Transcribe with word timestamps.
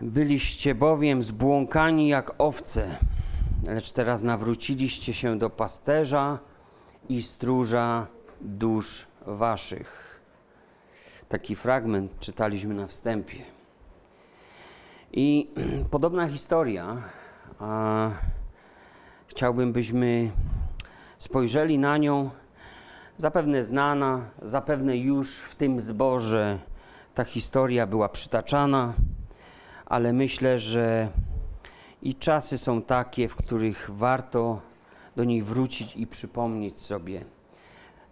Byliście 0.00 0.74
bowiem 0.74 1.22
zbłąkani 1.22 2.08
jak 2.08 2.34
owce, 2.38 2.96
lecz 3.66 3.92
teraz 3.92 4.22
nawróciliście 4.22 5.14
się 5.14 5.38
do 5.38 5.50
pasterza 5.50 6.38
i 7.08 7.22
stróża 7.22 8.06
dusz 8.40 9.06
waszych. 9.26 10.20
Taki 11.28 11.56
fragment 11.56 12.18
czytaliśmy 12.18 12.74
na 12.74 12.86
wstępie. 12.86 13.38
I 15.12 15.50
podobna 15.90 16.28
historia. 16.28 16.96
A, 17.58 18.10
chciałbym, 19.26 19.72
byśmy 19.72 20.30
spojrzeli 21.18 21.78
na 21.78 21.98
nią. 21.98 22.30
Zapewne 23.18 23.62
znana, 23.62 24.20
zapewne 24.42 24.96
już 24.96 25.38
w 25.38 25.54
tym 25.54 25.80
zborze 25.80 26.58
ta 27.14 27.24
historia 27.24 27.86
była 27.86 28.08
przytaczana, 28.08 28.92
ale 29.92 30.12
myślę, 30.12 30.58
że 30.58 31.08
i 32.02 32.14
czasy 32.14 32.58
są 32.58 32.82
takie, 32.82 33.28
w 33.28 33.36
których 33.36 33.90
warto 33.92 34.60
do 35.16 35.24
niej 35.24 35.42
wrócić 35.42 35.96
i 35.96 36.06
przypomnieć 36.06 36.80
sobie. 36.80 37.24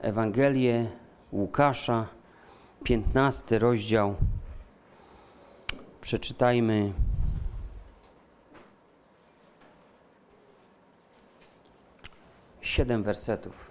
Ewangelię 0.00 0.90
Łukasza, 1.32 2.06
15 2.84 3.58
rozdział. 3.58 4.14
Przeczytajmy. 6.00 6.92
Siedem 12.60 13.02
wersetów. 13.02 13.70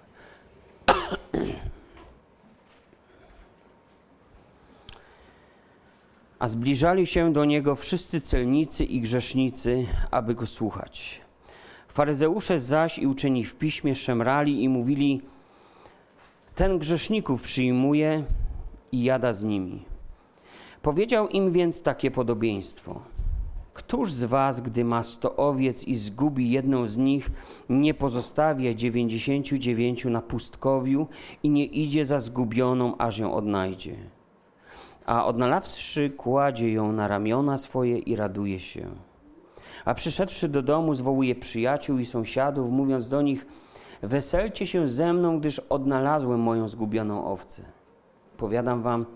A 6.40 6.48
zbliżali 6.48 7.06
się 7.06 7.32
do 7.32 7.44
niego 7.44 7.76
wszyscy 7.76 8.20
celnicy 8.20 8.84
i 8.84 9.00
grzesznicy, 9.00 9.86
aby 10.10 10.34
go 10.34 10.46
słuchać. 10.46 11.20
Faryzeusze 11.88 12.60
zaś 12.60 12.98
i 12.98 13.06
uczeni 13.06 13.44
w 13.44 13.54
piśmie 13.54 13.94
szemrali 13.94 14.62
i 14.62 14.68
mówili: 14.68 15.22
Ten 16.54 16.78
grzeszników 16.78 17.42
przyjmuje 17.42 18.24
i 18.92 19.02
jada 19.02 19.32
z 19.32 19.42
nimi. 19.42 19.82
Powiedział 20.82 21.28
im 21.28 21.52
więc 21.52 21.82
takie 21.82 22.10
podobieństwo. 22.10 23.00
Któż 23.74 24.12
z 24.12 24.24
was, 24.24 24.60
gdy 24.60 24.84
ma 24.84 25.02
sto 25.02 25.36
owiec 25.36 25.84
i 25.84 25.96
zgubi 25.96 26.50
jedną 26.50 26.88
z 26.88 26.96
nich, 26.96 27.30
nie 27.68 27.94
pozostawia 27.94 28.74
dziewięćdziesięciu 28.74 29.58
dziewięciu 29.58 30.10
na 30.10 30.22
pustkowiu 30.22 31.06
i 31.42 31.50
nie 31.50 31.64
idzie 31.64 32.06
za 32.06 32.20
zgubioną, 32.20 32.96
aż 32.98 33.18
ją 33.18 33.34
odnajdzie? 33.34 34.19
A 35.10 35.26
odnalawszy, 35.26 36.10
kładzie 36.10 36.72
ją 36.72 36.92
na 36.92 37.08
ramiona 37.08 37.58
swoje 37.58 37.98
i 37.98 38.16
raduje 38.16 38.60
się. 38.60 38.90
A 39.84 39.94
przyszedłszy 39.94 40.48
do 40.48 40.62
domu, 40.62 40.94
zwołuje 40.94 41.34
przyjaciół 41.34 41.98
i 41.98 42.06
sąsiadów, 42.06 42.70
mówiąc 42.70 43.08
do 43.08 43.22
nich: 43.22 43.46
Weselcie 44.02 44.66
się 44.66 44.88
ze 44.88 45.12
mną, 45.12 45.40
gdyż 45.40 45.58
odnalazłem 45.58 46.40
moją 46.40 46.68
zgubioną 46.68 47.26
owcę. 47.26 47.62
Powiadam 48.36 48.82
wam, 48.82 49.06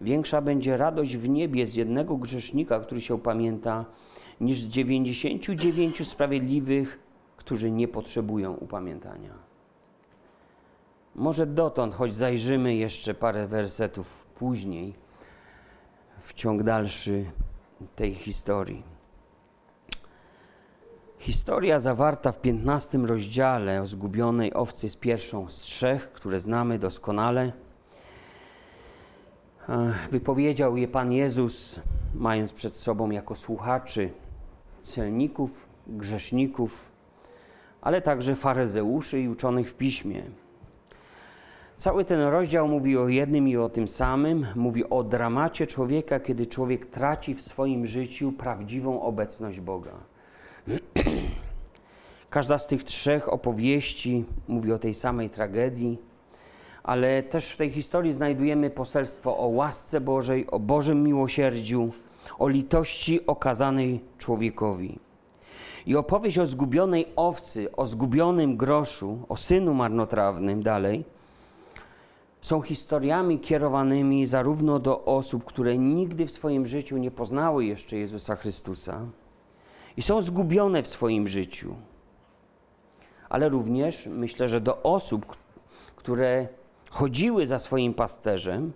większa 0.00 0.40
będzie 0.40 0.76
radość 0.76 1.16
w 1.16 1.28
niebie 1.28 1.66
z 1.66 1.74
jednego 1.74 2.16
grzesznika, 2.16 2.80
który 2.80 3.00
się 3.00 3.14
upamięta, 3.14 3.84
niż 4.40 4.60
z 4.60 4.66
dziewięćdziesięciu 4.66 5.54
dziewięciu 5.54 6.04
sprawiedliwych, 6.04 6.98
którzy 7.36 7.70
nie 7.70 7.88
potrzebują 7.88 8.54
upamiętania. 8.54 9.34
Może 11.14 11.46
dotąd, 11.46 11.94
choć 11.94 12.14
zajrzymy 12.14 12.74
jeszcze 12.74 13.14
parę 13.14 13.46
wersetów 13.46 14.26
później, 14.26 15.03
w 16.24 16.34
ciąg 16.34 16.62
dalszy 16.62 17.24
tej 17.96 18.14
historii. 18.14 18.82
Historia 21.18 21.80
zawarta 21.80 22.32
w 22.32 22.40
15 22.40 22.98
rozdziale 22.98 23.82
o 23.82 23.86
zgubionej 23.86 24.54
owcy 24.54 24.86
jest 24.86 25.00
pierwszą 25.00 25.48
z 25.48 25.58
trzech, 25.58 26.12
które 26.12 26.38
znamy 26.38 26.78
doskonale. 26.78 27.52
Wypowiedział 30.10 30.76
je 30.76 30.88
Pan 30.88 31.12
Jezus, 31.12 31.80
mając 32.14 32.52
przed 32.52 32.76
sobą 32.76 33.10
jako 33.10 33.34
słuchaczy 33.34 34.10
celników, 34.82 35.66
grzeszników, 35.86 36.92
ale 37.80 38.02
także 38.02 38.36
faryzeuszy 38.36 39.20
i 39.20 39.28
uczonych 39.28 39.70
w 39.70 39.74
piśmie. 39.74 40.22
Cały 41.76 42.04
ten 42.04 42.20
rozdział 42.20 42.68
mówi 42.68 42.98
o 42.98 43.08
jednym 43.08 43.48
i 43.48 43.56
o 43.56 43.68
tym 43.68 43.88
samym. 43.88 44.46
Mówi 44.54 44.90
o 44.90 45.04
dramacie 45.04 45.66
człowieka, 45.66 46.20
kiedy 46.20 46.46
człowiek 46.46 46.86
traci 46.86 47.34
w 47.34 47.42
swoim 47.42 47.86
życiu 47.86 48.32
prawdziwą 48.32 49.02
obecność 49.02 49.60
Boga. 49.60 49.92
Każda 52.30 52.58
z 52.58 52.66
tych 52.66 52.84
trzech 52.84 53.32
opowieści 53.32 54.24
mówi 54.48 54.72
o 54.72 54.78
tej 54.78 54.94
samej 54.94 55.30
tragedii, 55.30 55.98
ale 56.82 57.22
też 57.22 57.50
w 57.50 57.56
tej 57.56 57.70
historii 57.70 58.12
znajdujemy 58.12 58.70
poselstwo 58.70 59.38
o 59.38 59.46
łasce 59.46 60.00
Bożej, 60.00 60.46
o 60.50 60.58
Bożym 60.58 61.02
miłosierdziu, 61.02 61.92
o 62.38 62.48
litości 62.48 63.26
okazanej 63.26 64.00
człowiekowi. 64.18 64.98
I 65.86 65.96
opowieść 65.96 66.38
o 66.38 66.46
zgubionej 66.46 67.06
owcy, 67.16 67.72
o 67.76 67.86
zgubionym 67.86 68.56
groszu, 68.56 69.18
o 69.28 69.36
synu 69.36 69.74
marnotrawnym 69.74 70.62
dalej, 70.62 71.04
są 72.44 72.62
historiami 72.62 73.38
kierowanymi 73.38 74.26
zarówno 74.26 74.78
do 74.78 75.04
osób, 75.04 75.44
które 75.44 75.78
nigdy 75.78 76.26
w 76.26 76.30
swoim 76.30 76.66
życiu 76.66 76.96
nie 76.96 77.10
poznały 77.10 77.64
jeszcze 77.64 77.96
Jezusa 77.96 78.36
Chrystusa 78.36 79.00
i 79.96 80.02
są 80.02 80.22
zgubione 80.22 80.82
w 80.82 80.88
swoim 80.88 81.28
życiu, 81.28 81.74
ale 83.28 83.48
również 83.48 84.06
myślę, 84.06 84.48
że 84.48 84.60
do 84.60 84.82
osób, 84.82 85.36
które 85.96 86.48
chodziły 86.90 87.46
za 87.46 87.58
swoim 87.58 87.94
pasterzem, 87.94 88.72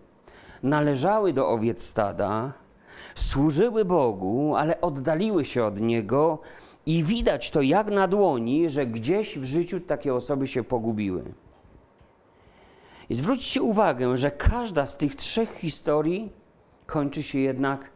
należały 0.62 1.32
do 1.32 1.48
owiec 1.48 1.82
stada, 1.82 2.52
służyły 3.14 3.84
Bogu, 3.84 4.56
ale 4.56 4.80
oddaliły 4.80 5.44
się 5.44 5.64
od 5.64 5.80
Niego 5.80 6.38
i 6.86 7.04
widać 7.04 7.50
to 7.50 7.62
jak 7.62 7.86
na 7.90 8.08
dłoni, 8.08 8.70
że 8.70 8.86
gdzieś 8.86 9.38
w 9.38 9.44
życiu 9.44 9.80
takie 9.80 10.14
osoby 10.14 10.46
się 10.46 10.64
pogubiły. 10.64 11.24
I 13.10 13.14
zwróćcie 13.14 13.62
uwagę, 13.62 14.16
że 14.16 14.30
każda 14.30 14.86
z 14.86 14.96
tych 14.96 15.16
trzech 15.16 15.54
historii 15.54 16.32
kończy 16.86 17.22
się 17.22 17.38
jednak, 17.38 17.90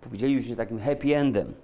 powiedzielibyśmy, 0.00 0.56
takim 0.56 0.80
happy 0.80 1.16
endem. 1.16 1.54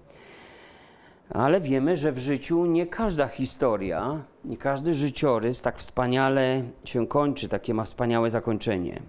Ale 1.31 1.61
wiemy, 1.61 1.97
że 1.97 2.13
w 2.13 2.19
życiu 2.19 2.67
nie 2.67 2.87
każda 2.87 3.29
historia, 3.29 4.25
nie 4.45 4.57
każdy 4.57 4.95
życiorys 4.95 5.63
tak 5.63 5.79
wspaniale 5.79 6.63
się 6.85 7.07
kończy, 7.07 7.49
takie 7.49 7.75
ma 7.75 7.85
wspaniałe 7.85 8.31
zakończenie. 8.31 9.03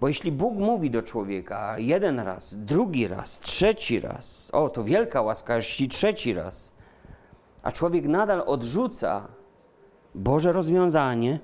Bo 0.00 0.08
jeśli 0.08 0.32
Bóg 0.32 0.54
mówi 0.54 0.90
do 0.90 1.02
człowieka 1.02 1.78
jeden 1.78 2.20
raz, 2.20 2.56
drugi 2.56 3.08
raz, 3.08 3.40
trzeci 3.40 4.00
raz, 4.00 4.50
o 4.52 4.68
to 4.68 4.84
wielka 4.84 5.22
łaska, 5.22 5.56
jeśli 5.56 5.88
trzeci 5.88 6.34
raz, 6.34 6.74
a 7.62 7.72
człowiek 7.72 8.04
nadal 8.04 8.42
odrzuca 8.46 9.28
Boże 10.14 10.52
rozwiązanie 10.52 11.40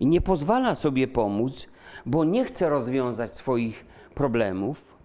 i 0.00 0.06
nie 0.06 0.20
pozwala 0.20 0.74
sobie 0.74 1.08
pomóc, 1.08 1.66
bo 2.06 2.24
nie 2.24 2.44
chce 2.44 2.68
rozwiązać 2.68 3.36
swoich 3.36 3.86
problemów, 4.14 4.96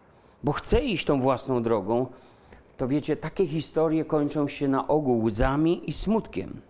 bo 0.44 0.52
chce 0.52 0.82
iść 0.82 1.06
tą 1.06 1.22
własną 1.22 1.64
drogą, 1.64 2.08
to 2.78 2.88
wiecie, 2.88 3.16
takie 3.16 3.48
historie 3.48 4.06
kończą 4.06 4.48
się 4.48 4.68
na 4.68 4.88
ogół 4.88 5.24
łzami 5.24 5.90
i 5.90 5.94
smutkiem. 5.94 6.62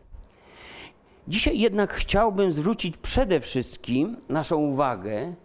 Dzisiaj 1.28 1.60
jednak 1.60 1.94
chciałbym 1.94 2.52
zwrócić 2.52 2.98
przede 2.98 3.40
wszystkim 3.40 4.18
naszą 4.30 4.58
uwagę 4.58 5.36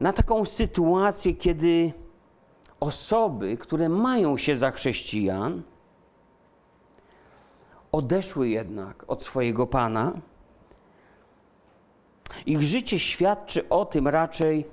na 0.00 0.12
taką 0.12 0.44
sytuację, 0.44 1.34
kiedy 1.34 1.92
osoby, 2.80 3.56
które 3.56 3.88
mają 3.88 4.36
się 4.36 4.56
za 4.56 4.70
chrześcijan, 4.70 5.62
odeszły 7.92 8.48
jednak 8.48 9.04
od 9.06 9.22
swojego 9.22 9.66
Pana. 9.66 10.12
Ich 12.46 12.62
życie 12.62 12.98
świadczy 12.98 13.68
o 13.68 13.84
tym 13.84 14.08
raczej, 14.08 14.64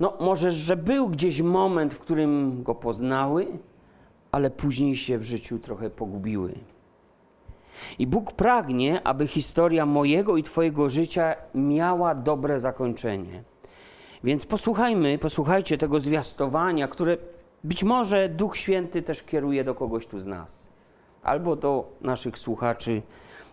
no 0.00 0.16
może, 0.20 0.52
że 0.52 0.76
był 0.76 1.08
gdzieś 1.08 1.42
moment, 1.42 1.94
w 1.94 1.98
którym 1.98 2.62
go 2.62 2.74
poznały, 2.74 3.46
ale 4.32 4.50
później 4.50 4.96
się 4.96 5.18
w 5.18 5.24
życiu 5.24 5.58
trochę 5.58 5.90
pogubiły. 5.90 6.54
I 7.98 8.06
Bóg 8.06 8.32
pragnie, 8.32 9.06
aby 9.06 9.26
historia 9.26 9.86
mojego 9.86 10.36
i 10.36 10.42
Twojego 10.42 10.88
życia 10.90 11.34
miała 11.54 12.14
dobre 12.14 12.60
zakończenie. 12.60 13.44
Więc 14.24 14.46
posłuchajmy, 14.46 15.18
posłuchajcie 15.18 15.78
tego 15.78 16.00
zwiastowania, 16.00 16.88
które 16.88 17.16
być 17.64 17.84
może 17.84 18.28
Duch 18.28 18.56
Święty 18.56 19.02
też 19.02 19.22
kieruje 19.22 19.64
do 19.64 19.74
kogoś 19.74 20.06
tu 20.06 20.20
z 20.20 20.26
nas, 20.26 20.72
albo 21.22 21.56
do 21.56 21.92
naszych 22.00 22.38
słuchaczy 22.38 23.02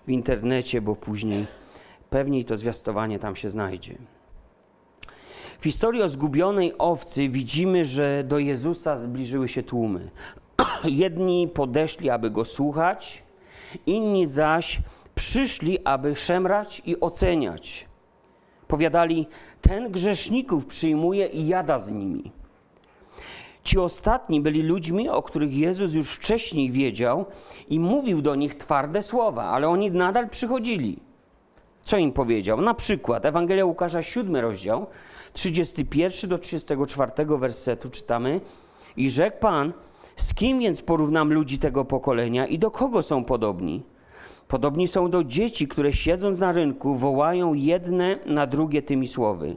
w 0.07 0.11
internecie, 0.11 0.81
bo 0.81 0.95
później 0.95 1.47
pewniej 2.13 2.45
to 2.45 2.57
zwiastowanie 2.57 3.19
tam 3.19 3.35
się 3.35 3.49
znajdzie. 3.49 3.95
W 5.59 5.63
historii 5.63 6.01
o 6.01 6.09
zgubionej 6.09 6.73
owcy 6.77 7.29
widzimy, 7.29 7.85
że 7.85 8.23
do 8.23 8.37
Jezusa 8.39 8.97
zbliżyły 8.97 9.47
się 9.47 9.63
tłumy. 9.63 10.09
Jedni 11.03 11.47
podeszli, 11.47 12.09
aby 12.09 12.29
go 12.29 12.45
słuchać, 12.45 13.23
inni 13.85 14.27
zaś 14.27 14.81
przyszli, 15.15 15.85
aby 15.85 16.15
szemrać 16.15 16.81
i 16.85 16.99
oceniać. 16.99 17.85
Powiadali: 18.67 19.27
Ten 19.61 19.91
grzeszników 19.91 20.65
przyjmuje 20.65 21.27
i 21.27 21.47
jada 21.47 21.79
z 21.79 21.91
nimi. 21.91 22.31
Ci 23.63 23.79
ostatni 23.79 24.41
byli 24.41 24.61
ludźmi, 24.63 25.09
o 25.09 25.21
których 25.21 25.53
Jezus 25.53 25.93
już 25.93 26.09
wcześniej 26.09 26.71
wiedział 26.71 27.25
i 27.69 27.79
mówił 27.79 28.21
do 28.21 28.35
nich 28.35 28.55
twarde 28.55 29.03
słowa, 29.03 29.43
ale 29.43 29.67
oni 29.67 29.91
nadal 29.91 30.29
przychodzili. 30.29 30.99
Co 31.85 31.97
im 31.97 32.11
powiedział? 32.11 32.61
Na 32.61 32.73
przykład 32.73 33.25
Ewangelia 33.25 33.65
Łukasza, 33.65 34.03
7 34.03 34.35
rozdział, 34.35 34.87
31 35.33 36.29
do 36.29 36.37
34 36.37 37.11
wersetu 37.37 37.89
czytamy: 37.89 38.41
I 38.97 39.09
rzekł 39.09 39.39
Pan, 39.39 39.73
z 40.15 40.33
kim 40.33 40.59
więc 40.59 40.81
porównam 40.81 41.33
ludzi 41.33 41.57
tego 41.57 41.85
pokolenia 41.85 42.47
i 42.47 42.59
do 42.59 42.71
kogo 42.71 43.03
są 43.03 43.23
podobni? 43.23 43.83
Podobni 44.47 44.87
są 44.87 45.09
do 45.09 45.23
dzieci, 45.23 45.67
które 45.67 45.93
siedząc 45.93 46.39
na 46.39 46.51
rynku 46.51 46.95
wołają 46.95 47.53
jedne 47.53 48.19
na 48.25 48.47
drugie 48.47 48.81
tymi 48.81 49.07
słowy. 49.07 49.55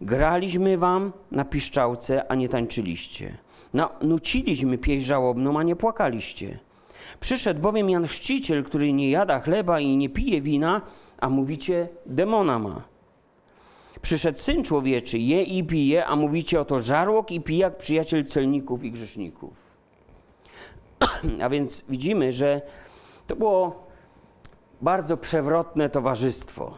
Graliśmy 0.00 0.78
wam 0.78 1.12
na 1.30 1.44
piszczałce, 1.44 2.30
a 2.30 2.34
nie 2.34 2.48
tańczyliście. 2.48 3.38
No, 3.74 3.90
nuciliśmy 4.02 4.78
pieśń 4.78 5.06
żałobną, 5.06 5.58
a 5.58 5.62
nie 5.62 5.76
płakaliście. 5.76 6.58
Przyszedł 7.20 7.60
bowiem 7.60 7.90
Jan 7.90 8.06
Chrzciciel, 8.06 8.64
który 8.64 8.92
nie 8.92 9.10
jada 9.10 9.40
chleba 9.40 9.80
i 9.80 9.96
nie 9.96 10.08
pije 10.08 10.40
wina, 10.40 10.80
a 11.18 11.30
mówicie, 11.30 11.88
demona 12.06 12.58
ma. 12.58 12.82
Przyszedł 14.02 14.38
Syn 14.38 14.64
Człowieczy, 14.64 15.18
je 15.18 15.42
i 15.42 15.64
pije, 15.64 16.06
a 16.06 16.16
mówicie, 16.16 16.60
oto 16.60 16.80
żarłok 16.80 17.30
i 17.30 17.40
pijak, 17.40 17.76
przyjaciel 17.76 18.24
celników 18.24 18.84
i 18.84 18.92
grzeszników. 18.92 19.52
a 21.42 21.48
więc 21.48 21.84
widzimy, 21.88 22.32
że 22.32 22.62
to 23.26 23.36
było 23.36 23.86
bardzo 24.82 25.16
przewrotne 25.16 25.88
towarzystwo. 25.88 26.74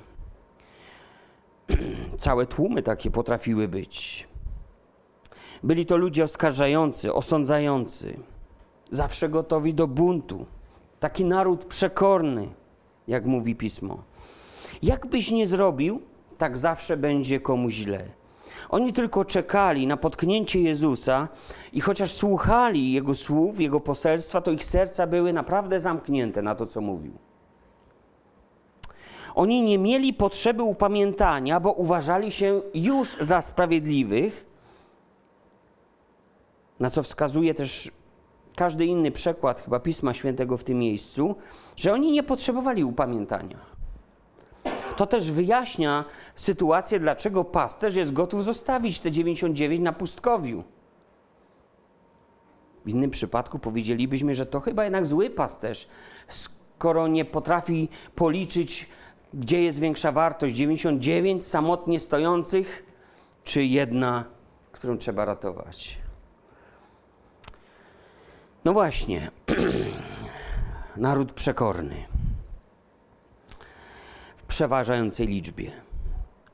Całe 2.19 2.47
tłumy 2.47 2.83
takie 2.83 3.11
potrafiły 3.11 3.69
być. 3.69 4.29
Byli 5.63 5.87
to 5.87 5.97
ludzie 5.97 6.25
oskarżający, 6.25 7.15
osądzający, 7.15 8.19
zawsze 8.91 9.29
gotowi 9.29 9.75
do 9.75 9.87
buntu. 9.87 10.47
Taki 11.01 11.25
naród 11.25 11.65
przekorny, 11.65 12.49
jak 13.09 13.27
mówi 13.27 13.57
pismo. 13.57 14.03
Jak 14.83 15.07
byś 15.07 15.31
nie 15.31 15.47
zrobił, 15.47 16.01
tak 16.39 16.59
zawsze 16.59 16.97
będzie 16.97 17.41
komu 17.41 17.71
źle. 17.71 18.05
Oni 18.69 18.93
tylko 18.93 19.25
czekali 19.25 19.87
na 19.87 19.97
potknięcie 19.97 20.61
Jezusa 20.61 21.29
i 21.73 21.81
chociaż 21.81 22.13
słuchali 22.13 22.93
Jego 22.93 23.15
słów, 23.15 23.61
Jego 23.61 23.81
poselstwa, 23.81 24.41
to 24.41 24.51
ich 24.51 24.65
serca 24.65 25.07
były 25.07 25.33
naprawdę 25.33 25.81
zamknięte 25.81 26.43
na 26.43 26.55
to, 26.55 26.67
co 26.67 26.81
mówił. 26.81 27.13
Oni 29.35 29.63
nie 29.63 29.79
mieli 29.79 30.13
potrzeby 30.13 30.63
upamiętania, 30.63 31.61
bo 31.61 31.73
uważali 31.73 32.33
się 32.33 32.63
już 32.75 33.17
za 33.21 33.43
sprawiedliwych, 33.43 34.47
na 36.81 36.91
co 36.91 37.03
wskazuje 37.03 37.55
też 37.55 37.91
każdy 38.57 38.87
inny 38.87 39.11
przekład 39.11 39.61
chyba 39.61 39.81
Pisma 39.81 40.15
Świętego 40.15 40.57
w 40.57 40.65
tym 40.65 40.79
miejscu, 40.79 41.35
że 41.77 41.93
oni 41.93 42.13
nie 42.13 42.23
potrzebowali 42.23 42.85
upamiętania. 42.85 43.76
To 44.97 45.07
też 45.07 45.31
wyjaśnia 45.31 46.05
sytuację, 46.35 47.01
dlaczego 47.01 47.45
pasterz 47.45 47.97
jest 47.97 48.13
gotów 48.13 48.45
zostawić 48.45 49.01
te 49.01 49.11
99 49.11 49.81
na 49.81 49.93
pustkowiu. 49.93 50.65
W 52.85 52.89
innym 52.89 53.11
przypadku 53.11 53.59
powiedzielibyśmy, 53.59 54.35
że 54.35 54.47
to 54.47 54.61
chyba 54.61 54.85
jednak 54.85 55.07
zły 55.07 55.31
pasterz, 55.31 55.89
skoro 56.29 57.09
nie 57.09 57.25
potrafi 57.25 57.89
policzyć 58.15 58.89
gdzie 59.35 59.63
jest 59.63 59.81
większa 59.81 60.13
wartość? 60.13 60.55
99 60.55 61.47
samotnie 61.47 62.01
stojących, 62.01 62.85
czy 63.45 63.65
jedna, 63.65 64.25
którą 64.73 64.99
trzeba 64.99 65.25
ratować? 65.25 65.99
No 68.65 68.73
właśnie, 68.73 69.31
naród 70.97 71.33
przekorny 71.33 72.16
przeważającej 74.49 75.27
liczbie. 75.27 75.71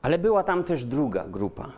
Ale 0.01 0.17
była 0.17 0.43
tam 0.43 0.63
też 0.63 0.85
druga 0.85 1.27
grupa. 1.27 1.71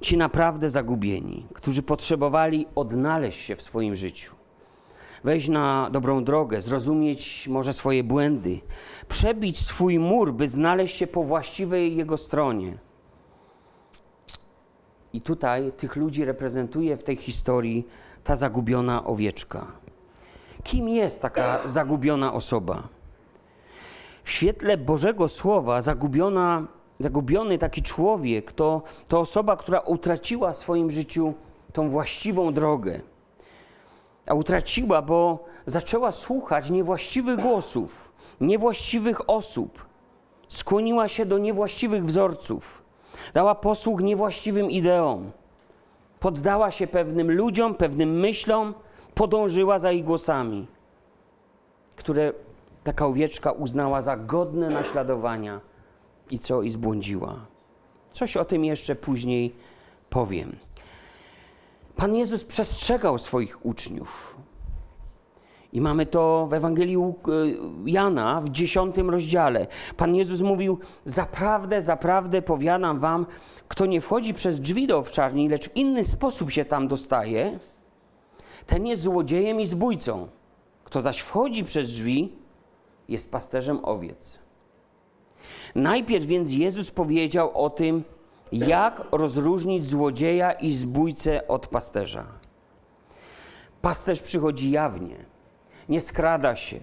Ci 0.00 0.16
naprawdę 0.16 0.70
zagubieni, 0.70 1.46
którzy 1.54 1.82
potrzebowali 1.82 2.66
odnaleźć 2.74 3.40
się 3.40 3.56
w 3.56 3.62
swoim 3.62 3.94
życiu 3.94 4.34
wejść 5.24 5.48
na 5.48 5.88
dobrą 5.92 6.24
drogę, 6.24 6.62
zrozumieć 6.62 7.48
może 7.48 7.72
swoje 7.72 8.04
błędy, 8.04 8.60
przebić 9.08 9.58
swój 9.58 9.98
mur, 9.98 10.32
by 10.32 10.48
znaleźć 10.48 10.96
się 10.96 11.06
po 11.06 11.24
właściwej 11.24 11.96
jego 11.96 12.16
stronie. 12.16 12.78
I 15.12 15.20
tutaj 15.20 15.72
tych 15.72 15.96
ludzi 15.96 16.24
reprezentuje 16.24 16.96
w 16.96 17.04
tej 17.04 17.16
historii 17.16 17.86
ta 18.24 18.36
zagubiona 18.36 19.04
owieczka. 19.04 19.66
Kim 20.62 20.88
jest 20.88 21.22
taka 21.22 21.58
zagubiona 21.64 22.32
osoba? 22.32 22.88
W 24.24 24.30
świetle 24.30 24.76
Bożego 24.76 25.28
Słowa 25.28 25.82
zagubiona, 25.82 26.66
zagubiony 27.00 27.58
taki 27.58 27.82
człowiek 27.82 28.52
to, 28.52 28.82
to 29.08 29.20
osoba, 29.20 29.56
która 29.56 29.80
utraciła 29.80 30.52
w 30.52 30.56
swoim 30.56 30.90
życiu 30.90 31.34
tą 31.72 31.88
właściwą 31.88 32.52
drogę. 32.52 33.00
A 34.26 34.34
utraciła, 34.34 35.02
bo 35.02 35.44
zaczęła 35.66 36.12
słuchać 36.12 36.70
niewłaściwych 36.70 37.40
głosów, 37.40 38.12
niewłaściwych 38.40 39.30
osób, 39.30 39.84
skłoniła 40.48 41.08
się 41.08 41.26
do 41.26 41.38
niewłaściwych 41.38 42.06
wzorców, 42.06 42.82
dała 43.34 43.54
posłuch 43.54 44.00
niewłaściwym 44.00 44.70
ideom, 44.70 45.30
poddała 46.20 46.70
się 46.70 46.86
pewnym 46.86 47.32
ludziom, 47.32 47.74
pewnym 47.74 48.20
myślom, 48.20 48.74
podążyła 49.14 49.78
za 49.78 49.92
ich 49.92 50.04
głosami, 50.04 50.66
które 51.96 52.32
taka 52.84 53.06
owieczka 53.06 53.52
uznała 53.52 54.02
za 54.02 54.16
godne 54.16 54.68
naśladowania 54.68 55.60
i 56.30 56.38
co 56.38 56.62
i 56.62 56.70
zbłądziła. 56.70 57.46
Coś 58.12 58.36
o 58.36 58.44
tym 58.44 58.64
jeszcze 58.64 58.94
później 58.94 59.54
powiem. 60.10 60.56
Pan 61.96 62.14
Jezus 62.14 62.44
przestrzegał 62.44 63.18
swoich 63.18 63.66
uczniów. 63.66 64.36
I 65.72 65.80
mamy 65.80 66.06
to 66.06 66.46
w 66.50 66.52
Ewangelii 66.52 66.96
e, 66.96 67.10
Jana 67.86 68.40
w 68.40 68.48
dziesiątym 68.48 69.10
rozdziale. 69.10 69.66
Pan 69.96 70.14
Jezus 70.14 70.40
mówił: 70.40 70.78
Zaprawdę, 71.04 71.82
zaprawdę 71.82 72.42
powiadam 72.42 72.98
wam, 72.98 73.26
kto 73.68 73.86
nie 73.86 74.00
wchodzi 74.00 74.34
przez 74.34 74.60
drzwi 74.60 74.86
do 74.86 74.98
owczarni, 74.98 75.48
lecz 75.48 75.68
w 75.68 75.76
inny 75.76 76.04
sposób 76.04 76.50
się 76.50 76.64
tam 76.64 76.88
dostaje, 76.88 77.58
ten 78.66 78.86
jest 78.86 79.02
złodziejem 79.02 79.60
i 79.60 79.66
zbójcą. 79.66 80.28
Kto 80.84 81.02
zaś 81.02 81.18
wchodzi 81.18 81.64
przez 81.64 81.88
drzwi, 81.88 82.32
jest 83.08 83.30
pasterzem 83.30 83.84
owiec. 83.84 84.38
Najpierw 85.74 86.26
więc 86.26 86.52
Jezus 86.52 86.90
powiedział 86.90 87.64
o 87.64 87.70
tym, 87.70 88.04
jak 88.52 89.02
rozróżnić 89.12 89.84
złodzieja 89.84 90.52
i 90.52 90.72
zbójcę 90.72 91.48
od 91.48 91.66
pasterza? 91.66 92.26
Pasterz 93.82 94.22
przychodzi 94.22 94.70
jawnie, 94.70 95.24
nie 95.88 96.00
skrada 96.00 96.56
się, 96.56 96.80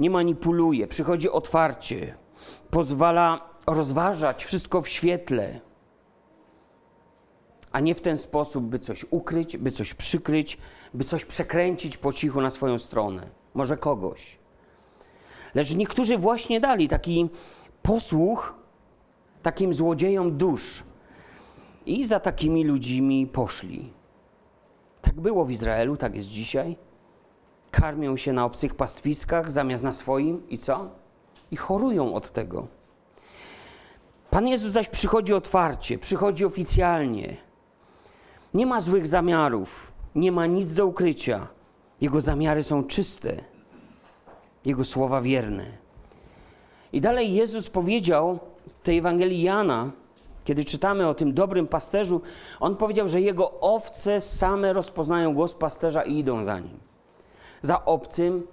nie 0.00 0.10
manipuluje, 0.10 0.86
przychodzi 0.86 1.30
otwarcie, 1.30 2.14
pozwala 2.70 3.40
rozważać 3.66 4.44
wszystko 4.44 4.82
w 4.82 4.88
świetle, 4.88 5.60
a 7.72 7.80
nie 7.80 7.94
w 7.94 8.00
ten 8.00 8.18
sposób, 8.18 8.64
by 8.64 8.78
coś 8.78 9.06
ukryć, 9.10 9.56
by 9.56 9.72
coś 9.72 9.94
przykryć, 9.94 10.58
by 10.94 11.04
coś 11.04 11.24
przekręcić 11.24 11.96
po 11.96 12.12
cichu 12.12 12.40
na 12.40 12.50
swoją 12.50 12.78
stronę, 12.78 13.30
może 13.54 13.76
kogoś. 13.76 14.38
Lecz 15.54 15.74
niektórzy 15.74 16.18
właśnie 16.18 16.60
dali 16.60 16.88
taki 16.88 17.28
posłuch 17.82 18.54
takim 19.42 19.74
złodziejom 19.74 20.38
dusz, 20.38 20.82
i 21.86 22.04
za 22.04 22.20
takimi 22.20 22.64
ludźmi 22.64 23.26
poszli. 23.26 23.92
Tak 25.02 25.20
było 25.20 25.44
w 25.44 25.50
Izraelu, 25.50 25.96
tak 25.96 26.14
jest 26.14 26.28
dzisiaj. 26.28 26.76
Karmią 27.70 28.16
się 28.16 28.32
na 28.32 28.44
obcych 28.44 28.74
pastwiskach 28.74 29.50
zamiast 29.50 29.84
na 29.84 29.92
swoim 29.92 30.48
i 30.48 30.58
co? 30.58 30.90
I 31.50 31.56
chorują 31.56 32.14
od 32.14 32.30
tego. 32.30 32.66
Pan 34.30 34.48
Jezus 34.48 34.72
zaś 34.72 34.88
przychodzi 34.88 35.34
otwarcie, 35.34 35.98
przychodzi 35.98 36.44
oficjalnie. 36.44 37.36
Nie 38.54 38.66
ma 38.66 38.80
złych 38.80 39.06
zamiarów, 39.06 39.92
nie 40.14 40.32
ma 40.32 40.46
nic 40.46 40.74
do 40.74 40.86
ukrycia. 40.86 41.46
Jego 42.00 42.20
zamiary 42.20 42.62
są 42.62 42.84
czyste, 42.84 43.44
Jego 44.64 44.84
słowa 44.84 45.20
wierne. 45.20 45.64
I 46.92 47.00
dalej 47.00 47.34
Jezus 47.34 47.70
powiedział 47.70 48.38
w 48.68 48.74
tej 48.74 48.98
Ewangelii 48.98 49.42
Jana, 49.42 49.90
kiedy 50.44 50.64
czytamy 50.64 51.08
o 51.08 51.14
tym 51.14 51.34
dobrym 51.34 51.66
pasterzu, 51.66 52.20
on 52.60 52.76
powiedział, 52.76 53.08
że 53.08 53.20
jego 53.20 53.60
owce 53.60 54.20
same 54.20 54.72
rozpoznają 54.72 55.34
głos 55.34 55.54
pasterza 55.54 56.02
i 56.02 56.18
idą 56.18 56.42
za 56.44 56.58
nim. 56.58 56.78
Za 57.62 57.84
obcym, 57.84 58.46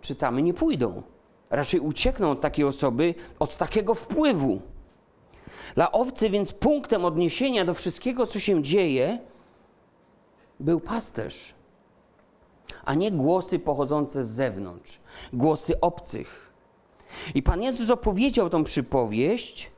czytamy, 0.00 0.42
nie 0.42 0.54
pójdą. 0.54 1.02
Raczej 1.50 1.80
uciekną 1.80 2.30
od 2.30 2.40
takiej 2.40 2.64
osoby, 2.64 3.14
od 3.38 3.56
takiego 3.56 3.94
wpływu. 3.94 4.60
Dla 5.74 5.92
owcy 5.92 6.30
więc 6.30 6.52
punktem 6.52 7.04
odniesienia 7.04 7.64
do 7.64 7.74
wszystkiego, 7.74 8.26
co 8.26 8.40
się 8.40 8.62
dzieje, 8.62 9.18
był 10.60 10.80
pasterz, 10.80 11.54
a 12.84 12.94
nie 12.94 13.12
głosy 13.12 13.58
pochodzące 13.58 14.24
z 14.24 14.28
zewnątrz, 14.28 15.00
głosy 15.32 15.80
obcych. 15.80 16.52
I 17.34 17.42
Pan 17.42 17.62
Jezus 17.62 17.90
opowiedział 17.90 18.50
tą 18.50 18.64
przypowieść, 18.64 19.70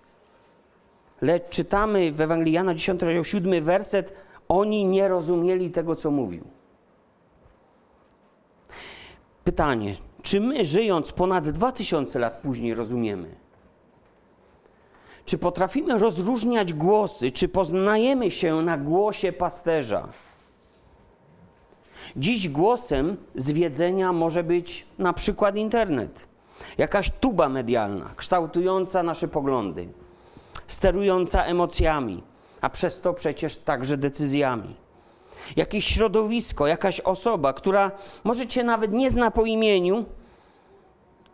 lecz 1.21 1.49
czytamy 1.49 2.13
w 2.13 2.21
Ewangelii 2.21 2.55
Jana 2.55 2.75
10 2.75 3.03
rozdział 3.03 3.25
7 3.25 3.65
werset, 3.65 4.15
oni 4.49 4.85
nie 4.85 5.09
rozumieli 5.09 5.71
tego, 5.71 5.97
co 5.97 6.11
mówił. 6.11 6.45
Pytanie, 9.45 9.95
czy 10.23 10.41
my 10.41 10.65
żyjąc 10.65 11.13
ponad 11.13 11.49
2000 11.49 12.19
lat 12.19 12.41
później 12.43 12.75
rozumiemy? 12.75 13.29
Czy 15.25 15.39
potrafimy 15.39 15.99
rozróżniać 15.99 16.73
głosy? 16.73 17.31
Czy 17.31 17.49
poznajemy 17.49 18.31
się 18.31 18.63
na 18.63 18.79
głosie 18.79 19.33
pasterza? 19.33 20.09
Dziś 22.17 22.49
głosem 22.49 23.17
zwiedzenia 23.35 24.13
może 24.13 24.45
być 24.45 24.87
na 24.99 25.13
przykład 25.13 25.57
internet, 25.57 26.27
jakaś 26.79 27.11
tuba 27.11 27.49
medialna 27.49 28.11
kształtująca 28.17 29.03
nasze 29.03 29.29
poglądy, 29.29 29.89
sterująca 30.67 31.45
emocjami, 31.45 32.23
a 32.61 32.71
przez 32.71 33.01
to 33.01 33.15
przecież 33.15 33.57
także 33.57 33.97
decyzjami. 33.97 34.77
Jakieś 35.57 35.85
środowisko, 35.85 36.67
jakaś 36.67 37.01
osoba, 37.01 37.53
która 37.53 37.91
może 38.25 38.47
cię 38.47 38.65
nawet 38.65 38.93
nie 38.93 39.11
zna 39.11 39.31
po 39.31 39.45
imieniu, 39.45 40.05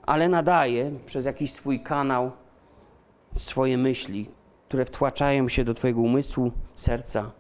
ale 0.02 0.28
nadaje 0.28 0.92
przez 1.06 1.24
jakiś 1.24 1.52
swój 1.52 1.80
kanał 1.80 2.30
swoje 3.34 3.78
myśli, 3.78 4.28
które 4.68 4.84
wtłaczają 4.84 5.48
się 5.48 5.64
do 5.64 5.74
Twojego 5.74 6.00
umysłu, 6.00 6.52
serca. 6.74 7.30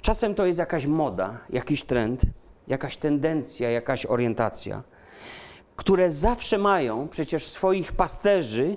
Czasem 0.00 0.34
to 0.34 0.46
jest 0.46 0.58
jakaś 0.58 0.86
moda, 0.86 1.38
jakiś 1.50 1.82
trend, 1.82 2.22
jakaś 2.68 2.96
tendencja, 2.96 3.70
jakaś 3.70 4.06
orientacja, 4.06 4.82
które 5.76 6.12
zawsze 6.12 6.58
mają 6.58 7.08
przecież 7.08 7.46
swoich 7.46 7.92
pasterzy, 7.92 8.76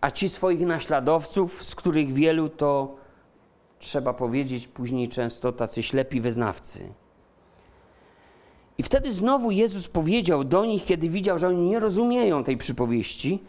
a 0.00 0.10
ci 0.10 0.28
swoich 0.28 0.60
naśladowców, 0.60 1.64
z 1.64 1.74
których 1.74 2.12
wielu 2.12 2.48
to 2.48 2.96
trzeba 3.78 4.12
powiedzieć 4.12 4.68
później 4.68 5.08
często 5.08 5.52
tacy 5.52 5.82
ślepi 5.82 6.20
wyznawcy. 6.20 6.92
I 8.78 8.82
wtedy 8.82 9.12
znowu 9.12 9.50
Jezus 9.50 9.88
powiedział 9.88 10.44
do 10.44 10.64
nich, 10.64 10.84
kiedy 10.84 11.08
widział, 11.08 11.38
że 11.38 11.48
oni 11.48 11.68
nie 11.68 11.80
rozumieją 11.80 12.44
tej 12.44 12.56
przypowieści, 12.56 13.42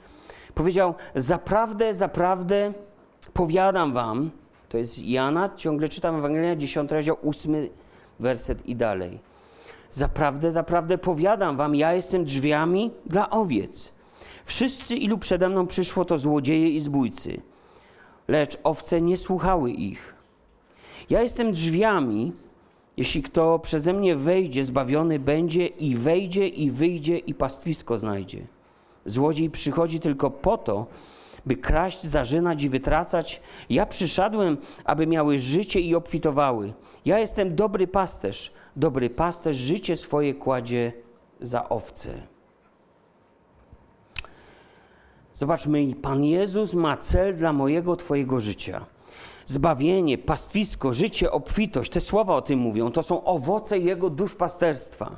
powiedział: 0.55 0.95
Zaprawdę, 1.15 1.93
zaprawdę 1.93 2.74
powiadam 3.33 3.93
wam, 3.93 4.31
to 4.70 4.78
jest 4.78 5.00
Jana, 5.06 5.50
ciągle 5.56 5.90
czytam 5.90 6.16
Ewangelia, 6.16 6.56
10 6.56 6.92
rozdział, 6.92 7.18
8 7.30 7.70
werset 8.20 8.66
i 8.66 8.76
dalej. 8.76 9.20
Zaprawdę, 9.92 10.52
zaprawdę 10.52 10.98
powiadam 10.98 11.58
wam, 11.58 11.76
ja 11.76 11.94
jestem 11.94 12.24
drzwiami 12.26 12.92
dla 13.06 13.30
owiec. 13.30 13.92
Wszyscy, 14.46 14.96
ilu 14.96 15.18
przede 15.18 15.50
mną 15.50 15.68
przyszło, 15.68 16.06
to 16.06 16.18
złodzieje 16.18 16.70
i 16.70 16.80
zbójcy, 16.80 17.42
lecz 18.28 18.58
owce 18.64 19.02
nie 19.02 19.18
słuchały 19.18 19.72
ich. 19.72 20.14
Ja 21.10 21.22
jestem 21.22 21.52
drzwiami, 21.52 22.34
jeśli 22.98 23.24
kto 23.24 23.60
przeze 23.60 23.94
mnie 23.94 24.16
wejdzie, 24.16 24.66
zbawiony 24.66 25.20
będzie 25.20 25.68
i 25.68 25.96
wejdzie 25.96 26.48
i 26.48 26.72
wyjdzie 26.72 27.18
i 27.18 27.34
pastwisko 27.34 28.00
znajdzie. 28.00 28.48
Złodziej 29.06 29.50
przychodzi 29.50 30.00
tylko 30.00 30.32
po 30.32 30.58
to, 30.58 30.86
by 31.46 31.55
kraść, 31.55 32.03
zarzynać 32.03 32.63
i 32.63 32.69
wytracać. 32.69 33.41
Ja 33.69 33.86
przyszedłem, 33.86 34.58
aby 34.86 35.08
miały 35.08 35.39
życie 35.39 35.79
i 35.81 35.96
obfitowały. 35.96 36.74
Ja 37.05 37.19
jestem 37.19 37.55
dobry 37.55 37.88
pasterz. 37.88 38.53
Dobry 38.75 39.10
pasterz 39.10 39.58
życie 39.58 39.98
swoje 39.98 40.34
kładzie 40.34 40.93
za 41.41 41.69
owce. 41.69 42.10
Zobaczmy, 45.34 45.96
Pan 46.01 46.24
Jezus 46.24 46.74
ma 46.74 46.98
cel 46.98 47.36
dla 47.36 47.53
mojego, 47.53 47.96
Twojego 47.96 48.41
życia. 48.41 48.86
Zbawienie, 49.46 50.17
pastwisko, 50.17 50.93
życie, 50.93 51.31
obfitość, 51.31 51.91
te 51.91 52.01
słowa 52.01 52.36
o 52.36 52.41
tym 52.41 52.60
mówią, 52.60 52.91
to 52.91 53.03
są 53.03 53.24
owoce 53.24 53.79
Jego 53.79 54.10
duszpasterstwa. 54.10 55.15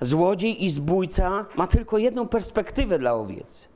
Złodziej 0.00 0.64
i 0.64 0.70
zbójca 0.70 1.46
ma 1.56 1.66
tylko 1.66 1.98
jedną 1.98 2.28
perspektywę 2.28 2.98
dla 2.98 3.14
owiec. 3.14 3.71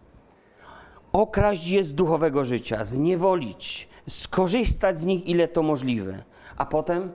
Okraść 1.16 1.68
je 1.68 1.84
z 1.84 1.94
duchowego 1.94 2.44
życia, 2.44 2.84
zniewolić, 2.84 3.88
skorzystać 4.08 4.98
z 4.98 5.04
nich 5.04 5.26
ile 5.26 5.48
to 5.48 5.62
możliwe, 5.62 6.22
a 6.56 6.66
potem 6.66 7.12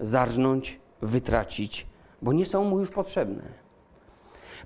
zarżnąć, 0.00 0.80
wytracić, 1.02 1.86
bo 2.22 2.32
nie 2.32 2.46
są 2.46 2.64
mu 2.64 2.78
już 2.78 2.90
potrzebne. 2.90 3.42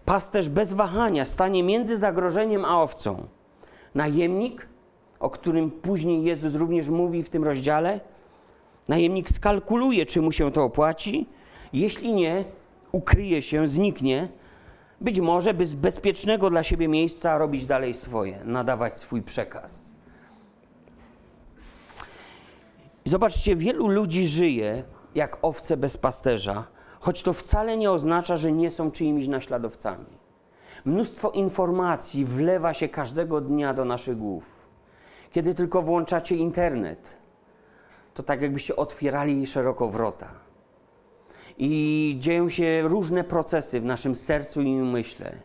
Pasterz 0.04 0.48
bez 0.48 0.72
wahania 0.72 1.24
stanie 1.24 1.62
między 1.62 1.98
zagrożeniem 1.98 2.64
a 2.64 2.82
owcą. 2.82 3.26
Najemnik, 3.94 4.68
o 5.20 5.30
którym 5.30 5.70
później 5.70 6.24
Jezus 6.24 6.54
również 6.54 6.88
mówi 6.88 7.22
w 7.22 7.28
tym 7.28 7.44
rozdziale, 7.44 8.00
najemnik 8.88 9.30
skalkuluje, 9.30 10.06
czy 10.06 10.22
mu 10.22 10.32
się 10.32 10.52
to 10.52 10.64
opłaci. 10.64 11.28
Jeśli 11.72 12.14
nie, 12.14 12.44
ukryje 12.92 13.42
się, 13.42 13.68
zniknie, 13.68 14.28
być 15.00 15.20
może 15.20 15.54
by 15.54 15.66
z 15.66 15.74
bezpiecznego 15.74 16.50
dla 16.50 16.62
siebie 16.62 16.88
miejsca 16.88 17.38
robić 17.38 17.66
dalej 17.66 17.94
swoje, 17.94 18.44
nadawać 18.44 18.98
swój 18.98 19.22
przekaz. 19.22 19.96
Zobaczcie, 23.04 23.56
wielu 23.56 23.88
ludzi 23.88 24.28
żyje 24.28 24.84
jak 25.14 25.38
owce 25.42 25.76
bez 25.76 25.96
pasterza, 25.96 26.64
choć 27.00 27.22
to 27.22 27.32
wcale 27.32 27.76
nie 27.76 27.90
oznacza, 27.90 28.36
że 28.36 28.52
nie 28.52 28.70
są 28.70 28.90
czyimiś 28.90 29.28
naśladowcami. 29.28 30.18
Mnóstwo 30.84 31.30
informacji 31.30 32.24
wlewa 32.24 32.74
się 32.74 32.88
każdego 32.88 33.40
dnia 33.40 33.74
do 33.74 33.84
naszych 33.84 34.18
głów. 34.18 34.44
Kiedy 35.32 35.54
tylko 35.54 35.82
włączacie 35.82 36.36
internet, 36.36 37.16
to 38.14 38.22
tak 38.22 38.42
jakbyście 38.42 38.76
otwierali 38.76 39.46
szeroko 39.46 39.88
wrota 39.88 40.45
i 41.58 42.16
dzieją 42.20 42.48
się 42.48 42.82
różne 42.82 43.24
procesy 43.24 43.80
w 43.80 43.84
naszym 43.84 44.16
sercu 44.16 44.62
i 44.62 44.66
umyśle. 44.66 45.42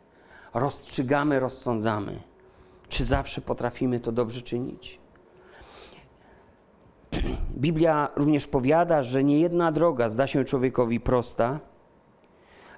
Rozstrzygamy, 0.53 1.39
rozsądzamy. 1.39 2.19
Czy 2.89 3.05
zawsze 3.05 3.41
potrafimy 3.41 3.99
to 3.99 4.11
dobrze 4.11 4.41
czynić? 4.41 4.99
Biblia 7.57 8.09
również 8.15 8.47
powiada, 8.47 9.03
że 9.03 9.23
nie 9.23 9.39
jedna 9.39 9.71
droga 9.71 10.09
zda 10.09 10.27
się 10.27 10.45
człowiekowi 10.45 10.99
prosta, 10.99 11.59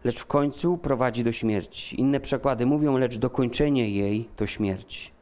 lecz 0.04 0.20
w 0.20 0.26
końcu 0.26 0.78
prowadzi 0.78 1.24
do 1.24 1.32
śmierci. 1.32 2.02
Inne 2.02 2.20
przekłady 2.20 2.66
mówią, 2.66 2.98
lecz 2.98 3.18
dokończenie 3.18 3.90
jej 3.90 4.30
to 4.36 4.48
śmierć. 4.48 5.14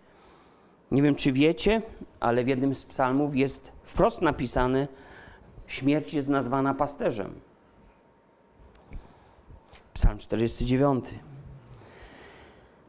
Nie 0.92 1.02
wiem, 1.02 1.16
czy 1.16 1.32
wiecie, 1.32 1.82
ale 2.20 2.44
w 2.44 2.48
jednym 2.48 2.76
z 2.76 2.86
psalmów 2.86 3.36
jest 3.36 3.72
wprost 3.84 4.22
napisane: 4.22 4.88
śmierć 5.68 6.14
jest 6.14 6.30
nazwana 6.30 6.74
pasterzem. 6.74 7.51
Psalm 9.94 10.18
49. 10.18 11.06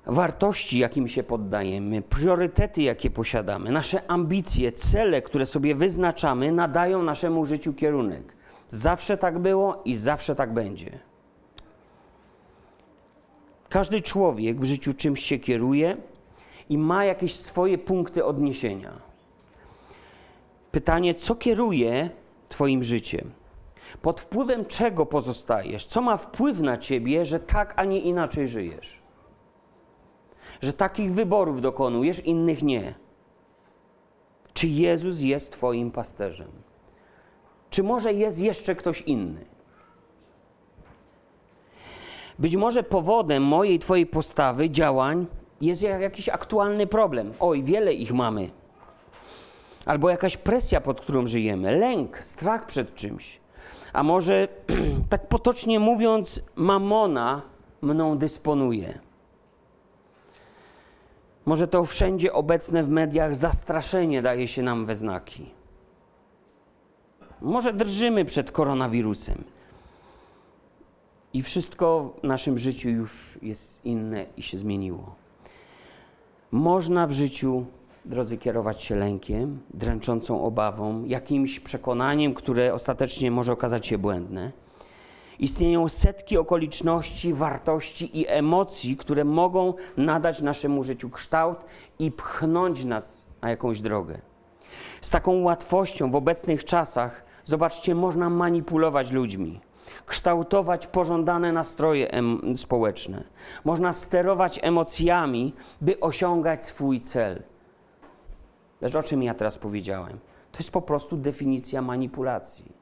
Wartości, 0.06 0.78
jakim 0.78 1.08
się 1.08 1.22
poddajemy, 1.22 2.02
priorytety, 2.02 2.82
jakie 2.82 3.10
posiadamy, 3.10 3.72
nasze 3.72 4.10
ambicje, 4.10 4.72
cele, 4.72 5.22
które 5.22 5.46
sobie 5.46 5.74
wyznaczamy, 5.74 6.52
nadają 6.52 7.02
naszemu 7.02 7.44
życiu 7.44 7.74
kierunek. 7.74 8.32
Zawsze 8.68 9.16
tak 9.16 9.38
było 9.38 9.82
i 9.84 9.94
zawsze 9.94 10.34
tak 10.34 10.54
będzie. 10.54 10.98
Każdy 13.68 14.00
człowiek 14.00 14.60
w 14.60 14.64
życiu 14.64 14.94
czymś 14.94 15.22
się 15.22 15.38
kieruje 15.38 15.96
i 16.68 16.78
ma 16.78 17.04
jakieś 17.04 17.34
swoje 17.34 17.78
punkty 17.78 18.24
odniesienia. 18.24 18.92
Pytanie, 20.72 21.14
co 21.14 21.34
kieruje 21.34 22.10
Twoim 22.48 22.84
życiem? 22.84 23.41
Pod 24.02 24.20
wpływem 24.20 24.64
czego 24.64 25.06
pozostajesz? 25.06 25.86
Co 25.86 26.00
ma 26.00 26.16
wpływ 26.16 26.60
na 26.60 26.78
ciebie, 26.78 27.24
że 27.24 27.40
tak, 27.40 27.74
a 27.76 27.84
nie 27.84 27.98
inaczej 27.98 28.48
żyjesz? 28.48 29.02
Że 30.62 30.72
takich 30.72 31.12
wyborów 31.12 31.60
dokonujesz, 31.60 32.20
innych 32.20 32.62
nie. 32.62 32.94
Czy 34.54 34.66
Jezus 34.68 35.20
jest 35.20 35.52
Twoim 35.52 35.90
pasterzem? 35.90 36.50
Czy 37.70 37.82
może 37.82 38.12
jest 38.12 38.40
jeszcze 38.40 38.74
ktoś 38.74 39.00
inny? 39.00 39.44
Być 42.38 42.56
może 42.56 42.82
powodem 42.82 43.42
mojej 43.42 43.78
Twojej 43.78 44.06
postawy, 44.06 44.70
działań 44.70 45.26
jest 45.60 45.82
jakiś 45.82 46.28
aktualny 46.28 46.86
problem. 46.86 47.32
Oj, 47.40 47.62
wiele 47.62 47.92
ich 47.94 48.12
mamy. 48.12 48.50
albo 49.86 50.10
jakaś 50.10 50.36
presja, 50.36 50.80
pod 50.80 51.00
którą 51.00 51.26
żyjemy, 51.26 51.76
lęk, 51.78 52.24
strach 52.24 52.66
przed 52.66 52.94
czymś. 52.94 53.41
A 53.92 54.02
może, 54.02 54.48
tak 55.10 55.28
potocznie 55.28 55.80
mówiąc, 55.80 56.40
mamona 56.56 57.42
mną 57.82 58.18
dysponuje. 58.18 58.98
Może 61.46 61.68
to 61.68 61.84
wszędzie 61.84 62.32
obecne 62.32 62.84
w 62.84 62.90
mediach 62.90 63.36
zastraszenie 63.36 64.22
daje 64.22 64.48
się 64.48 64.62
nam 64.62 64.86
we 64.86 64.96
znaki. 64.96 65.50
Może 67.40 67.72
drżymy 67.72 68.24
przed 68.24 68.52
koronawirusem. 68.52 69.44
I 71.32 71.42
wszystko 71.42 72.14
w 72.22 72.26
naszym 72.26 72.58
życiu 72.58 72.88
już 72.88 73.38
jest 73.42 73.84
inne 73.84 74.26
i 74.36 74.42
się 74.42 74.58
zmieniło. 74.58 75.14
Można 76.50 77.06
w 77.06 77.12
życiu, 77.12 77.66
drodzy, 78.04 78.38
kierować 78.38 78.82
się 78.82 78.96
lękiem, 78.96 79.60
dręczącą 79.74 80.44
obawą, 80.44 81.04
jakimś 81.04 81.60
przekonaniem, 81.60 82.34
które 82.34 82.74
ostatecznie 82.74 83.30
może 83.30 83.52
okazać 83.52 83.86
się 83.86 83.98
błędne. 83.98 84.52
Istnieją 85.38 85.88
setki 85.88 86.38
okoliczności, 86.38 87.32
wartości 87.32 88.20
i 88.20 88.28
emocji, 88.28 88.96
które 88.96 89.24
mogą 89.24 89.74
nadać 89.96 90.40
naszemu 90.40 90.84
życiu 90.84 91.10
kształt 91.10 91.58
i 91.98 92.12
pchnąć 92.12 92.84
nas 92.84 93.26
na 93.42 93.50
jakąś 93.50 93.80
drogę. 93.80 94.18
Z 95.00 95.10
taką 95.10 95.42
łatwością 95.42 96.10
w 96.10 96.16
obecnych 96.16 96.64
czasach, 96.64 97.24
zobaczcie, 97.44 97.94
można 97.94 98.30
manipulować 98.30 99.10
ludźmi 99.10 99.60
kształtować 100.06 100.86
pożądane 100.86 101.52
nastroje 101.52 102.10
społeczne. 102.56 103.24
Można 103.64 103.92
sterować 103.92 104.58
emocjami, 104.62 105.54
by 105.80 106.00
osiągać 106.00 106.64
swój 106.64 107.00
cel. 107.00 107.42
Lecz 108.82 108.94
o 108.94 109.02
czym 109.02 109.22
ja 109.22 109.34
teraz 109.34 109.58
powiedziałem? 109.58 110.18
To 110.52 110.58
jest 110.58 110.70
po 110.70 110.82
prostu 110.82 111.16
definicja 111.16 111.82
manipulacji. 111.82 112.72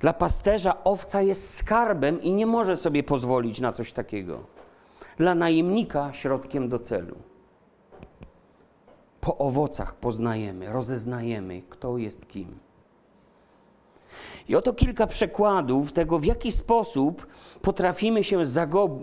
Dla 0.00 0.12
pasterza 0.12 0.84
owca 0.84 1.22
jest 1.22 1.54
skarbem 1.54 2.22
i 2.22 2.32
nie 2.32 2.46
może 2.46 2.76
sobie 2.76 3.02
pozwolić 3.02 3.60
na 3.60 3.72
coś 3.72 3.92
takiego. 3.92 4.40
Dla 5.16 5.34
najemnika 5.34 6.12
środkiem 6.12 6.68
do 6.68 6.78
celu. 6.78 7.16
Po 9.20 9.38
owocach 9.38 9.94
poznajemy, 9.94 10.72
rozeznajemy, 10.72 11.62
kto 11.68 11.98
jest 11.98 12.28
kim. 12.28 12.58
I 14.48 14.56
oto 14.56 14.72
kilka 14.72 15.06
przykładów 15.06 15.92
tego, 15.92 16.18
w 16.18 16.24
jaki 16.24 16.52
sposób 16.52 17.26
potrafimy 17.62 18.24
się 18.24 18.46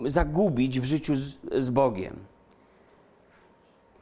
zagubić 0.06 0.80
w 0.80 0.84
życiu 0.84 1.14
z, 1.14 1.38
z 1.58 1.70
Bogiem. 1.70 2.29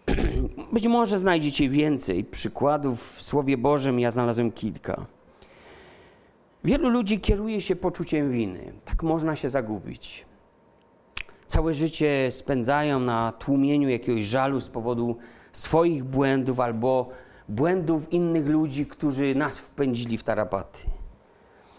Być 0.73 0.89
może 0.89 1.19
znajdziecie 1.19 1.69
więcej 1.69 2.25
przykładów 2.25 3.15
w 3.15 3.23
Słowie 3.23 3.57
Bożym, 3.57 4.01
ja 4.01 4.11
znalazłem 4.11 4.53
kilka. 4.53 5.07
Wielu 6.65 6.89
ludzi 6.89 7.21
kieruje 7.21 7.61
się 7.61 7.77
poczuciem 7.77 8.31
winy. 8.31 8.73
Tak 8.85 9.03
można 9.03 9.37
się 9.37 9.51
zagubić. 9.51 10.27
Całe 11.47 11.75
życie 11.75 12.29
spędzają 12.31 13.01
na 13.01 13.33
tłumieniu 13.33 13.89
jakiegoś 13.89 14.25
żalu 14.25 14.61
z 14.61 14.69
powodu 14.69 15.17
swoich 15.53 16.05
błędów 16.05 16.61
albo 16.61 17.09
błędów 17.49 18.13
innych 18.13 18.47
ludzi, 18.47 18.87
którzy 18.87 19.35
nas 19.35 19.59
wpędzili 19.59 20.19
w 20.19 20.25
tarapaty. 20.25 20.81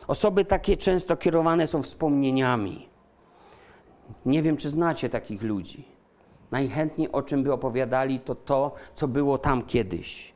Osoby 0.08 0.46
takie 0.46 0.78
często 0.78 1.18
kierowane 1.18 1.68
są 1.68 1.82
wspomnieniami. 1.82 2.90
Nie 4.26 4.44
wiem, 4.44 4.58
czy 4.58 4.70
znacie 4.70 5.10
takich 5.10 5.44
ludzi. 5.44 5.99
Najchętniej 6.52 7.12
o 7.12 7.22
czym 7.22 7.44
by 7.44 7.54
opowiadali, 7.54 8.20
to 8.20 8.36
to, 8.36 8.72
co 8.96 9.08
było 9.08 9.38
tam 9.38 9.66
kiedyś. 9.66 10.34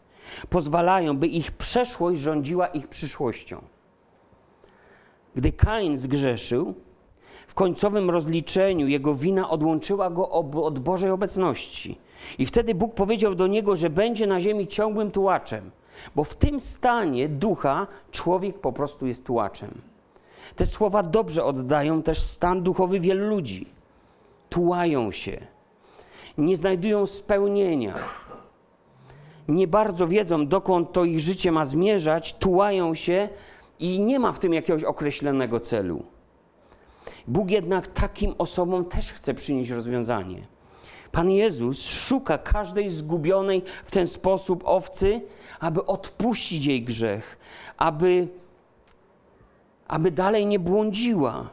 Pozwalają, 0.49 1.17
by 1.17 1.27
ich 1.27 1.51
przeszłość 1.51 2.21
rządziła 2.21 2.67
ich 2.67 2.87
przyszłością. 2.87 3.61
Gdy 5.35 5.51
Kain 5.51 5.97
zgrzeszył, 5.97 6.73
w 7.47 7.53
końcowym 7.53 8.09
rozliczeniu 8.09 8.87
jego 8.87 9.15
wina 9.15 9.49
odłączyła 9.49 10.09
go 10.09 10.29
od 10.65 10.79
Bożej 10.79 11.09
obecności. 11.09 11.97
I 12.37 12.45
wtedy 12.45 12.75
Bóg 12.75 12.93
powiedział 12.93 13.35
do 13.35 13.47
niego, 13.47 13.75
że 13.75 13.89
będzie 13.89 14.27
na 14.27 14.41
ziemi 14.41 14.67
ciągłym 14.67 15.11
tułaczem, 15.11 15.71
bo 16.15 16.23
w 16.23 16.35
tym 16.35 16.59
stanie 16.59 17.29
ducha 17.29 17.87
człowiek 18.11 18.59
po 18.59 18.73
prostu 18.73 19.07
jest 19.07 19.25
tułaczem. 19.25 19.81
Te 20.55 20.65
słowa 20.65 21.03
dobrze 21.03 21.43
oddają 21.43 22.03
też 22.03 22.21
stan 22.21 22.63
duchowy 22.63 22.99
wielu 22.99 23.27
ludzi. 23.27 23.67
Tułają 24.49 25.11
się, 25.11 25.47
nie 26.37 26.57
znajdują 26.57 27.07
spełnienia, 27.07 27.95
nie 29.47 29.67
bardzo 29.67 30.07
wiedzą, 30.07 30.47
dokąd 30.47 30.93
to 30.93 31.03
ich 31.03 31.19
życie 31.19 31.51
ma 31.51 31.65
zmierzać, 31.65 32.33
tułają 32.33 32.95
się 32.95 33.29
i 33.79 33.99
nie 34.01 34.19
ma 34.19 34.31
w 34.31 34.39
tym 34.39 34.53
jakiegoś 34.53 34.83
określonego 34.83 35.59
celu. 35.59 36.03
Bóg 37.27 37.51
jednak 37.51 37.87
takim 37.87 38.35
osobom 38.37 38.85
też 38.85 39.13
chce 39.13 39.33
przynieść 39.33 39.71
rozwiązanie. 39.71 40.47
Pan 41.11 41.31
Jezus 41.31 41.85
szuka 41.85 42.37
każdej 42.37 42.89
zgubionej 42.89 43.63
w 43.83 43.91
ten 43.91 44.07
sposób 44.07 44.61
owcy, 44.65 45.21
aby 45.59 45.85
odpuścić 45.85 46.65
jej 46.65 46.83
grzech, 46.83 47.37
aby, 47.77 48.27
aby 49.87 50.11
dalej 50.11 50.45
nie 50.45 50.59
błądziła, 50.59 51.49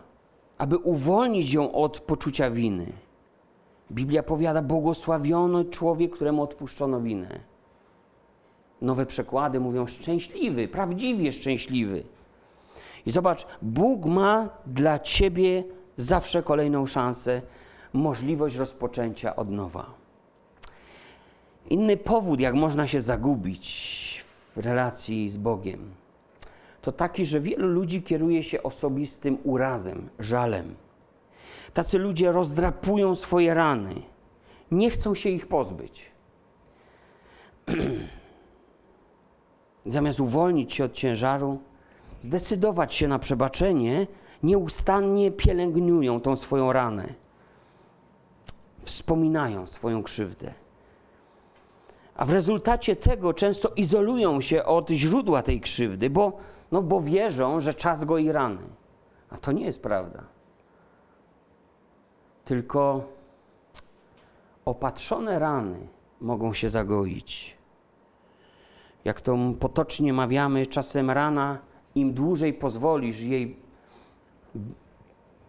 aby 0.58 0.78
uwolnić 0.78 1.52
ją 1.52 1.72
od 1.72 2.00
poczucia 2.00 2.50
winy. 2.50 2.92
Biblia 3.90 4.22
powiada: 4.22 4.62
Błogosławiony 4.62 5.64
człowiek, 5.64 6.12
któremu 6.12 6.42
odpuszczono 6.42 7.00
winę. 7.00 7.40
Nowe 8.82 9.06
przekłady 9.06 9.60
mówią 9.60 9.86
szczęśliwy, 9.86 10.68
prawdziwie 10.68 11.32
szczęśliwy. 11.32 12.02
I 13.06 13.10
zobacz, 13.10 13.46
Bóg 13.62 14.06
ma 14.06 14.48
dla 14.66 14.98
ciebie 14.98 15.64
zawsze 15.96 16.42
kolejną 16.42 16.86
szansę, 16.86 17.42
możliwość 17.92 18.56
rozpoczęcia 18.56 19.36
od 19.36 19.50
nowa. 19.50 19.94
Inny 21.70 21.96
powód, 21.96 22.40
jak 22.40 22.54
można 22.54 22.86
się 22.86 23.00
zagubić 23.00 24.24
w 24.56 24.58
relacji 24.58 25.30
z 25.30 25.36
Bogiem, 25.36 25.90
to 26.82 26.92
taki, 26.92 27.26
że 27.26 27.40
wielu 27.40 27.68
ludzi 27.68 28.02
kieruje 28.02 28.44
się 28.44 28.62
osobistym 28.62 29.38
urazem, 29.44 30.08
żalem. 30.18 30.74
Tacy 31.74 31.98
ludzie 31.98 32.32
rozdrapują 32.32 33.14
swoje 33.14 33.54
rany, 33.54 33.94
nie 34.70 34.90
chcą 34.90 35.14
się 35.14 35.28
ich 35.28 35.46
pozbyć. 35.46 36.10
Zamiast 39.86 40.20
uwolnić 40.20 40.74
się 40.74 40.84
od 40.84 40.92
ciężaru, 40.92 41.58
zdecydować 42.20 42.94
się 42.94 43.08
na 43.08 43.18
przebaczenie, 43.18 44.06
nieustannie 44.42 45.30
pielęgnują 45.30 46.20
tą 46.20 46.36
swoją 46.36 46.72
ranę. 46.72 47.14
Wspominają 48.82 49.66
swoją 49.66 50.02
krzywdę. 50.02 50.54
A 52.16 52.24
w 52.24 52.30
rezultacie 52.32 52.96
tego 52.96 53.34
często 53.34 53.68
izolują 53.68 54.40
się 54.40 54.64
od 54.64 54.90
źródła 54.90 55.42
tej 55.42 55.60
krzywdy, 55.60 56.10
bo, 56.10 56.32
no 56.72 56.82
bo 56.82 57.00
wierzą, 57.00 57.60
że 57.60 57.74
czas 57.74 58.04
goi 58.04 58.32
rany. 58.32 58.62
A 59.30 59.38
to 59.38 59.52
nie 59.52 59.64
jest 59.64 59.82
prawda. 59.82 60.24
Tylko 62.50 63.08
opatrzone 64.64 65.38
rany 65.38 65.88
mogą 66.20 66.52
się 66.52 66.68
zagoić. 66.68 67.56
Jak 69.04 69.20
to 69.20 69.36
potocznie 69.60 70.12
mawiamy, 70.12 70.66
czasem 70.66 71.10
rana 71.10 71.58
im 71.94 72.12
dłużej 72.12 72.54
pozwolisz 72.54 73.20
jej, 73.20 73.56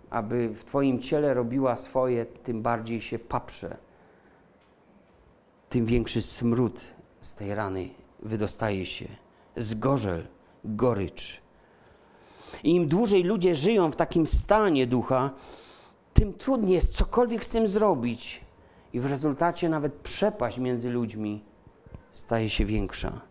aby 0.10 0.50
w 0.50 0.64
Twoim 0.64 1.00
ciele 1.00 1.34
robiła 1.34 1.76
swoje, 1.76 2.26
tym 2.26 2.62
bardziej 2.62 3.02
się 3.02 3.20
paprze. 3.20 3.78
Tym 5.70 5.86
większy 5.86 6.22
smród 6.22 6.82
z 7.22 7.36
tej 7.36 7.56
rany 7.56 7.90
wydostaje 8.20 8.86
się. 8.86 9.08
Zgorzel, 9.56 10.28
gorycz. 10.66 11.42
I 12.64 12.76
im 12.76 12.88
dłużej 12.88 13.24
ludzie 13.24 13.56
żyją 13.56 13.92
w 13.92 13.96
takim 13.96 14.28
stanie 14.28 14.88
ducha, 14.88 15.32
tym 16.22 16.34
trudniej 16.34 16.74
jest 16.74 16.96
cokolwiek 16.96 17.46
z 17.46 17.50
tym 17.50 17.68
zrobić. 17.68 18.42
I 18.94 19.00
w 19.00 19.06
rezultacie 19.06 19.70
nawet 19.70 19.94
przepaść 19.94 20.58
między 20.58 20.90
ludźmi 20.90 21.44
staje 22.12 22.50
się 22.50 22.66
większa 22.66 23.22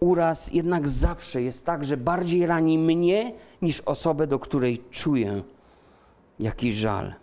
uraz 0.00 0.52
jednak 0.52 0.88
zawsze 0.88 1.42
jest 1.42 1.66
tak, 1.66 1.84
że 1.84 1.96
bardziej 1.96 2.46
rani 2.46 2.78
mnie 2.78 3.32
niż 3.62 3.80
osobę, 3.80 4.26
do 4.26 4.38
której 4.38 4.82
czuję 4.90 5.42
jakiś 6.38 6.74
żal. 6.74 7.14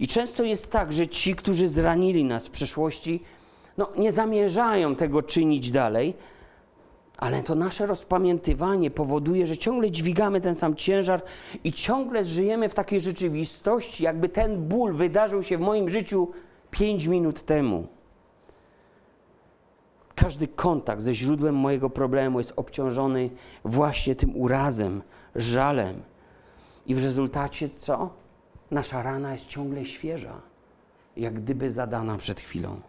I 0.00 0.08
często 0.08 0.44
jest 0.44 0.72
tak, 0.72 0.92
że 0.92 1.08
ci, 1.08 1.34
którzy 1.34 1.68
zranili 1.68 2.24
nas 2.24 2.46
w 2.46 2.50
przeszłości, 2.50 3.22
no, 3.76 3.88
nie 3.98 4.12
zamierzają 4.12 4.96
tego 4.96 5.22
czynić 5.22 5.70
dalej, 5.70 6.14
ale 7.18 7.42
to 7.42 7.54
nasze 7.54 7.86
rozpamiętywanie 7.86 8.90
powoduje, 8.90 9.46
że 9.46 9.56
ciągle 9.56 9.90
dźwigamy 9.90 10.40
ten 10.40 10.54
sam 10.54 10.76
ciężar 10.76 11.22
i 11.64 11.72
ciągle 11.72 12.24
żyjemy 12.24 12.68
w 12.68 12.74
takiej 12.74 13.00
rzeczywistości, 13.00 14.04
jakby 14.04 14.28
ten 14.28 14.68
ból 14.68 14.92
wydarzył 14.92 15.42
się 15.42 15.58
w 15.58 15.60
moim 15.60 15.88
życiu 15.88 16.28
pięć 16.70 17.06
minut 17.06 17.42
temu. 17.42 17.86
Każdy 20.14 20.48
kontakt 20.48 21.02
ze 21.02 21.14
źródłem 21.14 21.54
mojego 21.54 21.90
problemu 21.90 22.38
jest 22.38 22.52
obciążony 22.56 23.30
właśnie 23.64 24.16
tym 24.16 24.36
urazem, 24.36 25.02
żalem. 25.34 26.02
I 26.86 26.94
w 26.94 27.04
rezultacie 27.04 27.68
co? 27.76 28.10
Nasza 28.70 29.02
rana 29.02 29.32
jest 29.32 29.46
ciągle 29.46 29.84
świeża, 29.84 30.40
jak 31.16 31.34
gdyby 31.34 31.70
zadana 31.70 32.18
przed 32.18 32.40
chwilą. 32.40 32.80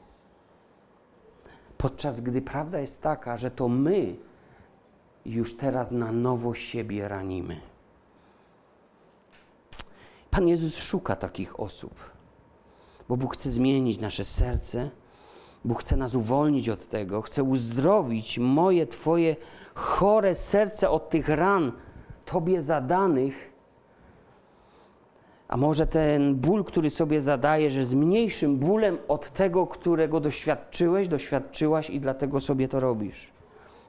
Podczas 1.81 2.21
gdy 2.21 2.41
prawda 2.41 2.79
jest 2.79 3.01
taka, 3.01 3.37
że 3.37 3.51
to 3.51 3.67
my 3.67 4.15
już 5.25 5.57
teraz 5.57 5.91
na 5.91 6.11
nowo 6.11 6.53
siebie 6.53 7.07
ranimy. 7.07 7.61
Pan 10.31 10.47
Jezus 10.47 10.77
szuka 10.77 11.15
takich 11.15 11.59
osób, 11.59 11.93
bo 13.09 13.17
Bóg 13.17 13.33
chce 13.33 13.51
zmienić 13.51 13.99
nasze 13.99 14.25
serce, 14.25 14.89
Bóg 15.65 15.81
chce 15.81 15.97
nas 15.97 16.15
uwolnić 16.15 16.69
od 16.69 16.87
tego, 16.87 17.21
chce 17.21 17.43
uzdrowić 17.43 18.39
moje, 18.39 18.87
Twoje 18.87 19.35
chore 19.73 20.35
serce 20.35 20.89
od 20.89 21.09
tych 21.09 21.29
ran 21.29 21.71
Tobie 22.25 22.61
zadanych. 22.61 23.48
A 25.49 25.57
może 25.57 25.87
ten 25.87 26.35
ból, 26.35 26.63
który 26.63 26.89
sobie 26.89 27.21
zadajesz, 27.21 27.75
jest 27.75 27.93
mniejszym 27.93 28.57
bólem 28.57 28.97
od 29.07 29.29
tego, 29.29 29.67
którego 29.67 30.19
doświadczyłeś, 30.19 31.07
doświadczyłaś 31.07 31.89
i 31.89 31.99
dlatego 31.99 32.39
sobie 32.39 32.67
to 32.67 32.79
robisz, 32.79 33.31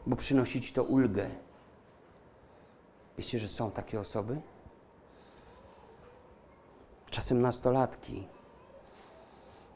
bo 0.06 0.16
przynosi 0.16 0.60
Ci 0.60 0.72
to 0.72 0.84
ulgę. 0.84 1.26
Wiecie, 3.18 3.38
że 3.38 3.48
są 3.48 3.70
takie 3.70 4.00
osoby? 4.00 4.40
Czasem 7.10 7.40
nastolatki 7.40 8.26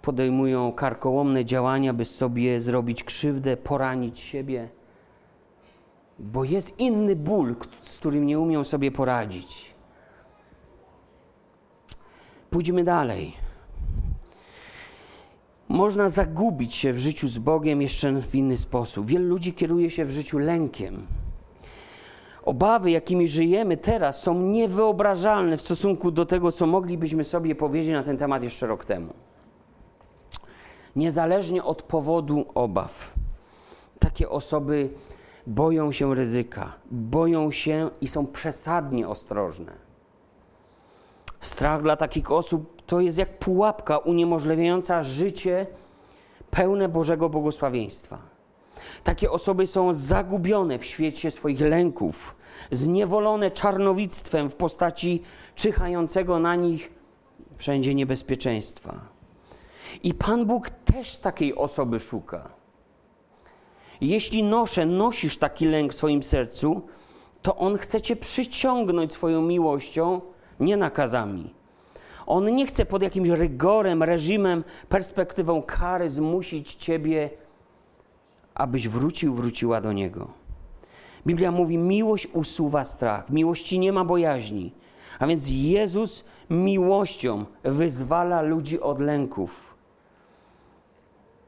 podejmują 0.02 0.72
karkołomne 0.72 1.44
działania, 1.44 1.92
by 1.92 2.04
sobie 2.04 2.60
zrobić 2.60 3.04
krzywdę, 3.04 3.56
poranić 3.56 4.20
siebie, 4.20 4.68
bo 6.18 6.44
jest 6.44 6.80
inny 6.80 7.16
ból, 7.16 7.56
z 7.82 7.98
którym 7.98 8.26
nie 8.26 8.38
umią 8.38 8.64
sobie 8.64 8.90
poradzić. 8.90 9.73
Pójdźmy 12.54 12.84
dalej. 12.84 13.32
Można 15.68 16.08
zagubić 16.08 16.74
się 16.74 16.92
w 16.92 16.98
życiu 16.98 17.28
z 17.28 17.38
Bogiem 17.38 17.82
jeszcze 17.82 18.22
w 18.22 18.34
inny 18.34 18.56
sposób. 18.56 19.06
Wielu 19.06 19.28
ludzi 19.28 19.52
kieruje 19.52 19.90
się 19.90 20.04
w 20.04 20.10
życiu 20.10 20.38
lękiem. 20.38 21.06
Obawy, 22.44 22.90
jakimi 22.90 23.28
żyjemy 23.28 23.76
teraz, 23.76 24.22
są 24.22 24.40
niewyobrażalne 24.40 25.56
w 25.56 25.60
stosunku 25.60 26.10
do 26.10 26.26
tego, 26.26 26.52
co 26.52 26.66
moglibyśmy 26.66 27.24
sobie 27.24 27.54
powiedzieć 27.54 27.92
na 27.92 28.02
ten 28.02 28.16
temat 28.16 28.42
jeszcze 28.42 28.66
rok 28.66 28.84
temu 28.84 29.12
niezależnie 30.96 31.64
od 31.64 31.82
powodu 31.82 32.46
obaw. 32.54 33.14
Takie 33.98 34.30
osoby 34.30 34.90
boją 35.46 35.92
się 35.92 36.14
ryzyka, 36.14 36.72
boją 36.90 37.50
się 37.50 37.90
i 38.00 38.08
są 38.08 38.26
przesadnie 38.26 39.08
ostrożne. 39.08 39.93
Strach 41.46 41.82
dla 41.82 41.96
takich 41.96 42.30
osób 42.30 42.82
to 42.86 43.00
jest 43.00 43.18
jak 43.18 43.38
pułapka 43.38 43.98
uniemożliwiająca 43.98 45.02
życie 45.02 45.66
pełne 46.50 46.88
Bożego 46.88 47.28
błogosławieństwa. 47.28 48.18
Takie 49.04 49.30
osoby 49.30 49.66
są 49.66 49.92
zagubione 49.92 50.78
w 50.78 50.84
świecie 50.84 51.30
swoich 51.30 51.60
lęków, 51.60 52.36
zniewolone 52.70 53.50
czarnowictwem 53.50 54.50
w 54.50 54.54
postaci 54.54 55.22
czyhającego 55.54 56.38
na 56.38 56.54
nich 56.54 56.92
wszędzie 57.56 57.94
niebezpieczeństwa. 57.94 59.00
I 60.02 60.14
Pan 60.14 60.46
Bóg 60.46 60.70
też 60.70 61.16
takiej 61.16 61.54
osoby 61.54 62.00
szuka. 62.00 62.48
Jeśli 64.00 64.42
noszę, 64.42 64.86
nosisz 64.86 65.38
taki 65.38 65.66
lęk 65.66 65.92
w 65.92 65.96
swoim 65.96 66.22
sercu, 66.22 66.82
to 67.42 67.56
On 67.56 67.78
chce 67.78 68.00
Cię 68.00 68.16
przyciągnąć 68.16 69.12
swoją 69.12 69.42
miłością, 69.42 70.20
nie 70.60 70.76
nakazami. 70.76 71.54
On 72.26 72.54
nie 72.54 72.66
chce 72.66 72.86
pod 72.86 73.02
jakimś 73.02 73.28
rygorem, 73.28 74.02
reżimem, 74.02 74.64
perspektywą 74.88 75.62
kary 75.62 76.08
zmusić 76.08 76.74
Ciebie, 76.74 77.30
abyś 78.54 78.88
wrócił, 78.88 79.34
wróciła 79.34 79.80
do 79.80 79.92
Niego. 79.92 80.28
Biblia 81.26 81.50
mówi: 81.50 81.78
miłość 81.78 82.26
usuwa 82.26 82.84
strach, 82.84 83.26
w 83.26 83.30
miłości 83.30 83.78
nie 83.78 83.92
ma 83.92 84.04
bojaźni. 84.04 84.72
A 85.18 85.26
więc 85.26 85.48
Jezus 85.48 86.24
miłością 86.50 87.44
wyzwala 87.62 88.42
ludzi 88.42 88.80
od 88.80 89.00
lęków. 89.00 89.74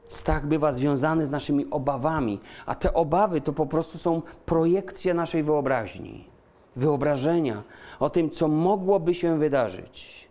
Strach 0.07 0.47
bywa 0.47 0.71
związany 0.71 1.25
z 1.25 1.31
naszymi 1.31 1.65
obawami, 1.69 2.39
a 2.65 2.75
te 2.75 2.93
obawy 2.93 3.41
to 3.41 3.53
po 3.53 3.65
prostu 3.65 3.97
są 3.97 4.21
projekcje 4.45 5.13
naszej 5.13 5.43
wyobraźni, 5.43 6.27
wyobrażenia 6.77 7.63
o 7.99 8.09
tym, 8.09 8.29
co 8.29 8.47
mogłoby 8.47 9.15
się 9.15 9.39
wydarzyć. 9.39 10.27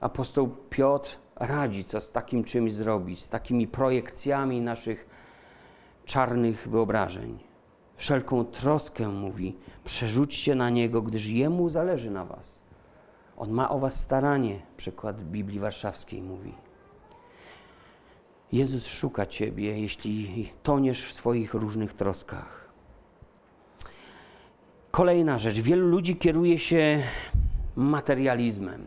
Apostoł 0.00 0.48
Piotr 0.70 1.16
radzi, 1.36 1.84
co 1.84 2.00
z 2.00 2.12
takim 2.12 2.44
czymś 2.44 2.72
zrobić, 2.72 3.22
z 3.22 3.28
takimi 3.28 3.66
projekcjami 3.66 4.60
naszych 4.60 5.06
czarnych 6.04 6.68
wyobrażeń. 6.68 7.38
Wszelką 7.96 8.44
troskę 8.44 9.08
mówi, 9.08 9.56
przerzućcie 9.84 10.54
na 10.54 10.70
niego, 10.70 11.02
gdyż 11.02 11.26
jemu 11.26 11.68
zależy 11.68 12.10
na 12.10 12.24
was. 12.24 12.62
On 13.36 13.50
ma 13.50 13.70
o 13.70 13.78
was 13.78 14.00
staranie, 14.00 14.62
przykład 14.76 15.22
Biblii 15.22 15.60
Warszawskiej 15.60 16.22
mówi. 16.22 16.54
Jezus 18.52 18.86
szuka 18.86 19.26
Ciebie, 19.26 19.80
jeśli 19.80 20.50
toniesz 20.62 21.06
w 21.06 21.12
swoich 21.12 21.54
różnych 21.54 21.92
troskach. 21.92 22.65
Kolejna 24.96 25.38
rzecz. 25.38 25.60
Wielu 25.60 25.88
ludzi 25.88 26.16
kieruje 26.16 26.58
się 26.58 27.02
materializmem. 27.76 28.84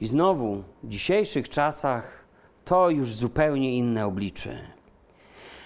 I 0.00 0.06
znowu 0.06 0.62
w 0.82 0.88
dzisiejszych 0.88 1.48
czasach 1.48 2.24
to 2.64 2.90
już 2.90 3.14
zupełnie 3.14 3.76
inne 3.76 4.06
oblicze. 4.06 4.58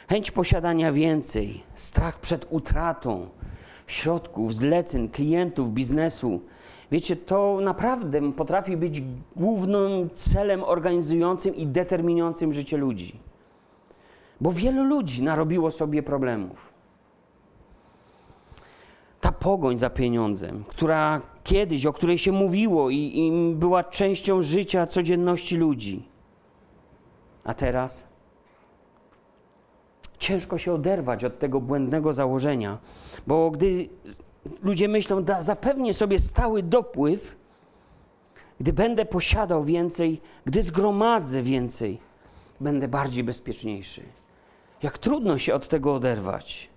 Chęć 0.09 0.31
posiadania 0.31 0.93
więcej, 0.93 1.63
strach 1.75 2.21
przed 2.21 2.47
utratą 2.51 3.29
środków, 3.87 4.55
zleceń, 4.55 5.09
klientów, 5.09 5.71
biznesu 5.71 6.41
Wiecie, 6.93 7.17
to 7.17 7.59
naprawdę 7.63 8.33
potrafi 8.33 8.77
być 8.77 9.03
głównym 9.37 10.11
celem 10.15 10.65
organizującym 10.65 11.55
i 11.55 11.67
determinującym 11.67 12.53
życie 12.53 12.77
ludzi. 12.77 13.21
Bo 14.41 14.53
wielu 14.53 14.85
ludzi 14.85 15.23
narobiło 15.23 15.71
sobie 15.71 16.03
problemów. 16.03 16.70
Pogoń 19.41 19.79
za 19.79 19.91
pieniądzem, 19.91 20.65
która 20.65 21.21
kiedyś, 21.45 21.87
o 21.87 21.93
której 21.93 22.19
się 22.19 22.33
mówiło 22.33 22.91
i, 22.91 22.97
i 22.97 23.55
była 23.55 23.85
częścią 23.85 24.43
życia, 24.43 24.87
codzienności 24.87 25.57
ludzi. 25.57 26.09
A 27.45 27.55
teraz 27.55 28.07
ciężko 30.19 30.59
się 30.59 30.73
oderwać 30.73 31.25
od 31.25 31.39
tego 31.39 31.61
błędnego 31.61 32.13
założenia, 32.13 32.79
bo 33.27 33.51
gdy 33.51 33.89
ludzie 34.63 34.89
myślą, 34.89 35.25
da, 35.25 35.43
zapewnię 35.43 35.95
sobie 35.95 36.19
stały 36.19 36.63
dopływ, 36.63 37.37
gdy 38.61 38.73
będę 38.73 39.05
posiadał 39.05 39.65
więcej, 39.65 40.21
gdy 40.45 40.63
zgromadzę 40.63 41.43
więcej, 41.43 41.99
będę 42.61 42.89
bardziej 42.89 43.25
bezpieczniejszy. 43.25 44.03
Jak 44.83 44.99
trudno 44.99 45.39
się 45.39 45.55
od 45.55 45.69
tego 45.69 45.95
oderwać. 45.95 46.70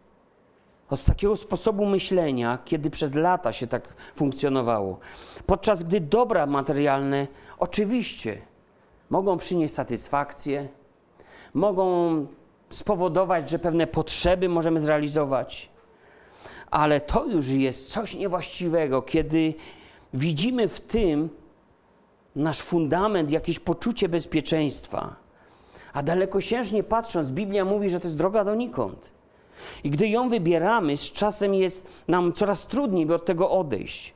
Od 0.89 1.03
takiego 1.03 1.35
sposobu 1.35 1.85
myślenia, 1.85 2.57
kiedy 2.65 2.89
przez 2.89 3.15
lata 3.15 3.53
się 3.53 3.67
tak 3.67 3.87
funkcjonowało. 4.15 4.99
Podczas 5.45 5.83
gdy 5.83 5.99
dobra 6.01 6.45
materialne 6.45 7.27
oczywiście 7.59 8.37
mogą 9.09 9.37
przynieść 9.37 9.73
satysfakcję, 9.73 10.67
mogą 11.53 12.25
spowodować, 12.69 13.49
że 13.49 13.59
pewne 13.59 13.87
potrzeby 13.87 14.49
możemy 14.49 14.79
zrealizować 14.79 15.73
ale 16.73 17.01
to 17.01 17.25
już 17.25 17.47
jest 17.47 17.91
coś 17.91 18.15
niewłaściwego, 18.15 19.01
kiedy 19.01 19.53
widzimy 20.13 20.67
w 20.67 20.79
tym 20.79 21.29
nasz 22.35 22.61
fundament, 22.61 23.31
jakieś 23.31 23.59
poczucie 23.59 24.09
bezpieczeństwa. 24.09 25.15
A 25.93 26.03
dalekosiężnie 26.03 26.83
patrząc, 26.83 27.31
Biblia 27.31 27.65
mówi, 27.65 27.89
że 27.89 27.99
to 27.99 28.07
jest 28.07 28.17
droga 28.17 28.43
donikąd. 28.43 29.11
I 29.83 29.89
gdy 29.89 30.07
ją 30.07 30.29
wybieramy, 30.29 30.97
z 30.97 31.11
czasem 31.11 31.53
jest 31.53 32.03
nam 32.07 32.33
coraz 32.33 32.67
trudniej, 32.67 33.05
by 33.05 33.15
od 33.15 33.25
tego 33.25 33.51
odejść. 33.51 34.13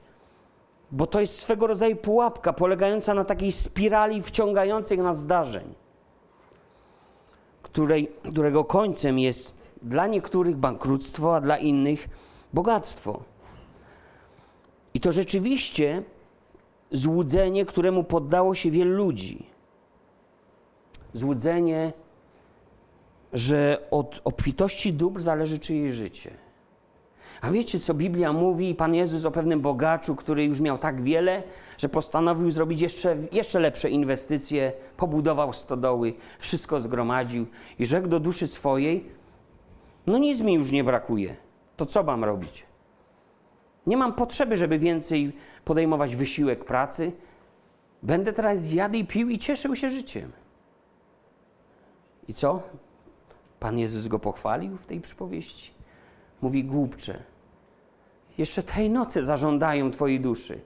Bo 0.92 1.08
to 1.08 1.20
jest 1.20 1.40
swego 1.40 1.68
rodzaju 1.68 1.96
pułapka 1.96 2.54
polegająca 2.54 3.14
na 3.14 3.26
takiej 3.26 3.52
spirali 3.52 4.22
wciągających 4.22 5.00
nas 5.00 5.20
zdarzeń, 5.20 5.74
której, 7.62 8.12
którego 8.32 8.64
końcem 8.66 9.20
jest 9.20 9.58
dla 9.82 10.08
niektórych 10.08 10.58
bankructwo, 10.58 11.36
a 11.36 11.42
dla 11.42 11.58
innych 11.58 12.10
bogactwo. 12.54 13.24
I 14.94 15.00
to 15.00 15.12
rzeczywiście 15.12 16.04
złudzenie, 16.92 17.66
któremu 17.66 18.04
poddało 18.04 18.56
się 18.56 18.72
wielu 18.72 18.96
ludzi. 18.96 19.46
Złudzenie, 21.14 21.94
że 23.38 23.88
od 23.92 24.22
obfitości 24.24 24.94
dóbr 24.94 25.22
zależy 25.22 25.60
czyjeś 25.60 25.92
życie. 25.92 26.32
A 27.42 27.52
wiecie, 27.52 27.80
co 27.80 27.94
Biblia 27.94 28.34
mówi? 28.34 28.76
Pan 28.76 28.96
Jezus 28.96 29.26
o 29.26 29.32
pewnym 29.32 29.62
bogaczu, 29.62 30.16
który 30.16 30.44
już 30.44 30.62
miał 30.62 30.78
tak 30.78 31.04
wiele, 31.04 31.44
że 31.78 31.90
postanowił 31.90 32.52
zrobić 32.52 32.82
jeszcze, 32.82 33.18
jeszcze 33.32 33.60
lepsze 33.60 33.90
inwestycje, 33.90 34.74
pobudował 34.98 35.54
stodoły, 35.54 36.14
wszystko 36.40 36.82
zgromadził 36.82 37.46
i 37.80 37.86
rzekł 37.86 38.08
do 38.08 38.20
duszy 38.20 38.48
swojej: 38.48 39.06
No 40.08 40.18
nic 40.18 40.40
mi 40.40 40.54
już 40.54 40.72
nie 40.72 40.84
brakuje, 40.84 41.36
to 41.76 41.86
co 41.86 42.04
mam 42.04 42.24
robić? 42.24 42.66
Nie 43.88 43.98
mam 43.98 44.14
potrzeby, 44.14 44.56
żeby 44.56 44.80
więcej 44.80 45.34
podejmować 45.66 46.16
wysiłek 46.16 46.66
pracy. 46.66 47.12
Będę 48.04 48.34
teraz 48.34 48.74
jadł 48.74 48.96
i 48.96 49.06
pił 49.06 49.30
i 49.30 49.40
cieszył 49.40 49.76
się 49.76 49.90
życiem. 49.90 50.32
I 52.28 52.34
co? 52.34 52.62
Pan 53.60 53.80
Jezus 53.80 54.08
go 54.08 54.20
pochwalił 54.20 54.78
w 54.78 54.86
tej 54.86 55.02
przypowieści. 55.02 55.72
Mówi 56.42 56.64
głupcze. 56.64 57.24
Jeszcze 58.38 58.64
tej 58.64 58.90
nocy 58.90 59.24
zażądają 59.24 59.92
Twojej 59.92 60.20
duszy. 60.20 60.62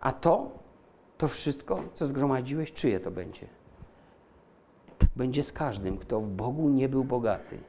A 0.00 0.12
to, 0.12 0.50
to 1.18 1.28
wszystko, 1.28 1.82
co 1.94 2.06
zgromadziłeś, 2.06 2.72
czyje 2.72 3.00
to 3.00 3.10
będzie? 3.10 3.46
Tak 4.98 5.08
będzie 5.16 5.42
z 5.42 5.52
każdym, 5.52 5.98
kto 5.98 6.20
w 6.20 6.30
Bogu 6.30 6.68
nie 6.68 6.88
był 6.88 7.04
bogaty. 7.04 7.60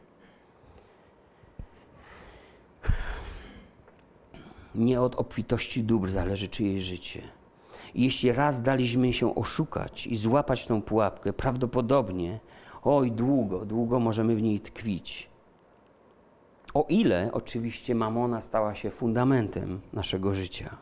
Nie 4.76 5.02
od 5.02 5.16
obfitości 5.16 5.84
dóbr 5.84 6.10
zależy 6.10 6.48
czyjeś 6.48 6.82
życie. 6.82 7.22
Jeśli 7.96 8.32
raz 8.32 8.62
daliśmy 8.62 9.14
się 9.14 9.36
oszukać 9.36 10.08
i 10.08 10.18
złapać 10.18 10.68
tą 10.68 10.82
pułapkę, 10.82 11.34
prawdopodobnie, 11.34 12.40
oj, 12.84 13.12
długo, 13.12 13.66
długo 13.66 14.00
możemy 14.00 14.36
w 14.36 14.42
niej 14.42 14.60
tkwić. 14.60 15.30
O 16.74 16.86
ile 16.90 17.30
oczywiście 17.34 17.96
mamona 17.96 18.42
stała 18.42 18.76
się 18.76 18.92
fundamentem 18.92 19.82
naszego 19.94 20.34
życia. 20.34 20.78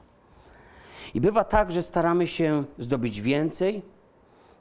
I 1.13 1.21
bywa 1.21 1.43
tak, 1.43 1.71
że 1.71 1.83
staramy 1.83 2.27
się 2.27 2.63
zdobyć 2.77 3.21
więcej, 3.21 3.81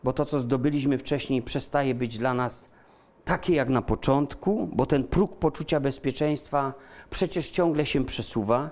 bo 0.04 0.12
to, 0.12 0.24
co 0.24 0.40
zdobyliśmy 0.40 0.98
wcześniej, 0.98 1.42
przestaje 1.42 1.94
być 1.94 2.18
dla 2.18 2.34
nas 2.34 2.70
takie 3.24 3.54
jak 3.54 3.68
na 3.68 3.82
początku, 3.82 4.68
bo 4.72 4.86
ten 4.86 5.04
próg 5.04 5.36
poczucia 5.36 5.80
bezpieczeństwa 5.80 6.74
przecież 7.10 7.50
ciągle 7.50 7.86
się 7.86 8.04
przesuwa. 8.04 8.70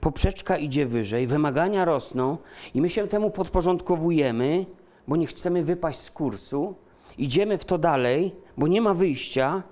Poprzeczka 0.00 0.56
idzie 0.56 0.86
wyżej, 0.86 1.26
wymagania 1.26 1.84
rosną 1.84 2.38
i 2.74 2.80
my 2.80 2.90
się 2.90 3.08
temu 3.08 3.30
podporządkowujemy, 3.30 4.66
bo 5.08 5.16
nie 5.16 5.26
chcemy 5.26 5.64
wypaść 5.64 6.00
z 6.00 6.10
kursu. 6.10 6.74
Idziemy 7.18 7.58
w 7.58 7.64
to 7.64 7.78
dalej, 7.78 8.34
bo 8.56 8.66
nie 8.66 8.80
ma 8.80 8.94
wyjścia, 8.94 9.62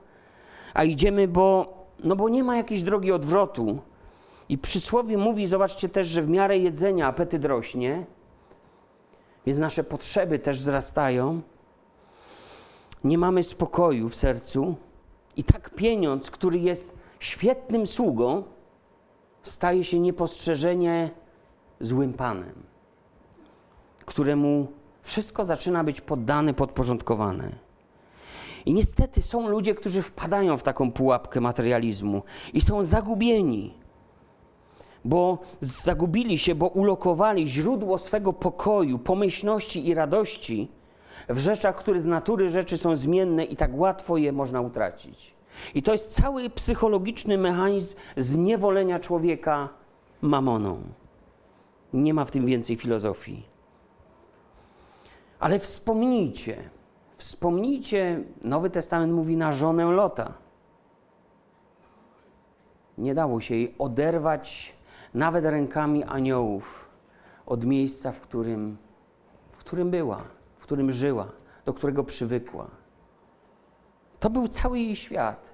a 0.74 0.84
idziemy, 0.84 1.28
bo 1.28 1.76
no 2.04 2.16
bo 2.16 2.28
nie 2.28 2.44
ma 2.44 2.56
jakiejś 2.56 2.82
drogi 2.82 3.12
odwrotu. 3.12 3.78
I 4.48 4.58
przysłowie 4.58 5.18
mówi, 5.18 5.46
zobaczcie 5.46 5.88
też, 5.88 6.06
że 6.06 6.22
w 6.22 6.28
miarę 6.28 6.58
jedzenia 6.58 7.06
apetyt 7.06 7.44
rośnie, 7.44 8.06
więc 9.46 9.58
nasze 9.58 9.84
potrzeby 9.84 10.38
też 10.38 10.58
wzrastają. 10.58 11.40
Nie 13.04 13.18
mamy 13.18 13.42
spokoju 13.42 14.08
w 14.08 14.16
sercu 14.16 14.74
i 15.36 15.44
tak 15.44 15.70
pieniądz, 15.70 16.30
który 16.30 16.58
jest 16.58 16.92
świetnym 17.20 17.86
sługą, 17.86 18.44
staje 19.42 19.84
się 19.84 20.00
niepostrzeżenie 20.00 21.10
złym 21.80 22.12
panem, 22.12 22.62
któremu 24.06 24.66
wszystko 25.06 25.44
zaczyna 25.44 25.84
być 25.84 26.00
poddane, 26.00 26.54
podporządkowane. 26.54 27.52
I 28.66 28.72
niestety 28.72 29.22
są 29.22 29.48
ludzie, 29.48 29.74
którzy 29.74 30.02
wpadają 30.02 30.56
w 30.56 30.62
taką 30.62 30.92
pułapkę 30.92 31.40
materializmu 31.40 32.22
i 32.54 32.60
są 32.60 32.84
zagubieni, 32.84 33.74
bo 35.04 35.38
zagubili 35.60 36.38
się, 36.38 36.54
bo 36.54 36.68
ulokowali 36.68 37.48
źródło 37.48 37.98
swego 37.98 38.32
pokoju, 38.32 38.98
pomyślności 38.98 39.88
i 39.88 39.94
radości 39.94 40.68
w 41.28 41.38
rzeczach, 41.38 41.76
które 41.76 42.00
z 42.00 42.06
natury 42.06 42.48
rzeczy 42.48 42.78
są 42.78 42.96
zmienne 42.96 43.44
i 43.44 43.56
tak 43.56 43.70
łatwo 43.74 44.16
je 44.16 44.32
można 44.32 44.60
utracić. 44.60 45.34
I 45.74 45.82
to 45.82 45.92
jest 45.92 46.14
cały 46.14 46.50
psychologiczny 46.50 47.38
mechanizm 47.38 47.94
zniewolenia 48.16 48.98
człowieka 48.98 49.68
mamoną. 50.20 50.82
Nie 51.92 52.14
ma 52.14 52.24
w 52.24 52.30
tym 52.30 52.46
więcej 52.46 52.76
filozofii. 52.76 53.55
Ale 55.38 55.58
wspomnijcie, 55.58 56.70
Wspomnijcie, 57.16 58.20
Nowy 58.42 58.70
Testament 58.70 59.12
mówi 59.12 59.36
na 59.36 59.52
żonę 59.52 59.84
Lota. 59.84 60.34
Nie 62.98 63.14
dało 63.14 63.40
się 63.40 63.54
jej 63.54 63.74
oderwać 63.78 64.74
nawet 65.14 65.44
rękami 65.44 66.04
aniołów 66.04 66.88
od 67.46 67.64
miejsca, 67.64 68.12
w 68.12 68.20
którym, 68.20 68.76
w 69.52 69.56
którym 69.56 69.90
była, 69.90 70.22
w 70.58 70.62
którym 70.62 70.92
żyła, 70.92 71.26
do 71.64 71.74
którego 71.74 72.04
przywykła. 72.04 72.70
To 74.20 74.30
był 74.30 74.48
cały 74.48 74.78
jej 74.78 74.96
świat. 74.96 75.52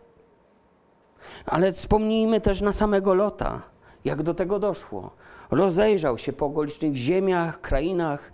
Ale 1.46 1.72
wspomnijmy 1.72 2.40
też 2.40 2.60
na 2.60 2.72
samego 2.72 3.14
Lota, 3.14 3.62
jak 4.04 4.22
do 4.22 4.34
tego 4.34 4.58
doszło. 4.58 5.10
Rozejrzał 5.50 6.18
się 6.18 6.32
po 6.32 6.46
okolicznych 6.46 6.96
ziemiach, 6.96 7.60
krainach, 7.60 8.32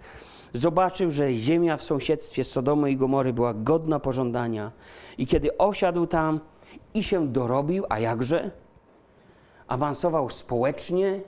zobaczył, 0.52 1.10
że 1.10 1.32
ziemia 1.32 1.76
w 1.76 1.82
sąsiedztwie 1.82 2.44
Sodomy 2.44 2.90
i 2.90 2.96
Gomory 2.96 3.32
była 3.32 3.54
godna 3.54 4.00
pożądania. 4.00 4.72
I 5.18 5.26
kiedy 5.26 5.58
osiadł 5.58 6.06
tam 6.06 6.40
i 6.94 7.02
się 7.02 7.28
dorobił, 7.28 7.84
a 7.88 7.98
jakże? 7.98 8.50
Awansował 9.68 10.30
społecznie, 10.30 11.20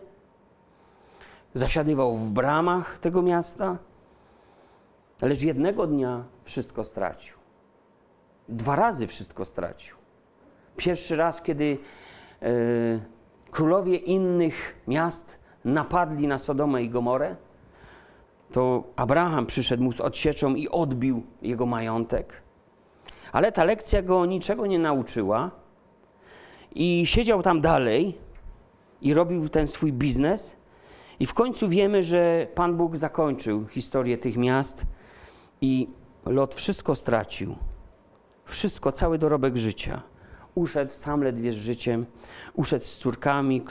zasiadywał 1.54 2.16
w 2.16 2.30
bramach 2.30 2.98
tego 2.98 3.22
miasta, 3.22 3.78
lecz 5.22 5.42
jednego 5.42 5.86
dnia 5.86 6.24
wszystko 6.44 6.84
stracił. 6.84 7.36
Dwa 8.48 8.76
razy 8.76 9.06
wszystko 9.06 9.44
stracił. 9.44 9.96
Pierwszy 10.76 11.16
raz, 11.16 11.42
kiedy 11.42 11.78
e, 12.42 12.48
królowie 13.50 13.96
innych 13.96 14.74
miast 14.88 15.38
napadli 15.64 16.26
na 16.26 16.38
Sodomę 16.38 16.82
i 16.82 16.90
Gomorę, 16.90 17.36
to 18.52 18.84
Abraham 18.96 19.46
przyszedł 19.46 19.82
mu 19.82 19.92
z 19.92 20.00
odsieczą 20.00 20.54
i 20.54 20.68
odbił 20.68 21.22
jego 21.42 21.66
majątek. 21.66 22.42
Ale 23.32 23.52
ta 23.52 23.64
lekcja 23.64 24.02
go 24.02 24.26
niczego 24.26 24.66
nie 24.66 24.78
nauczyła 24.78 25.50
i 26.74 27.06
siedział 27.06 27.42
tam 27.42 27.60
dalej 27.60 28.18
i 29.00 29.14
robił 29.14 29.48
ten 29.48 29.66
swój 29.66 29.92
biznes. 29.92 30.56
I 31.20 31.26
w 31.26 31.34
końcu 31.34 31.68
wiemy, 31.68 32.02
że 32.02 32.46
Pan 32.54 32.76
Bóg 32.76 32.96
zakończył 32.96 33.66
historię 33.66 34.18
tych 34.18 34.36
miast 34.36 34.86
i 35.60 35.88
Lot 36.26 36.54
wszystko 36.54 36.94
stracił. 36.94 37.56
Wszystko, 38.44 38.92
cały 38.92 39.18
dorobek 39.18 39.56
życia. 39.56 40.02
Uszedł 40.54 40.92
sam 40.92 41.22
ledwie 41.22 41.52
z 41.52 41.56
życiem, 41.56 42.06
uszedł 42.54 42.84
z 42.84 42.96
córkami, 42.96 43.62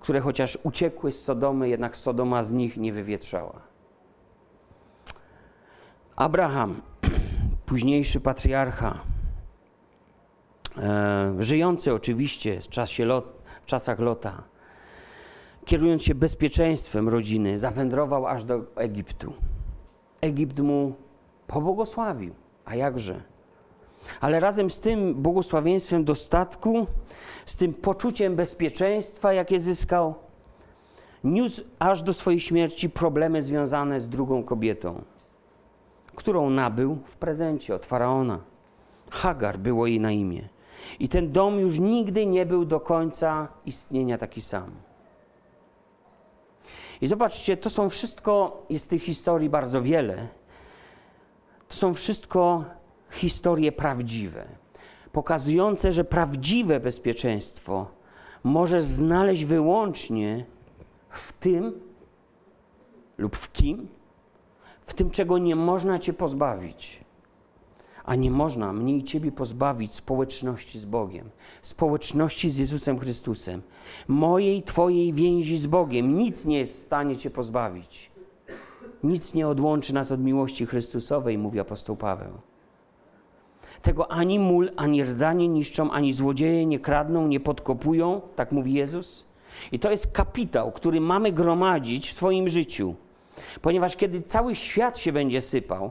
które 0.00 0.20
chociaż 0.20 0.58
uciekły 0.62 1.12
z 1.12 1.24
Sodomy, 1.24 1.68
jednak 1.68 1.96
Sodoma 1.96 2.44
z 2.44 2.52
nich 2.52 2.76
nie 2.76 2.92
wywietrzała. 2.92 3.71
Abraham, 6.16 6.82
późniejszy 7.66 8.20
patriarcha, 8.20 9.00
e, 10.78 11.34
żyjący 11.38 11.94
oczywiście 11.94 12.60
w, 12.60 12.68
czasie 12.68 13.04
lot, 13.04 13.42
w 13.62 13.66
czasach 13.66 13.98
Lota, 13.98 14.42
kierując 15.64 16.02
się 16.02 16.14
bezpieczeństwem 16.14 17.08
rodziny, 17.08 17.58
zawędrował 17.58 18.26
aż 18.26 18.44
do 18.44 18.60
Egiptu. 18.76 19.32
Egipt 20.20 20.60
mu 20.60 20.94
pobłogosławił, 21.46 22.34
a 22.64 22.74
jakże? 22.74 23.22
Ale 24.20 24.40
razem 24.40 24.70
z 24.70 24.80
tym 24.80 25.14
błogosławieństwem 25.14 26.04
dostatku, 26.04 26.86
z 27.46 27.56
tym 27.56 27.74
poczuciem 27.74 28.36
bezpieczeństwa, 28.36 29.32
jakie 29.32 29.60
zyskał, 29.60 30.14
niósł 31.24 31.62
aż 31.78 32.02
do 32.02 32.12
swojej 32.12 32.40
śmierci 32.40 32.90
problemy 32.90 33.42
związane 33.42 34.00
z 34.00 34.08
drugą 34.08 34.44
kobietą 34.44 35.02
którą 36.16 36.50
nabył 36.50 36.98
w 37.04 37.16
prezencie 37.16 37.74
od 37.74 37.86
faraona. 37.86 38.38
Hagar 39.10 39.58
było 39.58 39.86
jej 39.86 40.00
na 40.00 40.10
imię. 40.10 40.48
I 40.98 41.08
ten 41.08 41.32
dom 41.32 41.60
już 41.60 41.78
nigdy 41.78 42.26
nie 42.26 42.46
był 42.46 42.64
do 42.64 42.80
końca 42.80 43.48
istnienia 43.66 44.18
taki 44.18 44.42
sam. 44.42 44.70
I 47.00 47.06
zobaczcie, 47.06 47.56
to 47.56 47.70
są 47.70 47.88
wszystko, 47.88 48.62
jest 48.70 48.90
tych 48.90 49.02
historii 49.02 49.50
bardzo 49.50 49.82
wiele. 49.82 50.28
To 51.68 51.76
są 51.76 51.94
wszystko 51.94 52.64
historie 53.10 53.72
prawdziwe, 53.72 54.44
pokazujące, 55.12 55.92
że 55.92 56.04
prawdziwe 56.04 56.80
bezpieczeństwo 56.80 57.86
możesz 58.44 58.82
znaleźć 58.82 59.44
wyłącznie 59.44 60.46
w 61.10 61.32
tym 61.32 61.80
lub 63.18 63.36
w 63.36 63.52
kim, 63.52 63.88
w 64.92 64.94
tym, 64.94 65.10
czego 65.10 65.38
nie 65.38 65.56
można 65.56 65.98
cię 65.98 66.12
pozbawić. 66.12 67.00
A 68.04 68.14
nie 68.14 68.30
można 68.30 68.72
mnie 68.72 68.96
i 68.96 69.04
Ciebie 69.04 69.32
pozbawić 69.32 69.94
społeczności 69.94 70.78
z 70.78 70.84
Bogiem, 70.84 71.30
społeczności 71.62 72.50
z 72.50 72.56
Jezusem 72.56 72.98
Chrystusem, 72.98 73.62
mojej, 74.08 74.62
Twojej 74.62 75.12
więzi 75.12 75.58
z 75.58 75.66
Bogiem. 75.66 76.16
Nic 76.16 76.44
nie 76.44 76.58
jest 76.58 76.74
w 76.74 76.78
stanie 76.78 77.16
Cię 77.16 77.30
pozbawić. 77.30 78.10
Nic 79.02 79.34
nie 79.34 79.48
odłączy 79.48 79.94
nas 79.94 80.10
od 80.10 80.20
miłości 80.20 80.66
Chrystusowej, 80.66 81.38
mówi 81.38 81.60
apostoł 81.60 81.96
Paweł. 81.96 82.32
Tego 83.82 84.12
ani 84.12 84.38
mól, 84.38 84.70
ani 84.76 85.02
rdzanie 85.02 85.48
niszczą, 85.48 85.90
ani 85.90 86.12
złodzieje 86.12 86.66
nie 86.66 86.78
kradną, 86.78 87.26
nie 87.28 87.40
podkopują, 87.40 88.20
tak 88.36 88.52
mówi 88.52 88.72
Jezus. 88.72 89.26
I 89.72 89.78
to 89.78 89.90
jest 89.90 90.12
kapitał, 90.12 90.72
który 90.72 91.00
mamy 91.00 91.32
gromadzić 91.32 92.10
w 92.10 92.14
swoim 92.14 92.48
życiu. 92.48 92.94
Ponieważ 93.62 93.96
kiedy 93.96 94.20
cały 94.20 94.54
świat 94.54 94.98
się 94.98 95.12
będzie 95.12 95.40
sypał, 95.40 95.90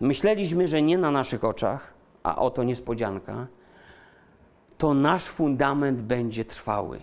myśleliśmy, 0.00 0.68
że 0.68 0.82
nie 0.82 0.98
na 0.98 1.10
naszych 1.10 1.44
oczach, 1.44 1.94
a 2.22 2.36
oto 2.36 2.64
niespodzianka, 2.64 3.46
to 4.78 4.94
nasz 4.94 5.24
fundament 5.24 6.02
będzie 6.02 6.44
trwały. 6.44 7.00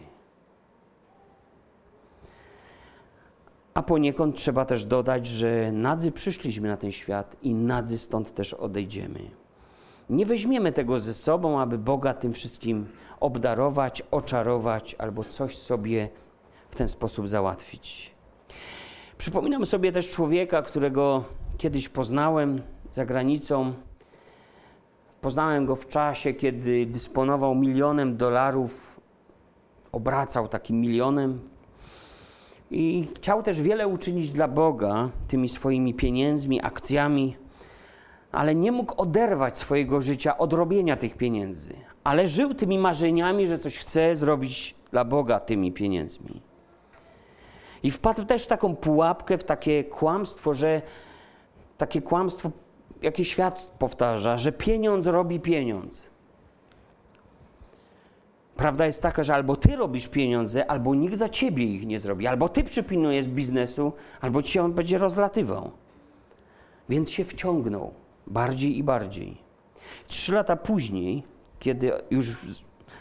A 3.74 3.84
poniekąd 3.84 4.36
trzeba 4.36 4.66
też 4.66 4.86
dodać, 4.86 5.28
że 5.28 5.72
nadzy 5.72 6.12
przyszliśmy 6.12 6.68
na 6.68 6.78
ten 6.78 6.92
świat 6.92 7.36
i 7.42 7.54
nadzy 7.54 7.98
stąd 7.98 8.34
też 8.34 8.54
odejdziemy. 8.54 9.20
Nie 10.10 10.26
weźmiemy 10.26 10.72
tego 10.72 11.00
ze 11.00 11.14
sobą, 11.14 11.60
aby 11.60 11.78
Boga 11.78 12.14
tym 12.14 12.34
wszystkim 12.34 12.88
obdarować, 13.20 14.04
oczarować 14.12 14.96
albo 15.00 15.24
coś 15.24 15.58
sobie 15.58 16.10
w 16.70 16.76
ten 16.76 16.90
sposób 16.90 17.28
załatwić. 17.28 18.15
Przypominam 19.18 19.66
sobie 19.66 19.92
też 19.92 20.10
człowieka, 20.10 20.62
którego 20.62 21.24
kiedyś 21.58 21.90
poznałem 21.90 22.62
za 22.92 23.06
granicą. 23.06 23.74
Poznałem 25.22 25.66
go 25.66 25.76
w 25.76 25.88
czasie, 25.88 26.34
kiedy 26.34 26.86
dysponował 26.86 27.56
milionem 27.56 28.18
dolarów, 28.18 29.00
obracał 29.92 30.48
takim 30.48 30.82
milionem 30.82 31.40
i 32.72 33.08
chciał 33.16 33.44
też 33.44 33.62
wiele 33.62 33.88
uczynić 33.88 34.32
dla 34.32 34.48
Boga 34.48 35.10
tymi 35.28 35.50
swoimi 35.50 35.94
pieniędzmi, 35.94 36.62
akcjami, 36.62 37.38
ale 38.32 38.56
nie 38.56 38.72
mógł 38.72 39.02
oderwać 39.02 39.58
swojego 39.58 40.02
życia 40.02 40.38
od 40.38 40.54
robienia 40.54 40.96
tych 40.96 41.18
pieniędzy. 41.18 41.74
Ale 42.04 42.28
żył 42.28 42.54
tymi 42.54 42.80
marzeniami, 42.80 43.48
że 43.48 43.60
coś 43.60 43.78
chce 43.78 44.16
zrobić 44.16 44.76
dla 44.92 45.06
Boga 45.06 45.40
tymi 45.40 45.72
pieniędzmi. 45.72 46.42
I 47.86 47.92
wpadł 47.92 48.26
też 48.26 48.44
w 48.44 48.48
taką 48.48 48.76
pułapkę, 48.76 49.38
w 49.38 49.44
takie 49.44 49.84
kłamstwo, 49.84 50.54
że 50.54 50.82
takie 51.78 52.02
kłamstwo, 52.02 52.52
jakie 53.02 53.26
świat 53.26 53.72
powtarza, 53.80 54.38
że 54.38 54.52
pieniądz 54.52 55.08
robi 55.08 55.40
pieniądz. 55.40 56.10
Prawda 58.56 58.86
jest 58.86 59.02
taka, 59.02 59.24
że 59.24 59.36
albo 59.36 59.56
ty 59.56 59.76
robisz 59.76 60.08
pieniądze, 60.08 60.72
albo 60.72 60.96
nikt 60.96 61.16
za 61.16 61.30
ciebie 61.30 61.66
ich 61.66 61.88
nie 61.88 62.00
zrobi. 62.00 62.28
Albo 62.28 62.50
ty 62.50 62.64
przypilnujesz 62.64 63.28
biznesu, 63.28 63.94
albo 64.22 64.42
ci 64.42 64.60
on 64.60 64.74
będzie 64.74 64.98
rozlatywał. 64.98 65.72
Więc 66.90 67.12
się 67.12 67.26
wciągnął 67.26 67.94
bardziej 68.28 68.78
i 68.78 68.84
bardziej. 68.84 69.38
Trzy 70.08 70.34
lata 70.34 70.56
później, 70.56 71.24
kiedy 71.60 71.92
już 72.12 72.48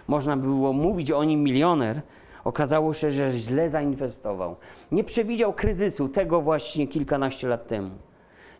można 0.08 0.36
było 0.36 0.72
mówić 0.72 1.10
o 1.10 1.24
nim 1.24 1.42
milioner, 1.42 2.02
okazało 2.44 2.94
się, 2.94 3.10
że 3.10 3.32
źle 3.32 3.70
zainwestował. 3.70 4.56
Nie 4.92 5.04
przewidział 5.04 5.52
kryzysu, 5.52 6.08
tego 6.08 6.40
właśnie 6.40 6.88
kilkanaście 6.88 7.48
lat 7.48 7.66
temu. 7.66 7.90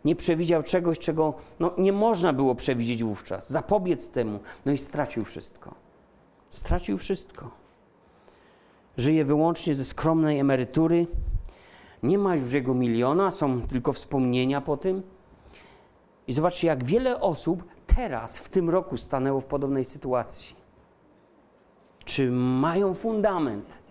Nie 0.05 0.15
przewidział 0.15 0.63
czegoś, 0.63 0.99
czego 0.99 1.33
no, 1.59 1.71
nie 1.77 1.93
można 1.93 2.33
było 2.33 2.55
przewidzieć 2.55 3.03
wówczas. 3.03 3.49
Zapobiec 3.49 4.11
temu, 4.11 4.39
no 4.65 4.71
i 4.71 4.77
stracił 4.77 5.23
wszystko. 5.23 5.75
Stracił 6.49 6.97
wszystko. 6.97 7.51
Żyje 8.97 9.25
wyłącznie 9.25 9.75
ze 9.75 9.85
skromnej 9.85 10.39
emerytury. 10.39 11.07
Nie 12.03 12.17
ma 12.17 12.35
już 12.35 12.53
jego 12.53 12.73
miliona, 12.73 13.31
są 13.31 13.61
tylko 13.61 13.93
wspomnienia 13.93 14.61
po 14.61 14.77
tym. 14.77 15.03
I 16.27 16.33
zobaczcie, 16.33 16.67
jak 16.67 16.83
wiele 16.83 17.21
osób 17.21 17.63
teraz, 17.87 18.39
w 18.39 18.49
tym 18.49 18.69
roku, 18.69 18.97
stanęło 18.97 19.41
w 19.41 19.45
podobnej 19.45 19.85
sytuacji. 19.85 20.64
Czy 22.05 22.31
mają 22.31 22.93
fundament, 22.93 23.81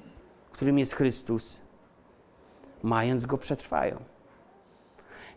którym 0.53 0.79
jest 0.79 0.95
Chrystus? 0.95 1.61
Mając 2.83 3.27
go, 3.27 3.39
przetrwają. 3.39 3.97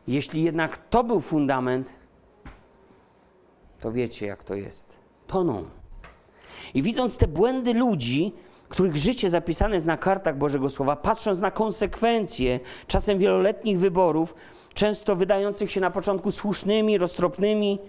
Jeśli 0.08 0.44
jednak 0.44 0.78
to 0.90 1.04
był 1.04 1.22
fundament, 1.22 2.00
to 3.80 3.92
wiecie, 3.92 4.26
jak 4.26 4.44
to 4.44 4.56
jest. 4.56 5.00
Toną. 5.28 5.66
I 6.74 6.82
widząc 6.82 7.18
te 7.18 7.28
błędy 7.28 7.74
ludzi, 7.74 8.34
których 8.70 8.98
życie 8.98 9.30
zapisane 9.30 9.76
jest 9.76 9.88
na 9.88 9.98
kartach 9.98 10.38
Bożego 10.38 10.70
Słowa, 10.70 10.96
patrząc 10.96 11.42
na 11.42 11.52
konsekwencje 11.52 12.60
czasem 12.88 13.20
wieloletnich 13.20 13.80
wyborów, 13.80 14.36
często 14.74 15.16
wydających 15.16 15.72
się 15.72 15.82
na 15.82 15.92
początku 15.92 16.32
słusznymi, 16.32 16.98
roztropnymi, 16.98 17.80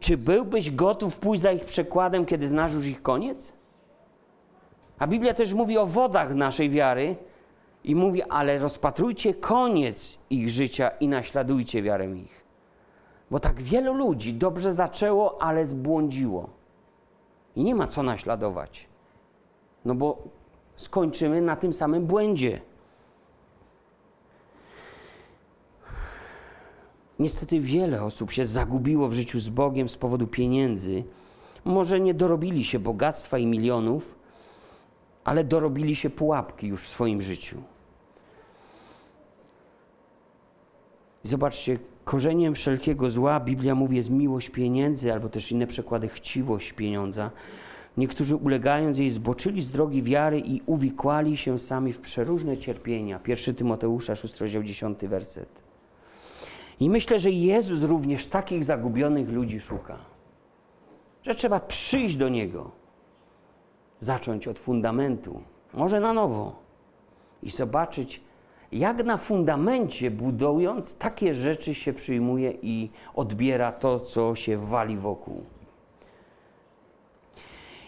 czy 0.00 0.16
byłbyś 0.16 0.70
gotów 0.70 1.18
pójść 1.18 1.42
za 1.42 1.52
ich 1.52 1.64
przekładem, 1.64 2.26
kiedy 2.26 2.48
znasz 2.48 2.74
już 2.74 2.86
ich 2.86 3.02
koniec? 3.02 3.52
A 4.98 5.06
Biblia 5.06 5.34
też 5.34 5.52
mówi 5.52 5.78
o 5.78 5.86
wodzach 5.86 6.34
naszej 6.34 6.70
wiary 6.70 7.16
i 7.84 7.94
mówi, 7.94 8.22
ale 8.22 8.58
rozpatrujcie 8.58 9.34
koniec 9.34 10.18
ich 10.30 10.50
życia 10.50 10.88
i 10.88 11.08
naśladujcie 11.08 11.82
wiarę 11.82 12.16
ich. 12.16 12.44
Bo 13.30 13.40
tak 13.40 13.62
wielu 13.62 13.94
ludzi 13.94 14.34
dobrze 14.34 14.72
zaczęło, 14.72 15.42
ale 15.42 15.66
zbłądziło. 15.66 16.50
I 17.56 17.64
nie 17.64 17.74
ma 17.74 17.86
co 17.86 18.02
naśladować. 18.02 18.88
No 19.84 19.94
bo 19.94 20.22
skończymy 20.76 21.40
na 21.40 21.56
tym 21.56 21.72
samym 21.72 22.06
błędzie. 22.06 22.60
Niestety 27.18 27.60
wiele 27.60 28.02
osób 28.02 28.32
się 28.32 28.46
zagubiło 28.46 29.08
w 29.08 29.12
życiu 29.12 29.40
z 29.40 29.48
Bogiem 29.48 29.88
z 29.88 29.96
powodu 29.96 30.26
pieniędzy. 30.26 31.04
Może 31.64 32.00
nie 32.00 32.14
dorobili 32.14 32.64
się 32.64 32.78
bogactwa 32.78 33.38
i 33.38 33.46
milionów, 33.46 34.15
ale 35.26 35.44
dorobili 35.44 35.96
się 35.96 36.10
pułapki 36.10 36.66
już 36.66 36.82
w 36.82 36.88
swoim 36.88 37.22
życiu. 37.22 37.62
Zobaczcie, 41.22 41.78
korzeniem 42.04 42.54
wszelkiego 42.54 43.10
zła, 43.10 43.40
Biblia 43.40 43.74
mówi, 43.74 43.96
jest 43.96 44.10
miłość 44.10 44.50
pieniędzy, 44.50 45.12
albo 45.12 45.28
też 45.28 45.52
inne 45.52 45.66
przekłady, 45.66 46.08
chciwość 46.08 46.72
pieniądza. 46.72 47.30
Niektórzy 47.96 48.36
ulegając 48.36 48.98
jej 48.98 49.10
zboczyli 49.10 49.62
z 49.62 49.70
drogi 49.70 50.02
wiary 50.02 50.40
i 50.40 50.62
uwikłali 50.66 51.36
się 51.36 51.58
sami 51.58 51.92
w 51.92 52.00
przeróżne 52.00 52.56
cierpienia. 52.56 53.20
1 53.26 53.54
Tymoteusza, 53.54 54.16
6 54.16 54.40
rozdział 54.40 54.62
10 54.62 54.98
werset. 54.98 55.48
I 56.80 56.90
myślę, 56.90 57.18
że 57.18 57.30
Jezus 57.30 57.82
również 57.82 58.26
takich 58.26 58.64
zagubionych 58.64 59.28
ludzi 59.28 59.60
szuka. 59.60 59.98
Że 61.22 61.34
trzeba 61.34 61.60
przyjść 61.60 62.16
do 62.16 62.28
Niego, 62.28 62.70
zacząć 64.00 64.48
od 64.48 64.58
fundamentu, 64.58 65.42
może 65.74 66.00
na 66.00 66.12
nowo 66.12 66.56
i 67.42 67.50
zobaczyć, 67.50 68.20
jak 68.72 69.04
na 69.04 69.16
fundamencie 69.16 70.10
budując, 70.10 70.96
takie 70.96 71.34
rzeczy 71.34 71.74
się 71.74 71.92
przyjmuje 71.92 72.52
i 72.62 72.90
odbiera 73.14 73.72
to, 73.72 74.00
co 74.00 74.34
się 74.34 74.56
wali 74.56 74.96
wokół. 74.96 75.44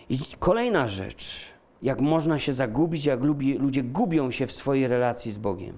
I 0.08 0.18
kolejna 0.38 0.88
rzecz, 0.88 1.52
jak 1.82 2.00
można 2.00 2.38
się 2.38 2.52
zagubić, 2.52 3.04
jak 3.04 3.20
ludzie 3.58 3.82
gubią 3.82 4.30
się 4.30 4.46
w 4.46 4.52
swojej 4.52 4.88
relacji 4.88 5.32
z 5.32 5.38
Bogiem. 5.38 5.74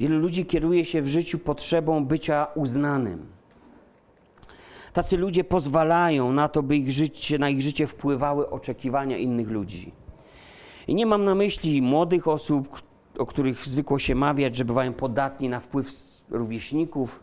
Wielu 0.00 0.18
ludzi 0.18 0.46
kieruje 0.46 0.84
się 0.84 1.02
w 1.02 1.08
życiu 1.08 1.38
potrzebą 1.38 2.04
bycia 2.04 2.46
uznanym. 2.54 3.37
Tacy 4.92 5.16
ludzie 5.16 5.44
pozwalają 5.44 6.32
na 6.32 6.48
to, 6.48 6.62
by 6.62 6.76
ich 6.76 6.90
życie, 6.90 7.38
na 7.38 7.48
ich 7.48 7.62
życie 7.62 7.86
wpływały 7.86 8.50
oczekiwania 8.50 9.16
innych 9.16 9.50
ludzi. 9.50 9.92
I 10.88 10.94
nie 10.94 11.06
mam 11.06 11.24
na 11.24 11.34
myśli 11.34 11.82
młodych 11.82 12.28
osób, 12.28 12.82
o 13.18 13.26
których 13.26 13.66
zwykło 13.66 13.98
się 13.98 14.14
mawiać, 14.14 14.56
że 14.56 14.64
bywają 14.64 14.92
podatni 14.92 15.48
na 15.48 15.60
wpływ 15.60 15.90
rówieśników. 16.30 17.22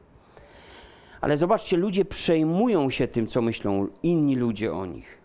Ale 1.21 1.37
zobaczcie, 1.37 1.77
ludzie 1.77 2.05
przejmują 2.05 2.89
się 2.89 3.07
tym, 3.07 3.27
co 3.27 3.41
myślą 3.41 3.87
inni 4.03 4.35
ludzie 4.35 4.73
o 4.73 4.85
nich. 4.85 5.17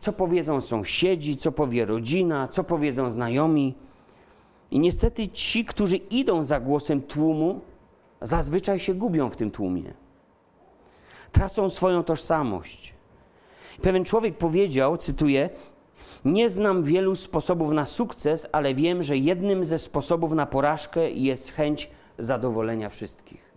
Co 0.00 0.12
powiedzą 0.12 0.60
sąsiedzi, 0.60 1.36
co 1.36 1.52
powie 1.52 1.84
rodzina, 1.84 2.48
co 2.48 2.64
powiedzą 2.64 3.10
znajomi. 3.10 3.74
I 4.70 4.78
niestety 4.78 5.28
ci, 5.28 5.64
którzy 5.64 5.96
idą 5.96 6.44
za 6.44 6.60
głosem 6.60 7.00
tłumu, 7.00 7.60
zazwyczaj 8.20 8.78
się 8.78 8.94
gubią 8.94 9.30
w 9.30 9.36
tym 9.36 9.50
tłumie. 9.50 9.94
Tracą 11.32 11.70
swoją 11.70 12.04
tożsamość. 12.04 12.94
Pewien 13.82 14.04
człowiek 14.04 14.38
powiedział, 14.38 14.96
cytuję: 14.96 15.50
Nie 16.24 16.50
znam 16.50 16.84
wielu 16.84 17.16
sposobów 17.16 17.72
na 17.72 17.84
sukces, 17.84 18.46
ale 18.52 18.74
wiem, 18.74 19.02
że 19.02 19.16
jednym 19.16 19.64
ze 19.64 19.78
sposobów 19.78 20.32
na 20.32 20.46
porażkę 20.46 21.10
jest 21.10 21.52
chęć 21.52 21.90
zadowolenia 22.18 22.88
wszystkich. 22.88 23.50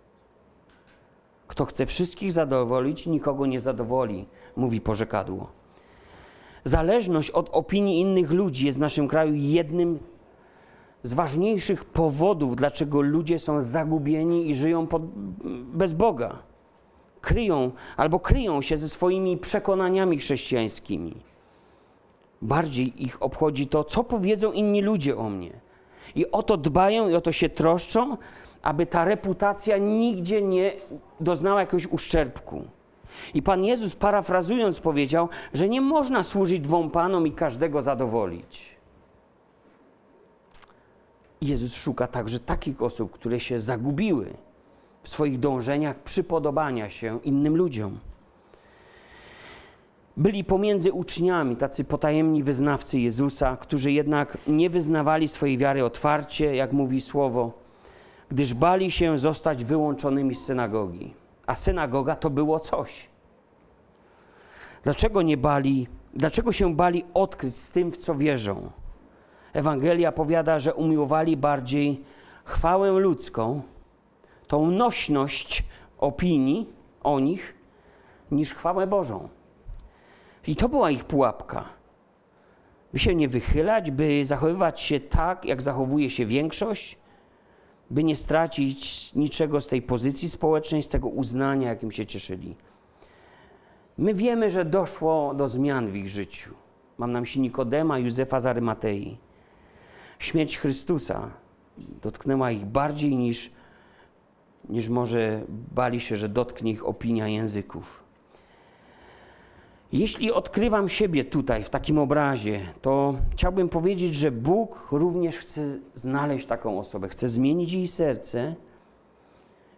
Kto 1.46 1.64
chce 1.64 1.86
wszystkich 1.86 2.32
zadowolić, 2.32 3.06
nikogo 3.06 3.46
nie 3.46 3.60
zadowoli, 3.60 4.26
mówi 4.56 4.80
porzekadło. 4.80 5.48
Zależność 6.64 7.30
od 7.30 7.50
opinii 7.52 8.00
innych 8.00 8.30
ludzi 8.30 8.66
jest 8.66 8.78
w 8.78 8.80
naszym 8.80 9.08
kraju 9.08 9.34
jednym 9.34 9.98
z 11.02 11.14
ważniejszych 11.14 11.84
powodów, 11.84 12.56
dlaczego 12.56 13.00
ludzie 13.00 13.38
są 13.38 13.60
zagubieni 13.60 14.50
i 14.50 14.54
żyją 14.54 14.86
pod, 14.86 15.02
bez 15.74 15.92
Boga. 15.92 16.38
Kryją 17.24 17.70
albo 17.96 18.20
kryją 18.20 18.62
się 18.62 18.76
ze 18.76 18.88
swoimi 18.88 19.38
przekonaniami 19.38 20.18
chrześcijańskimi. 20.18 21.16
Bardziej 22.42 23.04
ich 23.04 23.22
obchodzi 23.22 23.66
to, 23.66 23.84
co 23.84 24.04
powiedzą 24.04 24.52
inni 24.52 24.82
ludzie 24.82 25.16
o 25.16 25.28
mnie. 25.28 25.52
I 26.14 26.30
o 26.30 26.42
to 26.42 26.56
dbają 26.56 27.08
i 27.08 27.14
o 27.14 27.20
to 27.20 27.32
się 27.32 27.48
troszczą, 27.48 28.16
aby 28.62 28.86
ta 28.86 29.04
reputacja 29.04 29.78
nigdzie 29.78 30.42
nie 30.42 30.72
doznała 31.20 31.60
jakiegoś 31.60 31.86
uszczerbku. 31.86 32.64
I 33.34 33.42
Pan 33.42 33.64
Jezus, 33.64 33.96
parafrazując, 33.96 34.80
powiedział, 34.80 35.28
że 35.54 35.68
nie 35.68 35.80
można 35.80 36.22
służyć 36.22 36.60
dwom 36.60 36.90
panom 36.90 37.26
i 37.26 37.32
każdego 37.32 37.82
zadowolić. 37.82 38.76
Jezus 41.40 41.74
szuka 41.74 42.06
także 42.06 42.40
takich 42.40 42.82
osób, 42.82 43.12
które 43.12 43.40
się 43.40 43.60
zagubiły 43.60 44.34
w 45.04 45.08
swoich 45.08 45.38
dążeniach 45.38 45.96
przypodobania 45.98 46.90
się 46.90 47.20
innym 47.24 47.56
ludziom. 47.56 47.98
Byli 50.16 50.44
pomiędzy 50.44 50.92
uczniami 50.92 51.56
tacy 51.56 51.84
potajemni 51.84 52.42
wyznawcy 52.42 52.98
Jezusa, 52.98 53.56
którzy 53.56 53.92
jednak 53.92 54.38
nie 54.46 54.70
wyznawali 54.70 55.28
swojej 55.28 55.58
wiary 55.58 55.84
otwarcie, 55.84 56.56
jak 56.56 56.72
mówi 56.72 57.00
słowo, 57.00 57.52
gdyż 58.30 58.54
bali 58.54 58.90
się 58.90 59.18
zostać 59.18 59.64
wyłączonymi 59.64 60.34
z 60.34 60.44
synagogi. 60.44 61.14
A 61.46 61.54
synagoga 61.54 62.16
to 62.16 62.30
było 62.30 62.60
coś. 62.60 63.08
Dlaczego 64.82 65.22
nie 65.22 65.36
bali, 65.36 65.88
dlaczego 66.14 66.52
się 66.52 66.74
bali 66.74 67.04
odkryć 67.14 67.56
z 67.56 67.70
tym, 67.70 67.92
w 67.92 67.96
co 67.96 68.14
wierzą? 68.14 68.70
Ewangelia 69.52 70.12
powiada, 70.12 70.58
że 70.58 70.74
umiłowali 70.74 71.36
bardziej 71.36 72.04
chwałę 72.44 72.90
ludzką, 72.90 73.62
tą 74.46 74.70
nośność 74.70 75.64
opinii 75.98 76.66
o 77.02 77.20
nich, 77.20 77.54
niż 78.30 78.54
chwałę 78.54 78.86
Bożą. 78.86 79.28
I 80.46 80.56
to 80.56 80.68
była 80.68 80.90
ich 80.90 81.04
pułapka. 81.04 81.64
By 82.92 82.98
się 82.98 83.14
nie 83.14 83.28
wychylać, 83.28 83.90
by 83.90 84.24
zachowywać 84.24 84.80
się 84.80 85.00
tak, 85.00 85.44
jak 85.44 85.62
zachowuje 85.62 86.10
się 86.10 86.26
większość, 86.26 86.98
by 87.90 88.04
nie 88.04 88.16
stracić 88.16 89.14
niczego 89.14 89.60
z 89.60 89.68
tej 89.68 89.82
pozycji 89.82 90.28
społecznej, 90.30 90.82
z 90.82 90.88
tego 90.88 91.08
uznania, 91.08 91.68
jakim 91.68 91.92
się 91.92 92.06
cieszyli. 92.06 92.56
My 93.98 94.14
wiemy, 94.14 94.50
że 94.50 94.64
doszło 94.64 95.34
do 95.34 95.48
zmian 95.48 95.88
w 95.88 95.96
ich 95.96 96.08
życiu. 96.08 96.54
Mam 96.98 97.12
na 97.12 97.20
myśli 97.20 97.40
Nikodema, 97.40 97.98
Józefa 97.98 98.40
z 98.40 98.46
Arymatei. 98.46 99.18
Śmierć 100.18 100.58
Chrystusa 100.58 101.30
dotknęła 101.78 102.50
ich 102.50 102.64
bardziej 102.64 103.16
niż, 103.16 103.52
niż 104.68 104.88
może 104.88 105.40
bali 105.74 106.00
się, 106.00 106.16
że 106.16 106.28
dotknie 106.28 106.72
ich 106.72 106.86
opinia 106.86 107.28
języków. 107.28 108.04
Jeśli 109.92 110.32
odkrywam 110.32 110.88
siebie 110.88 111.24
tutaj, 111.24 111.64
w 111.64 111.70
takim 111.70 111.98
obrazie, 111.98 112.60
to 112.82 113.14
chciałbym 113.32 113.68
powiedzieć, 113.68 114.14
że 114.14 114.30
Bóg 114.30 114.88
również 114.92 115.38
chce 115.38 115.78
znaleźć 115.94 116.46
taką 116.46 116.78
osobę, 116.78 117.08
chce 117.08 117.28
zmienić 117.28 117.72
jej 117.72 117.86
serce, 117.86 118.54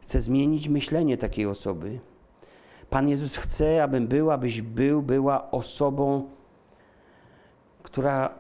chce 0.01 0.21
zmienić 0.21 0.69
myślenie 0.69 1.17
takiej 1.17 1.47
osoby. 1.47 2.01
Pan 2.91 3.09
Jezus 3.09 3.37
chce, 3.37 3.83
abym 3.83 4.07
był, 4.07 4.31
abyś 4.31 4.63
był, 4.63 5.03
była 5.03 5.51
osobą, 5.51 6.31
która 7.83 8.35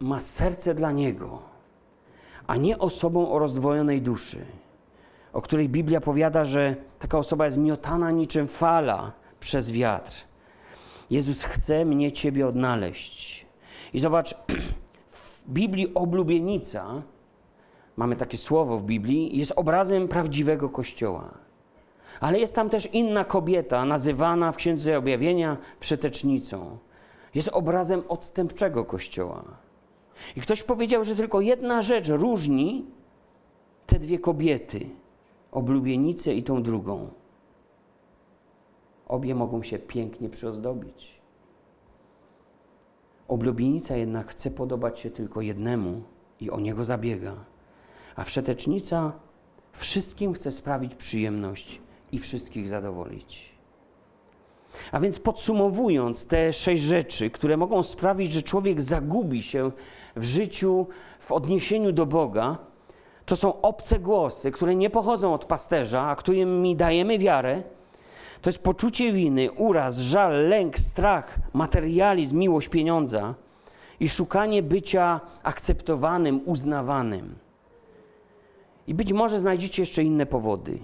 ma 0.00 0.20
serce 0.20 0.74
dla 0.74 0.92
Niego, 0.92 1.38
a 2.46 2.56
nie 2.56 2.78
osobą 2.78 3.30
o 3.32 3.38
rozdwojonej 3.38 4.02
duszy, 4.02 4.44
o 5.34 5.42
której 5.42 5.68
Biblia 5.68 6.00
powiada, 6.00 6.44
że 6.44 6.76
taka 6.98 7.18
osoba 7.18 7.44
jest 7.44 7.56
miotana 7.56 8.10
niczym 8.10 8.48
fala 8.48 9.12
przez 9.40 9.72
wiatr. 9.72 10.12
Jezus 11.10 11.44
chce 11.44 11.84
mnie, 11.84 12.12
Ciebie 12.12 12.46
odnaleźć. 12.46 13.46
I 13.92 14.00
zobacz, 14.00 14.34
w 15.10 15.44
Biblii 15.48 15.94
oblubienica, 15.94 17.02
mamy 17.96 18.16
takie 18.16 18.38
słowo 18.38 18.78
w 18.78 18.84
Biblii, 18.84 19.38
jest 19.38 19.52
obrazem 19.56 20.08
prawdziwego 20.08 20.68
Kościoła. 20.68 21.30
Ale 22.20 22.38
jest 22.38 22.54
tam 22.54 22.70
też 22.70 22.88
inna 22.92 23.24
kobieta, 23.24 23.84
nazywana 23.84 24.52
w 24.52 24.56
Księdze 24.56 24.98
Objawienia 24.98 25.56
wszetecznicą. 25.80 26.78
Jest 27.34 27.48
obrazem 27.48 28.02
odstępczego 28.08 28.84
Kościoła. 28.84 29.44
I 30.36 30.40
ktoś 30.40 30.62
powiedział, 30.62 31.04
że 31.04 31.16
tylko 31.16 31.40
jedna 31.40 31.82
rzecz 31.82 32.08
różni 32.08 32.86
te 33.86 33.98
dwie 33.98 34.18
kobiety, 34.18 34.90
oblubienicę 35.54 36.34
i 36.34 36.42
tą 36.42 36.62
drugą. 36.62 37.10
Obie 39.06 39.34
mogą 39.34 39.62
się 39.62 39.78
pięknie 39.78 40.28
przyozdobić. 40.28 41.20
Oblubienica 43.28 43.96
jednak 43.96 44.30
chce 44.30 44.50
podobać 44.50 45.00
się 45.00 45.10
tylko 45.10 45.40
jednemu 45.40 46.02
i 46.40 46.50
o 46.50 46.60
niego 46.60 46.84
zabiega, 46.84 47.34
a 48.16 48.24
wszetecznica 48.24 49.12
wszystkim 49.72 50.32
chce 50.32 50.52
sprawić 50.52 50.94
przyjemność 50.94 51.80
i 52.12 52.18
wszystkich 52.18 52.68
zadowolić. 52.68 53.54
A 54.92 55.00
więc 55.00 55.18
podsumowując 55.18 56.26
te 56.26 56.52
sześć 56.52 56.82
rzeczy, 56.82 57.30
które 57.30 57.56
mogą 57.56 57.82
sprawić, 57.82 58.32
że 58.32 58.42
człowiek 58.42 58.82
zagubi 58.82 59.42
się 59.42 59.70
w 60.16 60.24
życiu, 60.24 60.86
w 61.20 61.32
odniesieniu 61.32 61.92
do 61.92 62.06
Boga, 62.06 62.58
to 63.26 63.36
są 63.36 63.60
obce 63.60 63.98
głosy, 63.98 64.50
które 64.50 64.74
nie 64.74 64.90
pochodzą 64.90 65.34
od 65.34 65.44
pasterza, 65.44 66.02
a 66.02 66.16
którymi 66.16 66.76
dajemy 66.76 67.18
wiarę. 67.18 67.62
To 68.42 68.50
jest 68.50 68.62
poczucie 68.62 69.12
winy, 69.12 69.52
uraz, 69.52 69.98
żal, 69.98 70.48
lęk, 70.48 70.78
strach, 70.78 71.36
materializm, 71.52 72.38
miłość 72.38 72.68
pieniądza 72.68 73.34
i 74.00 74.08
szukanie 74.08 74.62
bycia 74.62 75.20
akceptowanym, 75.42 76.40
uznawanym. 76.44 77.34
I 78.86 78.94
być 78.94 79.12
może 79.12 79.40
znajdziecie 79.40 79.82
jeszcze 79.82 80.02
inne 80.02 80.26
powody. 80.26 80.78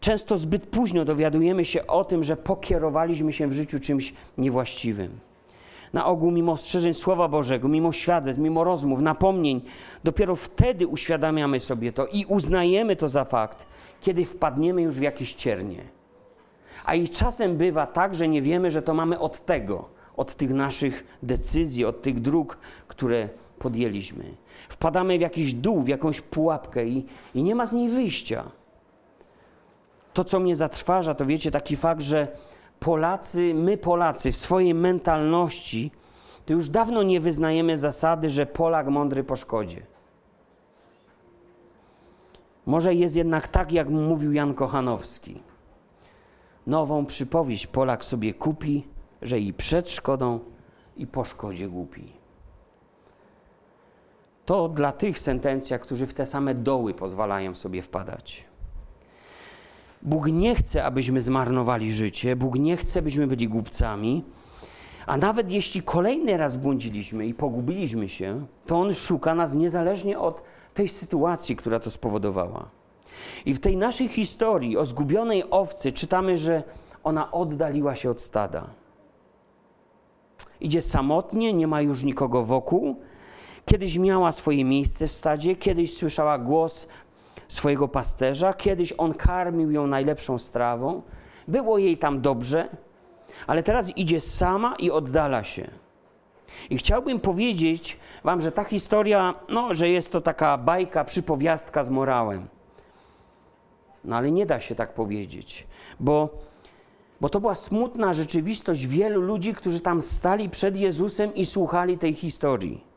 Często 0.00 0.36
zbyt 0.36 0.66
późno 0.66 1.04
dowiadujemy 1.04 1.64
się 1.64 1.86
o 1.86 2.04
tym, 2.04 2.24
że 2.24 2.36
pokierowaliśmy 2.36 3.32
się 3.32 3.48
w 3.48 3.52
życiu 3.52 3.80
czymś 3.80 4.14
niewłaściwym. 4.38 5.29
Na 5.92 6.06
ogół, 6.06 6.30
mimo 6.30 6.52
ostrzeżeń 6.52 6.94
Słowa 6.94 7.28
Bożego, 7.28 7.68
mimo 7.68 7.92
świadectw, 7.92 8.40
mimo 8.40 8.64
rozmów, 8.64 9.00
napomnień, 9.00 9.60
dopiero 10.04 10.36
wtedy 10.36 10.86
uświadamiamy 10.86 11.60
sobie 11.60 11.92
to 11.92 12.06
i 12.06 12.24
uznajemy 12.24 12.96
to 12.96 13.08
za 13.08 13.24
fakt, 13.24 13.66
kiedy 14.00 14.24
wpadniemy 14.24 14.82
już 14.82 14.94
w 14.94 15.02
jakieś 15.02 15.34
ciernie. 15.34 15.82
A 16.84 16.94
i 16.94 17.08
czasem 17.08 17.56
bywa 17.56 17.86
tak, 17.86 18.14
że 18.14 18.28
nie 18.28 18.42
wiemy, 18.42 18.70
że 18.70 18.82
to 18.82 18.94
mamy 18.94 19.18
od 19.18 19.44
tego, 19.46 19.88
od 20.16 20.34
tych 20.34 20.50
naszych 20.50 21.18
decyzji, 21.22 21.84
od 21.84 22.02
tych 22.02 22.20
dróg, 22.20 22.58
które 22.88 23.28
podjęliśmy. 23.58 24.24
Wpadamy 24.68 25.18
w 25.18 25.20
jakiś 25.20 25.54
dół, 25.54 25.82
w 25.82 25.88
jakąś 25.88 26.20
pułapkę 26.20 26.86
i, 26.86 27.06
i 27.34 27.42
nie 27.42 27.54
ma 27.54 27.66
z 27.66 27.72
niej 27.72 27.88
wyjścia. 27.88 28.44
To, 30.12 30.24
co 30.24 30.40
mnie 30.40 30.56
zatrważa, 30.56 31.14
to 31.14 31.26
wiecie, 31.26 31.50
taki 31.50 31.76
fakt, 31.76 32.02
że 32.02 32.28
Polacy, 32.80 33.54
my 33.54 33.76
Polacy 33.76 34.32
w 34.32 34.36
swojej 34.36 34.74
mentalności, 34.74 35.90
to 36.46 36.52
już 36.52 36.68
dawno 36.68 37.02
nie 37.02 37.20
wyznajemy 37.20 37.78
zasady, 37.78 38.30
że 38.30 38.46
Polak 38.46 38.86
mądry 38.86 39.24
po 39.24 39.36
szkodzie. 39.36 39.86
Może 42.66 42.94
jest 42.94 43.16
jednak 43.16 43.48
tak, 43.48 43.72
jak 43.72 43.88
mówił 43.88 44.32
Jan 44.32 44.54
Kochanowski. 44.54 45.42
Nową 46.66 47.06
przypowieść 47.06 47.66
Polak 47.66 48.04
sobie 48.04 48.34
kupi, 48.34 48.88
że 49.22 49.38
i 49.38 49.52
przed 49.52 49.90
szkodą, 49.90 50.40
i 50.96 51.06
po 51.06 51.24
szkodzie 51.24 51.68
głupi. 51.68 52.12
To 54.46 54.68
dla 54.68 54.92
tych 54.92 55.18
sentencja, 55.18 55.78
którzy 55.78 56.06
w 56.06 56.14
te 56.14 56.26
same 56.26 56.54
doły 56.54 56.94
pozwalają 56.94 57.54
sobie 57.54 57.82
wpadać. 57.82 58.49
Bóg 60.02 60.26
nie 60.26 60.54
chce, 60.54 60.84
abyśmy 60.84 61.20
zmarnowali 61.22 61.92
życie, 61.92 62.36
Bóg 62.36 62.58
nie 62.58 62.76
chce, 62.76 63.02
byśmy 63.02 63.26
byli 63.26 63.48
głupcami, 63.48 64.24
a 65.06 65.16
nawet 65.16 65.50
jeśli 65.50 65.82
kolejny 65.82 66.36
raz 66.36 66.56
błądziliśmy 66.56 67.26
i 67.26 67.34
pogubiliśmy 67.34 68.08
się, 68.08 68.46
to 68.66 68.80
On 68.80 68.94
szuka 68.94 69.34
nas 69.34 69.54
niezależnie 69.54 70.18
od 70.18 70.42
tej 70.74 70.88
sytuacji, 70.88 71.56
która 71.56 71.80
to 71.80 71.90
spowodowała. 71.90 72.68
I 73.46 73.54
w 73.54 73.60
tej 73.60 73.76
naszej 73.76 74.08
historii 74.08 74.76
o 74.76 74.84
zgubionej 74.84 75.44
owcy 75.50 75.92
czytamy, 75.92 76.36
że 76.38 76.62
ona 77.04 77.30
oddaliła 77.30 77.96
się 77.96 78.10
od 78.10 78.20
stada. 78.20 78.66
Idzie 80.60 80.82
samotnie, 80.82 81.52
nie 81.52 81.66
ma 81.66 81.80
już 81.80 82.02
nikogo 82.02 82.44
wokół. 82.44 82.96
Kiedyś 83.66 83.98
miała 83.98 84.32
swoje 84.32 84.64
miejsce 84.64 85.08
w 85.08 85.12
stadzie, 85.12 85.56
kiedyś 85.56 85.96
słyszała 85.96 86.38
głos 86.38 86.86
swojego 87.50 87.88
pasterza. 87.88 88.54
Kiedyś 88.54 88.94
on 88.98 89.14
karmił 89.14 89.70
ją 89.70 89.86
najlepszą 89.86 90.38
strawą. 90.38 91.02
Było 91.48 91.78
jej 91.78 91.96
tam 91.96 92.20
dobrze, 92.20 92.68
ale 93.46 93.62
teraz 93.62 93.96
idzie 93.96 94.20
sama 94.20 94.74
i 94.78 94.90
oddala 94.90 95.44
się. 95.44 95.70
I 96.70 96.76
chciałbym 96.76 97.20
powiedzieć 97.20 97.98
Wam, 98.24 98.40
że 98.40 98.52
ta 98.52 98.64
historia, 98.64 99.34
no, 99.48 99.74
że 99.74 99.88
jest 99.88 100.12
to 100.12 100.20
taka 100.20 100.58
bajka, 100.58 101.04
przypowiastka 101.04 101.84
z 101.84 101.88
morałem. 101.88 102.48
No 104.04 104.16
ale 104.16 104.30
nie 104.30 104.46
da 104.46 104.60
się 104.60 104.74
tak 104.74 104.94
powiedzieć, 104.94 105.66
bo, 106.00 106.28
bo 107.20 107.28
to 107.28 107.40
była 107.40 107.54
smutna 107.54 108.12
rzeczywistość 108.12 108.86
wielu 108.86 109.20
ludzi, 109.20 109.54
którzy 109.54 109.80
tam 109.80 110.02
stali 110.02 110.50
przed 110.50 110.76
Jezusem 110.76 111.34
i 111.34 111.46
słuchali 111.46 111.98
tej 111.98 112.14
historii. 112.14 112.89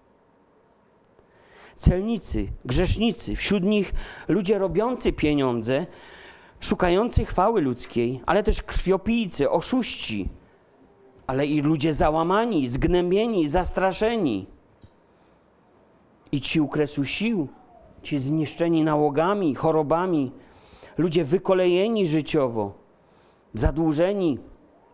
Celnicy, 1.75 2.47
grzesznicy, 2.65 3.35
wśród 3.35 3.63
nich 3.63 3.93
ludzie 4.27 4.59
robiący 4.59 5.13
pieniądze, 5.13 5.85
szukający 6.59 7.25
chwały 7.25 7.61
ludzkiej, 7.61 8.21
ale 8.25 8.43
też 8.43 8.61
krwiopijcy, 8.61 9.49
oszuści, 9.49 10.29
ale 11.27 11.45
i 11.45 11.61
ludzie 11.61 11.93
załamani, 11.93 12.67
zgnębieni, 12.67 13.49
zastraszeni. 13.49 14.47
I 16.31 16.41
ci 16.41 16.61
u 16.61 16.67
kresu 16.67 17.05
sił, 17.05 17.47
ci 18.03 18.19
zniszczeni 18.19 18.83
nałogami, 18.83 19.55
chorobami, 19.55 20.31
ludzie 20.97 21.23
wykolejeni 21.23 22.07
życiowo, 22.07 22.73
zadłużeni, 23.53 24.39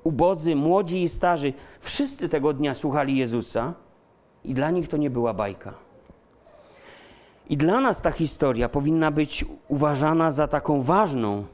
ubodzy, 0.03 0.55
młodzi 0.55 1.03
i 1.03 1.09
starzy, 1.09 1.53
wszyscy 1.79 2.29
tego 2.29 2.53
dnia 2.53 2.75
słuchali 2.75 3.17
Jezusa 3.17 3.73
i 4.43 4.53
dla 4.53 4.71
nich 4.71 4.87
to 4.87 4.97
nie 4.97 5.09
była 5.09 5.33
bajka. 5.33 5.88
I 7.49 7.57
dla 7.57 7.81
nas 7.81 8.01
ta 8.01 8.11
historia 8.11 8.69
powinna 8.69 9.11
być 9.11 9.45
uważana 9.67 10.31
za 10.31 10.47
taką 10.47 10.81
ważną, 10.81 11.45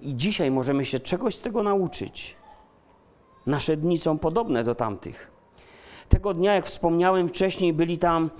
i 0.00 0.16
dzisiaj 0.16 0.50
możemy 0.50 0.84
się 0.84 0.98
czegoś 0.98 1.36
z 1.36 1.42
tego 1.42 1.62
nauczyć. 1.62 2.36
Nasze 3.46 3.76
dni 3.76 3.98
są 3.98 4.18
podobne 4.18 4.64
do 4.64 4.74
tamtych. 4.74 5.30
Tego 6.08 6.34
dnia, 6.34 6.54
jak 6.54 6.66
wspomniałem 6.66 7.28
wcześniej, 7.28 7.72
byli 7.72 7.98
tam 7.98 8.30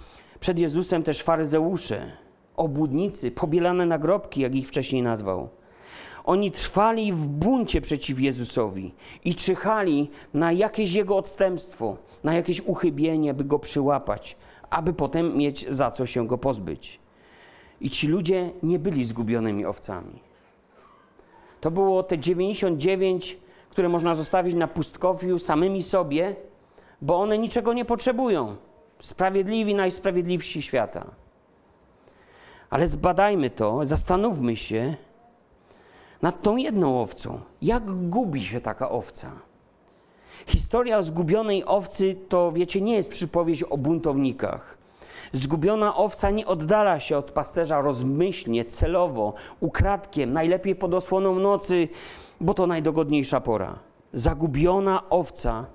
przed 0.41 0.59
Jezusem 0.59 1.03
też 1.03 1.23
faryzeusze, 1.23 2.13
obłudnicy, 2.57 3.31
pobielane 3.31 3.87
nagrobki, 3.87 4.41
jak 4.41 4.55
ich 4.55 4.69
wcześniej 4.69 5.03
nazwał. 5.03 5.49
Oni 6.25 6.51
trwali 6.51 7.13
w 7.13 7.27
buncie 7.27 7.81
przeciw 7.81 8.21
Jezusowi 8.21 8.95
i 9.25 9.35
czyhali 9.35 10.11
na 10.35 10.53
jakieś 10.53 10.95
jego 10.95 11.17
odstępstwo, 11.17 11.97
na 12.25 12.35
jakieś 12.35 12.61
uchybienie, 12.61 13.35
by 13.35 13.45
go 13.45 13.59
przyłapać, 13.59 14.37
aby 14.71 14.93
potem 14.93 15.37
mieć 15.37 15.67
za 15.69 15.91
co 15.91 16.07
się 16.07 16.27
go 16.27 16.39
pozbyć. 16.39 17.01
I 17.81 17.91
ci 17.91 18.09
ludzie 18.09 18.51
nie 18.63 18.79
byli 18.79 19.05
zgubionymi 19.05 19.67
owcami. 19.67 20.23
To 21.61 21.71
było 21.71 22.03
te 22.03 22.19
99, 22.19 23.39
które 23.71 23.89
można 23.89 24.15
zostawić 24.15 24.55
na 24.55 24.69
pustkowiu 24.69 25.39
samymi 25.39 25.83
sobie, 25.83 26.37
bo 27.03 27.21
one 27.21 27.39
niczego 27.39 27.73
nie 27.73 27.85
potrzebują. 27.85 28.57
Sprawiedliwi, 29.01 29.75
najsprawiedliwsi 29.75 30.63
świata. 30.63 31.07
Ale 32.71 32.89
zbadajmy 32.89 33.51
to, 33.51 33.87
zastanówmy 33.87 34.57
się 34.57 34.97
nad 36.23 36.43
tą 36.43 36.57
jedną 36.57 37.01
owcą. 37.01 37.41
Jak 37.63 37.85
gubi 38.09 38.45
się 38.45 38.61
taka 38.61 38.91
owca? 38.91 39.48
Historia 40.47 40.99
o 40.99 41.03
zgubionej 41.03 41.65
owcy 41.65 42.17
to, 42.29 42.53
wiecie, 42.53 42.81
nie 42.81 42.95
jest 42.95 43.09
przypowieść 43.11 43.63
o 43.63 43.79
buntownikach. 43.79 44.79
Zgubiona 45.33 45.97
owca 45.97 46.31
nie 46.31 46.47
oddala 46.47 47.01
się 47.01 47.17
od 47.17 47.31
pasterza 47.31 47.81
rozmyślnie, 47.81 48.65
celowo, 48.65 49.35
ukradkiem, 49.61 50.33
najlepiej 50.33 50.77
pod 50.77 50.95
osłoną 50.95 51.39
nocy, 51.39 51.89
bo 52.41 52.55
to 52.55 52.67
najdogodniejsza 52.67 53.41
pora. 53.41 53.79
Zagubiona 54.13 55.11
owca 55.11 55.67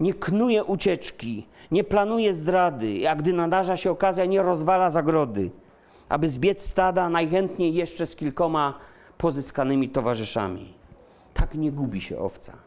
nie 0.00 0.14
knuje 0.14 0.64
ucieczki, 0.64 1.46
nie 1.70 1.84
planuje 1.84 2.34
zdrady, 2.34 3.10
a 3.10 3.16
gdy 3.16 3.32
nadarza 3.32 3.76
się 3.76 3.90
okazja, 3.90 4.24
nie 4.24 4.42
rozwala 4.42 4.90
zagrody, 4.90 5.50
aby 6.08 6.28
zbiec 6.28 6.66
stada 6.66 7.08
najchętniej 7.08 7.74
jeszcze 7.74 8.06
z 8.06 8.16
kilkoma 8.16 8.74
pozyskanymi 9.18 9.88
towarzyszami. 9.88 10.74
Tak 11.34 11.54
nie 11.54 11.72
gubi 11.72 12.00
się 12.00 12.18
owca. 12.18 12.63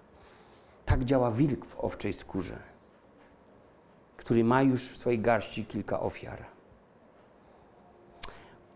Tak 0.87 1.05
działa 1.05 1.31
wilk 1.31 1.65
w 1.65 1.79
owczej 1.79 2.13
skórze, 2.13 2.59
który 4.17 4.43
ma 4.43 4.61
już 4.61 4.89
w 4.89 4.97
swojej 4.97 5.19
garści 5.19 5.65
kilka 5.65 5.99
ofiar. 5.99 6.45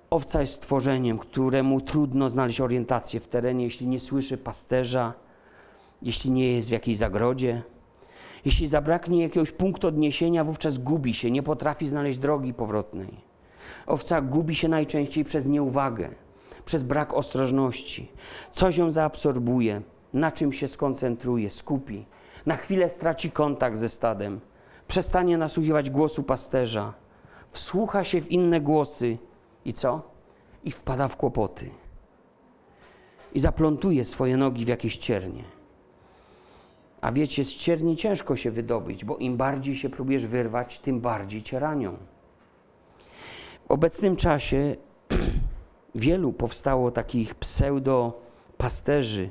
Owca 0.10 0.42
jest 0.42 0.54
stworzeniem, 0.54 1.18
któremu 1.18 1.82
trudno 1.82 2.30
znaleźć 2.30 2.62
orientację 2.62 3.20
w 3.20 3.28
terenie, 3.28 3.64
jeśli 3.64 3.88
nie 3.88 4.00
słyszy 4.00 4.38
pasterza, 4.38 5.14
jeśli 6.02 6.32
nie 6.32 6.54
jest 6.56 6.70
w 6.70 6.72
jakiejś 6.72 6.98
zagrodzie. 6.98 7.64
Jeśli 8.46 8.68
zabraknie 8.68 9.22
jakiegoś 9.24 9.52
punktu 9.52 9.88
odniesienia, 9.88 10.44
wówczas 10.44 10.78
gubi 10.78 11.14
się, 11.14 11.32
nie 11.32 11.44
potrafi 11.44 11.88
znaleźć 11.88 12.20
drogi 12.20 12.54
powrotnej. 12.54 13.22
Owca 13.88 14.22
gubi 14.22 14.56
się 14.56 14.68
najczęściej 14.68 15.26
przez 15.26 15.46
nieuwagę, 15.46 16.10
przez 16.66 16.84
brak 16.84 17.14
ostrożności. 17.14 18.12
Coś 18.52 18.78
ją 18.78 18.92
zaabsorbuje, 18.92 19.82
na 20.14 20.32
czym 20.32 20.54
się 20.54 20.68
skoncentruje, 20.68 21.50
skupi. 21.50 22.06
Na 22.46 22.58
chwilę 22.58 22.90
straci 22.90 23.32
kontakt 23.32 23.78
ze 23.78 23.90
stadem, 23.90 24.40
przestanie 24.88 25.38
nasłuchiwać 25.38 25.90
głosu 25.90 26.24
pasterza, 26.24 26.94
wsłucha 27.52 28.04
się 28.04 28.22
w 28.22 28.32
inne 28.32 28.62
głosy 28.62 29.18
i 29.66 29.74
co? 29.74 30.02
I 30.64 30.72
wpada 30.72 31.08
w 31.08 31.18
kłopoty. 31.18 31.70
I 33.34 33.40
zaplątuje 33.40 34.06
swoje 34.06 34.38
nogi 34.38 34.66
w 34.66 34.68
jakieś 34.68 34.98
ciernie. 34.98 35.44
A 37.02 37.12
wiecie, 37.12 37.46
z 37.46 37.54
cierni 37.54 37.96
ciężko 37.96 38.36
się 38.36 38.52
wydobyć, 38.52 39.06
bo 39.06 39.18
im 39.18 39.38
bardziej 39.38 39.76
się 39.76 39.90
próbujesz 39.90 40.26
wyrwać, 40.26 40.80
tym 40.80 41.00
bardziej 41.00 41.44
cię 41.44 41.60
ranią. 41.60 41.98
W 43.68 43.72
obecnym 43.72 44.16
czasie 44.16 44.76
wielu 45.96 46.34
powstało 46.34 46.92
takich 46.92 47.36
pseudo-pasterzy, 47.36 49.30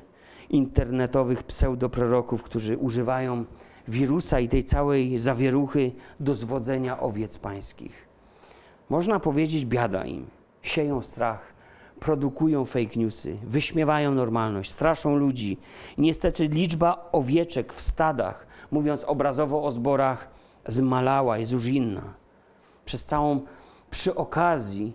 internetowych 0.50 1.42
pseudoproroków, 1.42 2.42
którzy 2.42 2.78
używają 2.78 3.44
wirusa 3.88 4.40
i 4.40 4.48
tej 4.48 4.64
całej 4.64 5.18
zawieruchy 5.18 5.92
do 6.20 6.34
zwodzenia 6.34 7.00
owiec 7.00 7.38
pańskich. 7.38 8.08
Można 8.88 9.20
powiedzieć, 9.20 9.66
biada 9.66 10.04
im. 10.04 10.26
Sieją 10.62 11.02
strach, 11.02 11.52
produkują 12.00 12.64
fake 12.64 12.96
newsy, 12.96 13.36
wyśmiewają 13.42 14.14
normalność, 14.14 14.70
straszą 14.70 15.16
ludzi. 15.16 15.58
Niestety 15.98 16.48
liczba 16.48 17.08
owieczek 17.12 17.72
w 17.72 17.80
stadach, 17.80 18.46
mówiąc 18.70 19.04
obrazowo 19.04 19.64
o 19.64 19.70
zborach, 19.70 20.28
zmalała, 20.66 21.38
jest 21.38 21.52
już 21.52 21.66
inna. 21.66 22.14
Przez 22.84 23.04
całą, 23.04 23.40
przy 23.90 24.14
okazji 24.14 24.92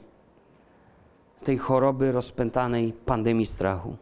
tej 1.43 1.57
choroby 1.57 2.11
rozpętanej 2.11 2.93
pandemii 3.05 3.45
strachu. 3.45 3.95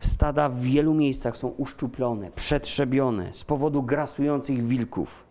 Stada 0.00 0.48
w 0.48 0.60
wielu 0.60 0.94
miejscach 0.94 1.36
są 1.36 1.48
uszczuplone, 1.48 2.30
przetrzebione 2.30 3.34
z 3.34 3.44
powodu 3.44 3.82
grasujących 3.82 4.66
wilków. 4.66 5.24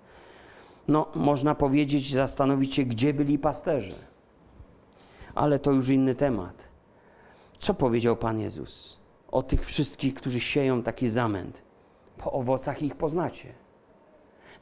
No, 0.87 1.07
można 1.15 1.55
powiedzieć, 1.55 2.13
zastanowić 2.13 2.75
się, 2.75 2.83
gdzie 2.83 3.13
byli 3.13 3.39
pasterze. 3.39 3.95
Ale 5.35 5.59
to 5.59 5.71
już 5.71 5.89
inny 5.89 6.15
temat. 6.15 6.67
Co 7.59 7.73
powiedział 7.73 8.15
Pan 8.15 8.39
Jezus 8.39 8.99
o 9.31 9.43
tych 9.43 9.65
wszystkich, 9.65 10.13
którzy 10.13 10.39
sieją 10.39 10.83
taki 10.83 11.09
zamęt? 11.09 11.61
Po 12.17 12.31
owocach 12.31 12.81
ich 12.81 12.95
poznacie. 12.95 13.53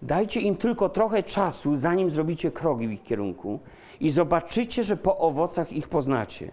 Dajcie 0.02 0.42
im 0.42 0.56
tylko 0.56 0.90
trochę 0.90 1.24
czasu, 1.24 1.76
zanim 1.76 2.10
zrobicie 2.10 2.52
kroki 2.52 2.88
w 2.88 2.92
ich 2.92 3.04
kierunku 3.04 3.60
i 4.00 4.10
zobaczycie, 4.10 4.84
że 4.84 4.98
po 4.98 5.18
owocach 5.18 5.72
ich 5.72 5.88
poznacie. 5.88 6.52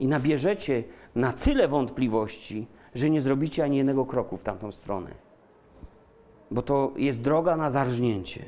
I 0.00 0.08
nabierzecie 0.08 0.84
na 1.16 1.32
tyle 1.32 1.68
wątpliwości, 1.68 2.66
że 2.94 3.10
nie 3.10 3.20
zrobicie 3.20 3.64
ani 3.64 3.76
jednego 3.76 4.06
kroku 4.06 4.36
w 4.36 4.42
tamtą 4.42 4.72
stronę. 4.72 5.10
Bo 6.50 6.62
to 6.62 6.92
jest 6.96 7.20
droga 7.20 7.56
na 7.56 7.70
zarżnięcie. 7.70 8.44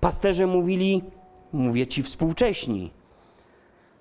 Pasterze 0.00 0.46
mówili, 0.46 1.02
mówię 1.52 1.86
ci 1.86 2.02
współcześni, 2.02 2.90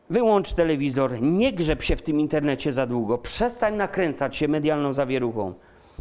Wyłącz 0.10 0.54
telewizor, 0.54 1.22
nie 1.22 1.54
grzeb 1.54 1.84
się 1.84 1.95
w 1.95 2.01
tym 2.01 2.20
internecie 2.20 2.74
za 2.74 2.86
długo, 2.86 3.18
przestań 3.18 3.76
nakręcać 3.76 4.36
się 4.36 4.47
medialną 4.47 4.93
zawieruchą. 4.93 5.54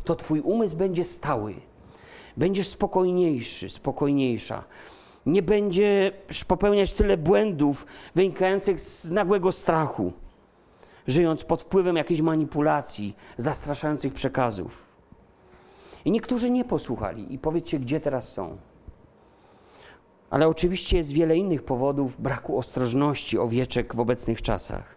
To 0.05 0.15
twój 0.15 0.41
umysł 0.41 0.77
będzie 0.77 1.05
stały. 1.05 1.55
Będziesz 2.37 2.69
spokojniejszy, 2.69 3.69
spokojniejsza. 3.69 4.65
Nie 5.27 5.43
będziesz 5.43 6.45
popełniać 6.49 6.93
tyle 6.93 7.17
błędów 7.17 7.87
wynikających 8.15 8.81
z 8.81 9.11
nagłego 9.11 9.53
strachu, 9.53 10.13
żyjąc 11.07 11.45
pod 11.45 11.63
wpływem 11.63 11.97
jakiejś 11.97 12.21
manipulacji, 12.21 13.17
zastraszających 13.37 14.15
przekazów. 14.15 14.93
I 16.05 16.11
niektórzy 16.11 16.51
nie 16.51 16.65
posłuchali. 16.65 17.35
I 17.35 17.39
powiedzcie, 17.39 17.79
gdzie 17.79 18.01
teraz 18.01 18.33
są. 18.33 18.57
Ale 20.31 20.49
oczywiście 20.49 20.97
jest 20.97 21.13
wiele 21.13 21.37
innych 21.37 21.63
powodów 21.63 22.21
braku 22.21 22.59
ostrożności 22.59 23.39
owieczek 23.39 23.95
w 23.95 24.01
obecnych 24.01 24.43
czasach. 24.43 24.97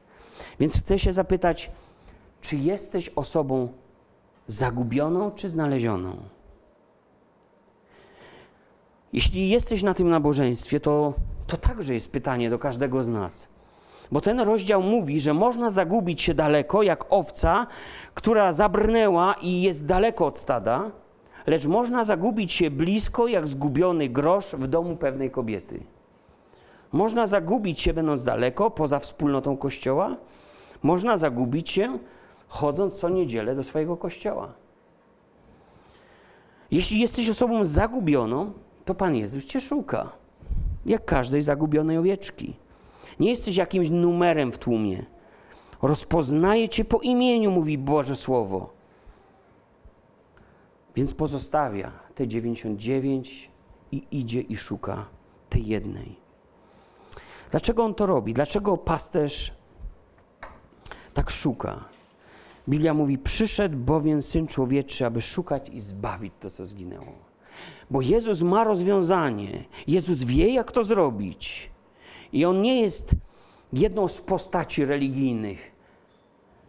Więc 0.59 0.79
chcę 0.79 0.99
się 0.99 1.13
zapytać, 1.13 1.71
czy 2.41 2.55
jesteś 2.55 3.09
osobą 3.09 3.69
zagubioną 4.47 5.31
czy 5.31 5.49
znalezioną? 5.49 6.17
Jeśli 9.13 9.49
jesteś 9.49 9.83
na 9.83 9.93
tym 9.93 10.09
nabożeństwie, 10.09 10.79
to, 10.79 11.13
to 11.47 11.57
także 11.57 11.93
jest 11.93 12.11
pytanie 12.11 12.49
do 12.49 12.59
każdego 12.59 13.03
z 13.03 13.09
nas. 13.09 13.47
Bo 14.11 14.21
ten 14.21 14.39
rozdział 14.39 14.81
mówi, 14.81 15.19
że 15.19 15.33
można 15.33 15.69
zagubić 15.69 16.21
się 16.21 16.33
daleko, 16.33 16.83
jak 16.83 17.05
owca, 17.09 17.67
która 18.13 18.53
zabrnęła 18.53 19.33
i 19.41 19.61
jest 19.61 19.85
daleko 19.85 20.25
od 20.25 20.37
stada, 20.37 20.91
lecz 21.47 21.65
można 21.65 22.03
zagubić 22.03 22.53
się 22.53 22.71
blisko, 22.71 23.27
jak 23.27 23.47
zgubiony 23.47 24.09
grosz 24.09 24.55
w 24.55 24.67
domu 24.67 24.95
pewnej 24.95 25.31
kobiety. 25.31 25.83
Można 26.91 27.27
zagubić 27.27 27.81
się, 27.81 27.93
będąc 27.93 28.23
daleko, 28.23 28.71
poza 28.71 28.99
wspólnotą 28.99 29.57
kościoła. 29.57 30.15
Można 30.83 31.17
zagubić 31.17 31.69
się, 31.69 31.99
chodząc 32.47 32.95
co 32.95 33.09
niedzielę 33.09 33.55
do 33.55 33.63
swojego 33.63 33.97
kościoła. 33.97 34.53
Jeśli 36.71 36.99
jesteś 36.99 37.29
osobą 37.29 37.65
zagubioną, 37.65 38.51
to 38.85 38.95
Pan 38.95 39.15
Jezus 39.15 39.45
cię 39.45 39.61
szuka, 39.61 40.09
jak 40.85 41.05
każdej 41.05 41.41
zagubionej 41.41 41.97
owieczki. 41.97 42.53
Nie 43.19 43.29
jesteś 43.29 43.55
jakimś 43.57 43.89
numerem 43.89 44.51
w 44.51 44.57
tłumie. 44.57 45.05
Rozpoznaje 45.81 46.69
cię 46.69 46.85
po 46.85 46.99
imieniu, 46.99 47.51
mówi 47.51 47.77
Boże 47.77 48.15
Słowo. 48.15 48.73
Więc 50.95 51.13
pozostawia 51.13 51.91
te 52.15 52.27
99 52.27 53.51
i 53.91 54.03
idzie 54.11 54.41
i 54.41 54.57
szuka 54.57 55.05
tej 55.49 55.65
jednej. 55.67 56.15
Dlaczego 57.51 57.83
on 57.83 57.93
to 57.93 58.05
robi? 58.05 58.33
Dlaczego 58.33 58.77
pasterz 58.77 59.53
tak 61.13 61.29
szuka? 61.29 61.85
Biblia 62.69 62.93
mówi: 62.93 63.17
Przyszedł 63.17 63.77
bowiem 63.77 64.21
syn 64.21 64.47
człowieczy, 64.47 65.05
aby 65.05 65.21
szukać 65.21 65.69
i 65.69 65.79
zbawić 65.79 66.33
to, 66.39 66.49
co 66.49 66.65
zginęło. 66.65 67.13
Bo 67.89 68.01
Jezus 68.01 68.41
ma 68.41 68.63
rozwiązanie. 68.63 69.63
Jezus 69.87 70.23
wie, 70.23 70.53
jak 70.53 70.71
to 70.71 70.83
zrobić. 70.83 71.71
I 72.35 72.45
on 72.45 72.61
nie 72.61 72.81
jest 72.81 73.15
jedną 73.73 74.07
z 74.07 74.21
postaci 74.21 74.85
religijnych, 74.85 75.71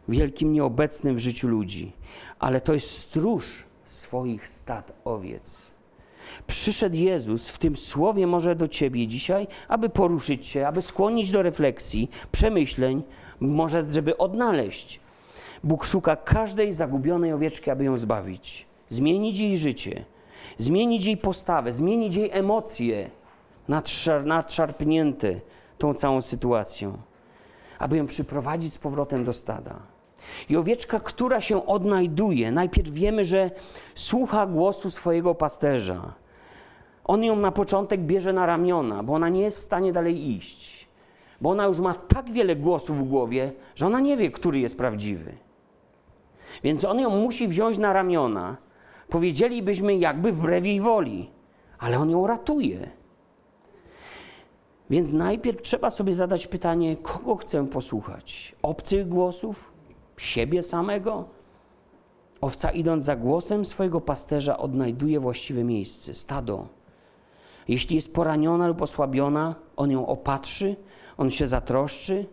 wielkim 0.09 0.53
nieobecnym 0.53 1.17
w 1.17 1.19
życiu 1.19 1.49
ludzi, 1.49 1.93
ale 2.39 2.61
to 2.61 2.75
jest 2.75 2.99
stróż 2.99 3.65
swoich 3.85 4.49
stad 4.49 4.93
owiec. 5.05 5.71
Przyszedł 6.47 6.97
Jezus 6.97 7.49
w 7.49 7.59
tym 7.59 7.77
słowie 7.77 8.27
może 8.27 8.55
do 8.55 8.69
ciebie 8.69 9.07
dzisiaj, 9.07 9.47
aby 9.69 9.89
poruszyć 9.89 10.47
się, 10.47 10.67
aby 10.67 10.83
skłonić 10.83 11.31
do 11.31 11.43
refleksji, 11.43 12.11
przemyśleń, 12.33 13.03
może 13.41 13.87
żeby 13.91 14.17
odnaleźć. 14.17 15.01
Bóg 15.65 15.85
szuka 15.85 16.17
każdej 16.17 16.73
zagubionej 16.73 17.33
owieczki, 17.33 17.71
aby 17.71 17.85
ją 17.85 17.99
zbawić, 17.99 18.67
zmienić 18.89 19.39
jej 19.39 19.59
życie, 19.59 20.05
zmienić 20.59 21.07
jej 21.07 21.17
postawę, 21.17 21.73
zmienić 21.73 22.15
jej 22.15 22.31
emocje 22.33 23.11
nadszarpnięte 24.25 25.41
tą 25.79 25.95
całą 25.95 26.23
sytuacją, 26.23 26.99
aby 27.79 27.97
ją 27.97 28.07
przyprowadzić 28.07 28.73
z 28.73 28.79
powrotem 28.79 29.25
do 29.25 29.33
stada. 29.33 29.77
I 30.49 30.57
owieczka, 30.57 31.01
która 31.01 31.41
się 31.41 31.67
odnajduje, 31.67 32.53
najpierw 32.53 32.91
wiemy, 32.91 33.25
że 33.25 33.51
słucha 33.95 34.47
głosu 34.47 34.91
swojego 34.91 35.35
pasterza. 35.35 36.15
On 37.05 37.25
ją 37.25 37.37
na 37.37 37.53
początek 37.53 38.01
bierze 38.01 38.33
na 38.33 38.47
ramiona, 38.47 39.03
bo 39.03 39.15
ona 39.15 39.29
nie 39.29 39.41
jest 39.41 39.57
w 39.57 39.61
stanie 39.61 39.93
dalej 39.93 40.31
iść. 40.31 40.89
Bo 41.41 41.51
ona 41.51 41.65
już 41.65 41.81
ma 41.81 41.95
tak 41.95 42.31
wiele 42.31 42.57
głosów 42.57 42.99
w 42.99 43.05
głowie, 43.05 43.53
że 43.75 43.87
ona 43.87 44.01
nie 44.01 44.17
wie, 44.17 44.31
który 44.31 44.59
jest 44.59 44.79
prawdziwy. 44.79 45.33
Więc 46.65 46.85
on 46.85 47.01
ją 47.01 47.11
musi 47.11 47.49
wziąć 47.49 47.79
na 47.79 47.93
ramiona. 47.93 48.57
Powiedzielibyśmy, 49.09 49.97
jakby 49.97 50.33
wbrew 50.33 50.65
jej 50.65 50.81
woli, 50.81 51.31
ale 51.79 51.99
on 51.99 52.11
ją 52.11 52.27
ratuje. 52.27 52.91
Więc 54.91 55.13
najpierw 55.13 55.63
trzeba 55.63 55.91
sobie 55.91 56.15
zadać 56.15 56.47
pytanie, 56.47 56.97
kogo 56.97 57.37
chcę 57.37 57.67
posłuchać? 57.67 58.57
Obcych 58.63 59.09
głosów? 59.09 59.73
Siebie 60.17 60.63
samego? 60.63 61.25
Owca 62.41 62.71
idąc 62.71 63.05
za 63.05 63.17
głosem 63.17 63.65
swojego 63.65 64.01
pasterza 64.01 64.59
odnajduje 64.59 65.21
właściwe 65.21 65.65
miejsce, 65.65 66.15
stado. 66.15 66.69
Jeśli 67.69 67.97
jest 67.97 68.13
poraniona 68.13 68.69
lub 68.69 68.83
osłabiona, 68.83 69.55
on 69.77 69.91
ją 69.91 70.07
opatrzy, 70.07 70.77
on 71.17 71.31
się 71.31 71.47
zatroszczy. 71.47 72.27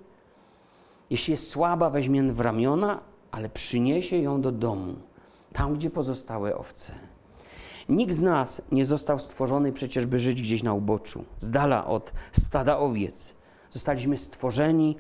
Jeśli 1.09 1.31
jest 1.31 1.49
słaba, 1.49 1.89
weźmie 1.89 2.23
w 2.23 2.39
ramiona, 2.39 2.99
ale 3.31 3.49
przyniesie 3.49 4.17
ją 4.17 4.41
do 4.41 4.51
domu, 4.51 4.93
tam 5.53 5.73
gdzie 5.73 5.89
pozostałe 5.89 6.57
owce. 6.57 6.93
Nikt 7.89 8.13
z 8.13 8.21
nas 8.21 8.61
nie 8.71 8.85
został 8.85 9.19
stworzony 9.19 9.71
przecież, 9.71 10.05
by 10.05 10.19
żyć 10.19 10.41
gdzieś 10.41 10.63
na 10.63 10.73
uboczu, 10.73 11.25
z 11.39 11.51
dala 11.51 11.85
od 11.85 12.13
stada 12.31 12.77
owiec. 12.77 13.35
Zostaliśmy 13.71 14.17
stworzeni 14.17 14.95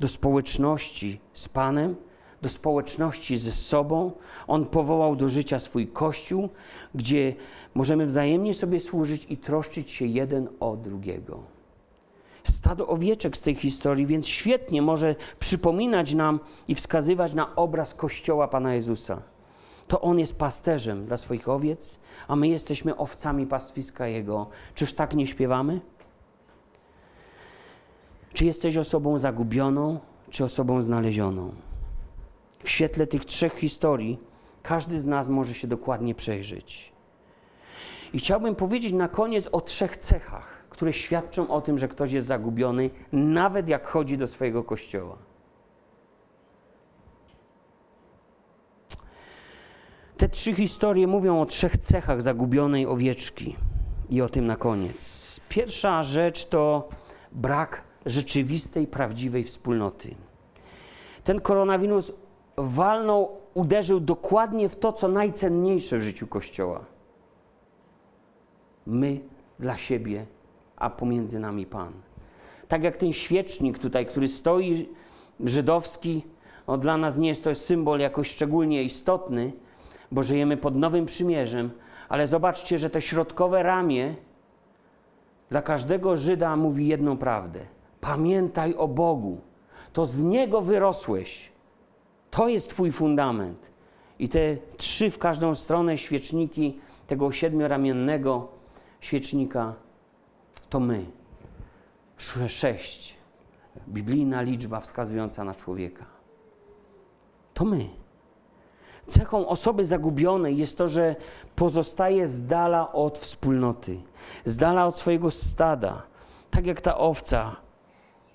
do 0.00 0.08
społeczności 0.08 1.20
z 1.32 1.48
Panem, 1.48 1.96
do 2.42 2.48
społeczności 2.48 3.38
ze 3.38 3.52
sobą. 3.52 4.12
On 4.46 4.66
powołał 4.66 5.16
do 5.16 5.28
życia 5.28 5.58
swój 5.58 5.86
kościół, 5.86 6.48
gdzie 6.94 7.34
możemy 7.74 8.06
wzajemnie 8.06 8.54
sobie 8.54 8.80
służyć 8.80 9.26
i 9.30 9.36
troszczyć 9.36 9.90
się 9.90 10.06
jeden 10.06 10.48
o 10.60 10.76
drugiego. 10.76 11.42
Stado 12.44 12.86
owieczek 12.86 13.36
z 13.36 13.40
tej 13.40 13.54
historii, 13.54 14.06
więc 14.06 14.26
świetnie 14.26 14.82
może 14.82 15.16
przypominać 15.38 16.14
nam 16.14 16.40
i 16.68 16.74
wskazywać 16.74 17.34
na 17.34 17.56
obraz 17.56 17.94
Kościoła 17.94 18.48
Pana 18.48 18.74
Jezusa 18.74 19.22
to 19.88 20.00
On 20.00 20.18
jest 20.18 20.38
pasterzem 20.38 21.06
dla 21.06 21.16
swoich 21.16 21.48
owiec, 21.48 21.98
a 22.28 22.36
my 22.36 22.48
jesteśmy 22.48 22.96
owcami 22.96 23.46
pastwiska 23.46 24.06
Jego. 24.06 24.46
Czyż 24.74 24.92
tak 24.92 25.14
nie 25.14 25.26
śpiewamy? 25.26 25.80
Czy 28.32 28.44
jesteś 28.44 28.76
osobą 28.76 29.18
zagubioną, 29.18 29.98
czy 30.30 30.44
osobą 30.44 30.82
znalezioną? 30.82 31.52
W 32.64 32.70
świetle 32.70 33.06
tych 33.06 33.24
trzech 33.24 33.54
historii 33.54 34.20
każdy 34.62 35.00
z 35.00 35.06
nas 35.06 35.28
może 35.28 35.54
się 35.54 35.68
dokładnie 35.68 36.14
przejrzeć. 36.14 36.92
I 38.12 38.18
chciałbym 38.18 38.54
powiedzieć 38.54 38.92
na 38.92 39.08
koniec 39.08 39.48
o 39.52 39.60
trzech 39.60 39.96
cechach, 39.96 40.64
które 40.70 40.92
świadczą 40.92 41.48
o 41.50 41.60
tym, 41.60 41.78
że 41.78 41.88
ktoś 41.88 42.12
jest 42.12 42.26
zagubiony, 42.26 42.90
nawet 43.12 43.68
jak 43.68 43.86
chodzi 43.86 44.18
do 44.18 44.28
swojego 44.28 44.64
kościoła. 44.64 45.27
Te 50.18 50.28
trzy 50.28 50.54
historie 50.54 51.06
mówią 51.06 51.40
o 51.40 51.46
trzech 51.46 51.78
cechach 51.78 52.22
zagubionej 52.22 52.86
owieczki 52.86 53.56
i 54.10 54.22
o 54.22 54.28
tym 54.28 54.46
na 54.46 54.56
koniec. 54.56 55.40
Pierwsza 55.48 56.02
rzecz 56.02 56.44
to 56.44 56.88
brak 57.32 57.82
rzeczywistej, 58.06 58.86
prawdziwej 58.86 59.44
wspólnoty. 59.44 60.14
Ten 61.24 61.40
koronawirus 61.40 62.12
walnął, 62.56 63.28
uderzył 63.54 64.00
dokładnie 64.00 64.68
w 64.68 64.76
to, 64.76 64.92
co 64.92 65.08
najcenniejsze 65.08 65.98
w 65.98 66.02
życiu 66.02 66.26
Kościoła. 66.26 66.84
My 68.86 69.20
dla 69.58 69.76
siebie, 69.76 70.26
a 70.76 70.90
pomiędzy 70.90 71.38
nami 71.38 71.66
Pan. 71.66 71.92
Tak 72.68 72.84
jak 72.84 72.96
ten 72.96 73.12
świecznik 73.12 73.78
tutaj, 73.78 74.06
który 74.06 74.28
stoi, 74.28 74.88
żydowski, 75.40 76.22
no 76.68 76.78
dla 76.78 76.96
nas 76.96 77.18
nie 77.18 77.28
jest 77.28 77.44
to 77.44 77.54
symbol 77.54 78.00
jakoś 78.00 78.30
szczególnie 78.30 78.82
istotny, 78.82 79.52
bo 80.12 80.22
żyjemy 80.22 80.56
pod 80.56 80.76
nowym 80.76 81.06
przymierzem, 81.06 81.70
ale 82.08 82.26
zobaczcie, 82.26 82.78
że 82.78 82.90
to 82.90 83.00
środkowe 83.00 83.62
ramię 83.62 84.14
dla 85.50 85.62
każdego 85.62 86.16
Żyda 86.16 86.56
mówi 86.56 86.86
jedną 86.86 87.16
prawdę. 87.16 87.60
Pamiętaj 88.00 88.74
o 88.74 88.88
Bogu. 88.88 89.40
To 89.92 90.06
z 90.06 90.22
Niego 90.22 90.60
wyrosłeś. 90.60 91.52
To 92.30 92.48
jest 92.48 92.70
Twój 92.70 92.92
fundament. 92.92 93.70
I 94.18 94.28
te 94.28 94.56
trzy 94.76 95.10
w 95.10 95.18
każdą 95.18 95.54
stronę 95.54 95.98
świeczniki 95.98 96.80
tego 97.06 97.32
siedmioramiennego 97.32 98.48
świecznika 99.00 99.74
to 100.70 100.80
my. 100.80 101.06
Sześć. 102.48 103.16
Biblijna 103.88 104.42
liczba 104.42 104.80
wskazująca 104.80 105.44
na 105.44 105.54
człowieka. 105.54 106.06
To 107.54 107.64
my. 107.64 107.97
Cechą 109.08 109.48
osoby 109.48 109.84
zagubionej 109.84 110.56
jest 110.56 110.78
to, 110.78 110.88
że 110.88 111.16
pozostaje 111.56 112.28
z 112.28 112.46
dala 112.46 112.92
od 112.92 113.18
wspólnoty, 113.18 114.00
z 114.44 114.56
dala 114.56 114.86
od 114.86 114.98
swojego 114.98 115.30
stada, 115.30 116.02
tak 116.50 116.66
jak 116.66 116.80
ta 116.80 116.98
owca, 116.98 117.56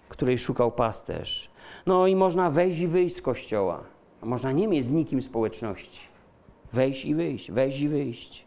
której 0.10 0.38
szukał 0.38 0.72
pasterz. 0.72 1.50
No 1.86 2.08
i 2.08 2.16
można 2.16 2.50
wejść 2.50 2.80
i 2.80 2.88
wyjść 2.88 3.16
z 3.16 3.22
kościoła, 3.22 3.84
a 4.22 4.26
można 4.26 4.52
nie 4.52 4.68
mieć 4.68 4.86
z 4.86 4.92
nikim 4.92 5.22
społeczności. 5.22 6.08
Wejść 6.74 7.06
i 7.06 7.16
wyjść, 7.16 7.52
wejść 7.52 7.80
i 7.80 7.90
wyjść. 7.90 8.46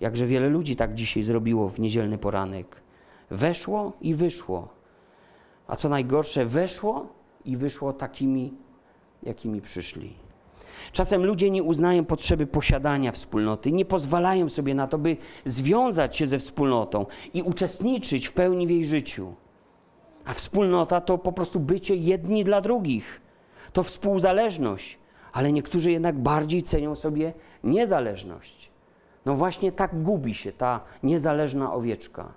Jakże 0.00 0.26
wiele 0.26 0.48
ludzi 0.48 0.76
tak 0.76 0.94
dzisiaj 0.94 1.22
zrobiło 1.22 1.68
w 1.68 1.80
niedzielny 1.80 2.18
poranek. 2.18 2.76
Weszło 3.30 3.92
i 4.00 4.14
wyszło. 4.14 4.68
A 5.66 5.76
co 5.76 5.88
najgorsze, 5.88 6.46
weszło 6.46 7.06
i 7.44 7.56
wyszło 7.56 7.92
takimi, 7.92 8.54
jakimi 9.22 9.60
przyszli. 9.60 10.29
Czasem 10.92 11.24
ludzie 11.26 11.50
nie 11.50 11.62
uznają 11.62 12.04
potrzeby 12.04 12.46
posiadania 12.46 13.12
wspólnoty, 13.12 13.72
nie 13.72 13.84
pozwalają 13.84 14.48
sobie 14.48 14.74
na 14.74 14.86
to, 14.86 14.98
by 14.98 15.16
związać 15.44 16.16
się 16.16 16.26
ze 16.26 16.38
wspólnotą 16.38 17.06
i 17.34 17.42
uczestniczyć 17.42 18.26
w 18.26 18.32
pełni 18.32 18.66
w 18.66 18.70
jej 18.70 18.86
życiu. 18.86 19.34
A 20.24 20.34
wspólnota 20.34 21.00
to 21.00 21.18
po 21.18 21.32
prostu 21.32 21.60
bycie 21.60 21.96
jedni 21.96 22.44
dla 22.44 22.60
drugich. 22.60 23.20
To 23.72 23.82
współzależność, 23.82 24.98
ale 25.32 25.52
niektórzy 25.52 25.90
jednak 25.90 26.18
bardziej 26.18 26.62
cenią 26.62 26.94
sobie 26.94 27.32
niezależność. 27.64 28.70
No 29.26 29.34
właśnie 29.34 29.72
tak 29.72 30.02
gubi 30.02 30.34
się 30.34 30.52
ta 30.52 30.80
niezależna 31.02 31.72
owieczka, 31.72 32.34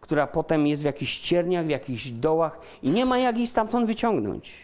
która 0.00 0.26
potem 0.26 0.66
jest 0.66 0.82
w 0.82 0.86
jakichś 0.86 1.18
cierniach, 1.18 1.66
w 1.66 1.68
jakichś 1.68 2.10
dołach 2.10 2.60
i 2.82 2.90
nie 2.90 3.06
ma 3.06 3.18
jak 3.18 3.36
jej 3.36 3.46
stamtąd 3.46 3.86
wyciągnąć. 3.86 4.54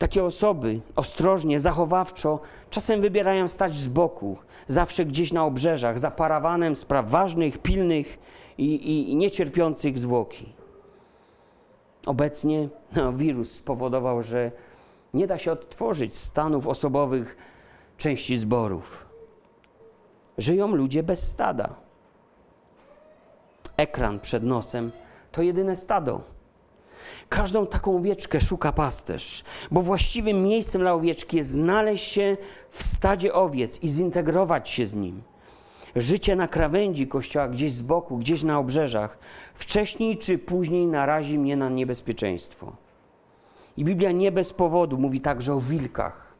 Takie 0.00 0.24
osoby 0.24 0.80
ostrożnie, 0.96 1.60
zachowawczo 1.60 2.40
czasem 2.70 3.00
wybierają 3.00 3.48
stać 3.48 3.76
z 3.76 3.88
boku, 3.88 4.38
zawsze 4.68 5.04
gdzieś 5.04 5.32
na 5.32 5.44
obrzeżach, 5.44 5.98
za 5.98 6.10
parawanem 6.10 6.76
spraw 6.76 7.10
ważnych, 7.10 7.58
pilnych 7.58 8.18
i, 8.58 8.64
i, 8.64 9.10
i 9.10 9.16
niecierpiących 9.16 9.98
zwłoki. 9.98 10.52
Obecnie 12.06 12.68
no, 12.96 13.12
wirus 13.12 13.52
spowodował, 13.52 14.22
że 14.22 14.52
nie 15.14 15.26
da 15.26 15.38
się 15.38 15.52
odtworzyć 15.52 16.16
stanów 16.16 16.66
osobowych 16.66 17.36
części 17.96 18.36
zborów. 18.36 19.06
Żyją 20.38 20.74
ludzie 20.74 21.02
bez 21.02 21.30
stada. 21.30 21.74
Ekran 23.76 24.20
przed 24.20 24.42
nosem 24.42 24.90
to 25.32 25.42
jedyne 25.42 25.76
stado. 25.76 26.39
Każdą 27.28 27.66
taką 27.66 27.96
owieczkę 27.96 28.40
szuka 28.40 28.72
pasterz, 28.72 29.44
bo 29.70 29.82
właściwym 29.82 30.42
miejscem 30.42 30.80
dla 30.80 30.94
owieczki 30.94 31.36
jest 31.36 31.50
znaleźć 31.50 32.12
się 32.12 32.36
w 32.70 32.82
stadzie 32.82 33.34
owiec 33.34 33.82
i 33.82 33.88
zintegrować 33.88 34.70
się 34.70 34.86
z 34.86 34.94
nim. 34.94 35.22
Życie 35.96 36.36
na 36.36 36.48
krawędzi 36.48 37.06
kościoła, 37.06 37.48
gdzieś 37.48 37.72
z 37.72 37.82
boku, 37.82 38.18
gdzieś 38.18 38.42
na 38.42 38.58
obrzeżach, 38.58 39.18
wcześniej 39.54 40.16
czy 40.16 40.38
później 40.38 40.86
narazi 40.86 41.38
mnie 41.38 41.56
na 41.56 41.68
niebezpieczeństwo. 41.68 42.72
I 43.76 43.84
Biblia 43.84 44.12
nie 44.12 44.32
bez 44.32 44.52
powodu 44.52 44.98
mówi 44.98 45.20
także 45.20 45.54
o 45.54 45.60
wilkach. 45.60 46.30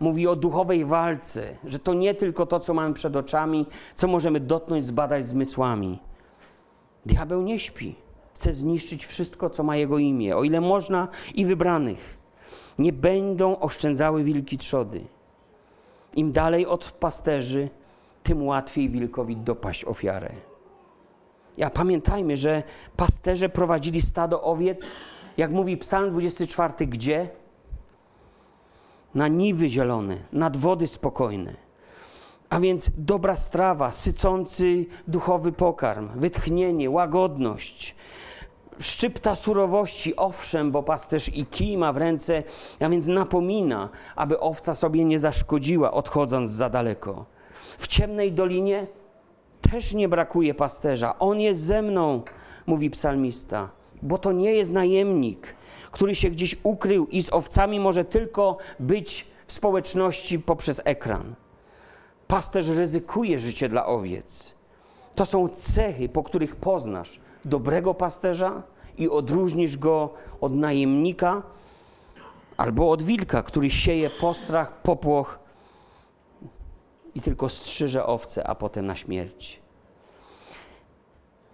Mówi 0.00 0.26
o 0.26 0.36
duchowej 0.36 0.84
walce, 0.84 1.56
że 1.64 1.78
to 1.78 1.94
nie 1.94 2.14
tylko 2.14 2.46
to, 2.46 2.60
co 2.60 2.74
mamy 2.74 2.94
przed 2.94 3.16
oczami, 3.16 3.66
co 3.94 4.08
możemy 4.08 4.40
dotknąć, 4.40 4.84
zbadać 4.86 5.26
zmysłami. 5.28 5.98
Diabeł 7.06 7.42
nie 7.42 7.58
śpi. 7.58 8.05
Chce 8.36 8.52
zniszczyć 8.52 9.06
wszystko, 9.06 9.50
co 9.50 9.62
ma 9.62 9.76
jego 9.76 9.98
imię, 9.98 10.36
o 10.36 10.44
ile 10.44 10.60
można 10.60 11.08
i 11.34 11.46
wybranych. 11.46 12.18
Nie 12.78 12.92
będą 12.92 13.58
oszczędzały 13.58 14.24
wilki 14.24 14.58
trzody. 14.58 15.04
Im 16.14 16.32
dalej 16.32 16.66
od 16.66 16.90
pasterzy, 16.90 17.68
tym 18.22 18.46
łatwiej 18.46 18.90
wilkowi 18.90 19.36
dopaść 19.36 19.84
ofiarę. 19.84 20.30
Ja 21.56 21.70
pamiętajmy, 21.70 22.36
że 22.36 22.62
pasterze 22.96 23.48
prowadzili 23.48 24.02
stado 24.02 24.42
owiec, 24.42 24.90
jak 25.36 25.50
mówi 25.50 25.76
Psalm 25.76 26.10
24, 26.10 26.86
gdzie? 26.86 27.28
Na 29.14 29.28
niwy 29.28 29.68
zielone, 29.68 30.16
nad 30.32 30.56
wody 30.56 30.86
spokojne. 30.86 31.56
A 32.50 32.60
więc 32.60 32.90
dobra 32.96 33.36
strawa, 33.36 33.90
sycący 33.90 34.86
duchowy 35.08 35.52
pokarm, 35.52 36.08
wytchnienie, 36.14 36.90
łagodność, 36.90 37.96
szczypta 38.80 39.34
surowości, 39.34 40.16
owszem, 40.16 40.70
bo 40.70 40.82
pasterz 40.82 41.28
i 41.28 41.46
kij 41.46 41.76
ma 41.76 41.92
w 41.92 41.96
ręce, 41.96 42.42
a 42.80 42.88
więc 42.88 43.06
napomina, 43.06 43.88
aby 44.16 44.40
owca 44.40 44.74
sobie 44.74 45.04
nie 45.04 45.18
zaszkodziła, 45.18 45.92
odchodząc 45.92 46.50
za 46.50 46.70
daleko. 46.70 47.24
W 47.78 47.86
ciemnej 47.86 48.32
dolinie 48.32 48.86
też 49.70 49.94
nie 49.94 50.08
brakuje 50.08 50.54
pasterza. 50.54 51.18
On 51.18 51.40
jest 51.40 51.60
ze 51.60 51.82
mną, 51.82 52.22
mówi 52.66 52.90
psalmista, 52.90 53.70
bo 54.02 54.18
to 54.18 54.32
nie 54.32 54.52
jest 54.52 54.72
najemnik, 54.72 55.54
który 55.90 56.14
się 56.14 56.30
gdzieś 56.30 56.56
ukrył 56.62 57.06
i 57.06 57.22
z 57.22 57.32
owcami 57.32 57.80
może 57.80 58.04
tylko 58.04 58.56
być 58.80 59.26
w 59.46 59.52
społeczności 59.52 60.38
poprzez 60.38 60.80
ekran. 60.84 61.34
Pasterz 62.26 62.68
ryzykuje 62.68 63.38
życie 63.38 63.68
dla 63.68 63.86
owiec. 63.86 64.54
To 65.14 65.26
są 65.26 65.48
cechy, 65.48 66.08
po 66.08 66.22
których 66.22 66.56
poznasz 66.56 67.20
dobrego 67.46 67.94
pasterza 67.94 68.62
i 68.98 69.08
odróżnisz 69.08 69.76
go 69.76 70.10
od 70.40 70.54
najemnika 70.54 71.42
albo 72.56 72.90
od 72.90 73.02
wilka, 73.02 73.42
który 73.42 73.70
sieje 73.70 74.10
postrach, 74.10 74.82
popłoch 74.82 75.38
i 77.14 77.20
tylko 77.20 77.48
strzyże 77.48 78.06
owce, 78.06 78.46
a 78.46 78.54
potem 78.54 78.86
na 78.86 78.96
śmierć. 78.96 79.60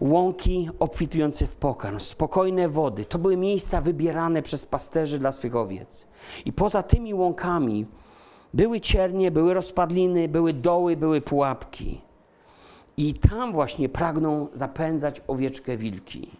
Łąki 0.01 0.71
obfitujące 0.79 1.47
w 1.47 1.57
pokarm, 1.57 2.01
spokojne 2.01 2.69
wody 2.69 3.05
to 3.05 3.19
były 3.19 3.37
miejsca 3.37 3.81
wybierane 3.81 4.43
przez 4.43 4.67
pasterzy 4.67 5.19
dla 5.19 5.33
swych 5.33 5.57
owiec. 5.57 6.07
I 6.45 6.53
poza 6.53 6.83
tymi 6.83 7.15
łąkami 7.15 7.87
były 8.55 8.81
ciernie, 8.81 9.31
były 9.31 9.55
rozpadliny, 9.55 10.29
były 10.29 10.53
doły, 10.53 10.97
były 10.97 11.21
pułapki. 11.21 12.01
I 12.97 13.15
tam 13.15 13.53
właśnie 13.53 13.89
pragną 13.89 14.49
zapędzać 14.53 15.23
owieczkę 15.29 15.77
wilki. 15.77 16.31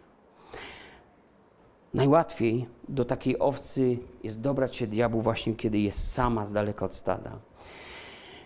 Najłatwiej 1.95 2.67
do 2.89 3.05
takiej 3.05 3.39
owcy 3.39 3.99
jest 4.25 4.41
dobrać 4.41 4.77
się 4.77 4.87
diabłu 4.87 5.23
właśnie, 5.23 5.55
kiedy 5.55 5.79
jest 5.79 6.13
sama 6.13 6.47
z 6.47 6.53
daleka 6.53 6.87
od 6.87 6.95
stada. 6.95 7.39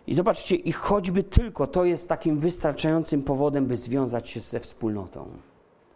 I 0.07 0.15
zobaczcie, 0.15 0.57
i 0.57 0.73
choćby 0.73 1.23
tylko 1.23 1.67
to 1.67 1.85
jest 1.85 2.09
takim 2.09 2.39
wystarczającym 2.39 3.23
powodem, 3.23 3.67
by 3.67 3.77
związać 3.77 4.31
się 4.31 4.41
ze 4.41 4.61
wspólnotą. 4.61 5.29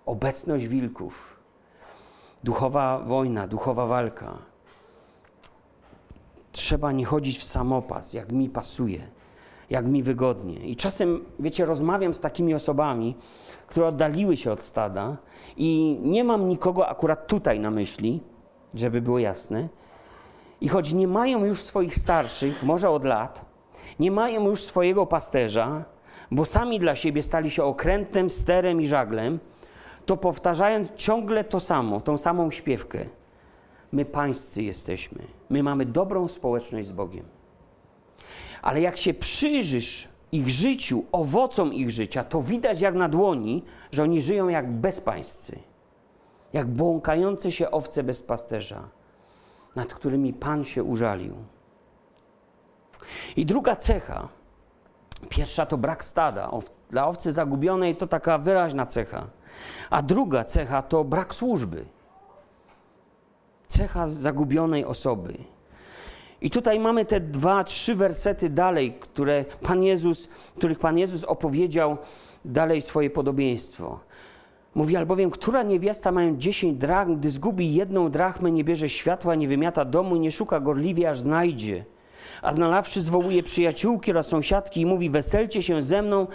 Obecność 0.06 0.68
wilków, 0.68 1.36
duchowa 2.44 2.98
wojna, 2.98 3.46
duchowa 3.46 3.86
walka. 3.86 4.38
Trzeba 6.52 6.92
nie 6.92 7.04
chodzić 7.04 7.38
w 7.38 7.44
samopas, 7.44 8.12
jak 8.12 8.32
mi 8.32 8.48
pasuje, 8.48 9.08
jak 9.70 9.86
mi 9.86 10.02
wygodnie. 10.02 10.54
I 10.54 10.76
czasem, 10.76 11.24
wiecie, 11.38 11.64
rozmawiam 11.64 12.14
z 12.14 12.20
takimi 12.20 12.54
osobami, 12.54 13.16
które 13.66 13.86
oddaliły 13.86 14.36
się 14.36 14.52
od 14.52 14.62
stada 14.62 15.16
i 15.56 15.98
nie 16.02 16.24
mam 16.24 16.48
nikogo 16.48 16.88
akurat 16.88 17.26
tutaj 17.26 17.60
na 17.60 17.70
myśli, 17.70 18.20
żeby 18.74 19.00
było 19.00 19.18
jasne. 19.18 19.68
I 20.60 20.68
choć 20.68 20.92
nie 20.92 21.08
mają 21.08 21.44
już 21.44 21.60
swoich 21.60 21.96
starszych, 21.96 22.62
może 22.62 22.90
od 22.90 23.04
lat, 23.04 23.44
nie 24.00 24.10
mają 24.10 24.48
już 24.48 24.62
swojego 24.62 25.06
pasterza, 25.06 25.84
bo 26.30 26.44
sami 26.44 26.78
dla 26.78 26.96
siebie 26.96 27.22
stali 27.22 27.50
się 27.50 27.64
okrętem, 27.64 28.30
sterem 28.30 28.80
i 28.80 28.86
żaglem, 28.86 29.38
to 30.06 30.16
powtarzając 30.16 30.94
ciągle 30.96 31.44
to 31.44 31.60
samo, 31.60 32.00
tą 32.00 32.18
samą 32.18 32.50
śpiewkę. 32.50 33.06
My 33.92 34.04
pańscy 34.04 34.62
jesteśmy. 34.62 35.22
My 35.50 35.62
mamy 35.62 35.86
dobrą 35.86 36.28
społeczność 36.28 36.88
z 36.88 36.92
Bogiem. 36.92 37.39
Ale 38.62 38.80
jak 38.80 38.96
się 38.96 39.14
przyjrzysz 39.14 40.08
ich 40.32 40.50
życiu, 40.50 41.04
owocom 41.12 41.74
ich 41.74 41.90
życia, 41.90 42.24
to 42.24 42.42
widać 42.42 42.80
jak 42.80 42.94
na 42.94 43.08
dłoni, 43.08 43.64
że 43.92 44.02
oni 44.02 44.20
żyją 44.20 44.48
jak 44.48 44.72
bezpańscy. 44.72 45.58
Jak 46.52 46.66
błąkające 46.66 47.52
się 47.52 47.70
owce 47.70 48.02
bez 48.02 48.22
pasterza, 48.22 48.88
nad 49.76 49.94
którymi 49.94 50.32
Pan 50.32 50.64
się 50.64 50.84
użalił. 50.84 51.34
I 53.36 53.46
druga 53.46 53.76
cecha, 53.76 54.28
pierwsza 55.28 55.66
to 55.66 55.78
brak 55.78 56.04
stada. 56.04 56.50
Dla 56.90 57.06
owcy 57.06 57.32
zagubionej 57.32 57.96
to 57.96 58.06
taka 58.06 58.38
wyraźna 58.38 58.86
cecha. 58.86 59.26
A 59.90 60.02
druga 60.02 60.44
cecha 60.44 60.82
to 60.82 61.04
brak 61.04 61.34
służby. 61.34 61.84
Cecha 63.68 64.08
zagubionej 64.08 64.84
osoby. 64.84 65.38
I 66.42 66.50
tutaj 66.50 66.80
mamy 66.80 67.04
te 67.04 67.20
dwa, 67.20 67.64
trzy 67.64 67.94
wersety 67.94 68.50
dalej, 68.50 68.92
które 69.00 69.44
Pan 69.62 69.82
Jezus, 69.82 70.28
których 70.56 70.78
Pan 70.78 70.98
Jezus 70.98 71.24
opowiedział 71.24 71.96
dalej 72.44 72.82
swoje 72.82 73.10
podobieństwo. 73.10 74.00
Mówi 74.74 74.96
albowiem, 74.96 75.30
która 75.30 75.62
niewiasta 75.62 76.12
mając 76.12 76.38
dziesięć 76.38 76.78
drachm, 76.78 77.16
gdy 77.16 77.30
zgubi 77.30 77.74
jedną 77.74 78.10
drachmę, 78.10 78.52
nie 78.52 78.64
bierze 78.64 78.88
światła, 78.88 79.34
nie 79.34 79.48
wymiata 79.48 79.84
domu 79.84 80.16
nie 80.16 80.30
szuka 80.30 80.60
gorliwie, 80.60 81.10
aż 81.10 81.20
znajdzie 81.20 81.84
a 82.42 82.52
znalawszy 82.52 83.02
zwołuje 83.02 83.42
przyjaciółki 83.42 84.10
oraz 84.10 84.26
sąsiadki 84.26 84.80
i 84.80 84.86
mówi: 84.86 85.10
Weselcie 85.10 85.62
się 85.62 85.82
ze 85.82 86.02
mną, 86.02 86.26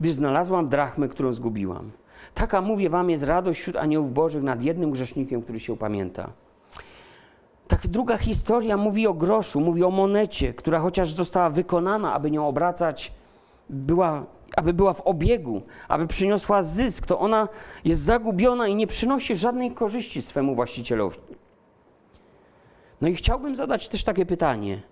gdyż 0.00 0.12
znalazłam 0.12 0.68
drachmę, 0.68 1.08
którą 1.08 1.32
zgubiłam. 1.32 1.90
Taka, 2.34 2.60
mówię 2.60 2.90
wam, 2.90 3.10
jest 3.10 3.24
radość 3.24 3.60
wśród 3.60 3.76
aniołów 3.76 4.12
bożych 4.12 4.42
nad 4.42 4.62
jednym 4.62 4.90
grzesznikiem, 4.90 5.42
który 5.42 5.60
się 5.60 5.72
upamięta. 5.72 6.32
Tak 7.72 7.86
druga 7.86 8.18
historia 8.18 8.76
mówi 8.76 9.06
o 9.06 9.14
groszu, 9.14 9.60
mówi 9.60 9.84
o 9.84 9.90
monecie, 9.90 10.54
która 10.54 10.80
chociaż 10.80 11.12
została 11.12 11.50
wykonana, 11.50 12.14
aby 12.14 12.30
nią 12.30 12.48
obracać, 12.48 13.12
była, 13.70 14.26
aby 14.56 14.72
była 14.72 14.94
w 14.94 15.00
obiegu, 15.00 15.62
aby 15.88 16.06
przyniosła 16.06 16.62
zysk, 16.62 17.06
to 17.06 17.18
ona 17.18 17.48
jest 17.84 18.02
zagubiona 18.02 18.68
i 18.68 18.74
nie 18.74 18.86
przynosi 18.86 19.36
żadnej 19.36 19.70
korzyści 19.70 20.22
swemu 20.22 20.54
właścicielowi. 20.54 21.18
No 23.00 23.08
i 23.08 23.14
chciałbym 23.14 23.56
zadać 23.56 23.88
też 23.88 24.04
takie 24.04 24.26
pytanie. 24.26 24.82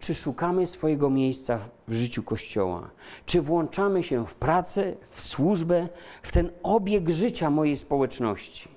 Czy 0.00 0.14
szukamy 0.14 0.66
swojego 0.66 1.10
miejsca 1.10 1.58
w 1.88 1.94
życiu 1.94 2.22
Kościoła? 2.22 2.90
Czy 3.26 3.40
włączamy 3.40 4.02
się 4.02 4.26
w 4.26 4.34
pracę, 4.34 4.94
w 5.08 5.20
służbę, 5.20 5.88
w 6.22 6.32
ten 6.32 6.50
obieg 6.62 7.10
życia 7.10 7.50
mojej 7.50 7.76
społeczności? 7.76 8.68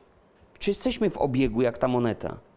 Czy 0.59 0.69
jesteśmy 0.69 1.09
w 1.09 1.17
obiegu 1.17 1.61
jak 1.61 1.77
ta 1.77 1.87
moneta? 1.87 2.50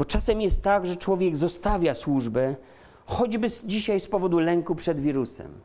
Bo 0.00 0.04
czasem 0.04 0.40
jest 0.40 0.64
tak, 0.64 0.86
że 0.86 0.96
człowiek 0.96 1.36
zostawia 1.36 1.94
służbę, 1.94 2.56
choćby 3.06 3.46
dzisiaj 3.64 4.00
z 4.00 4.08
powodu 4.08 4.38
lęku 4.38 4.74
przed 4.74 5.00
wirusem. 5.00 5.60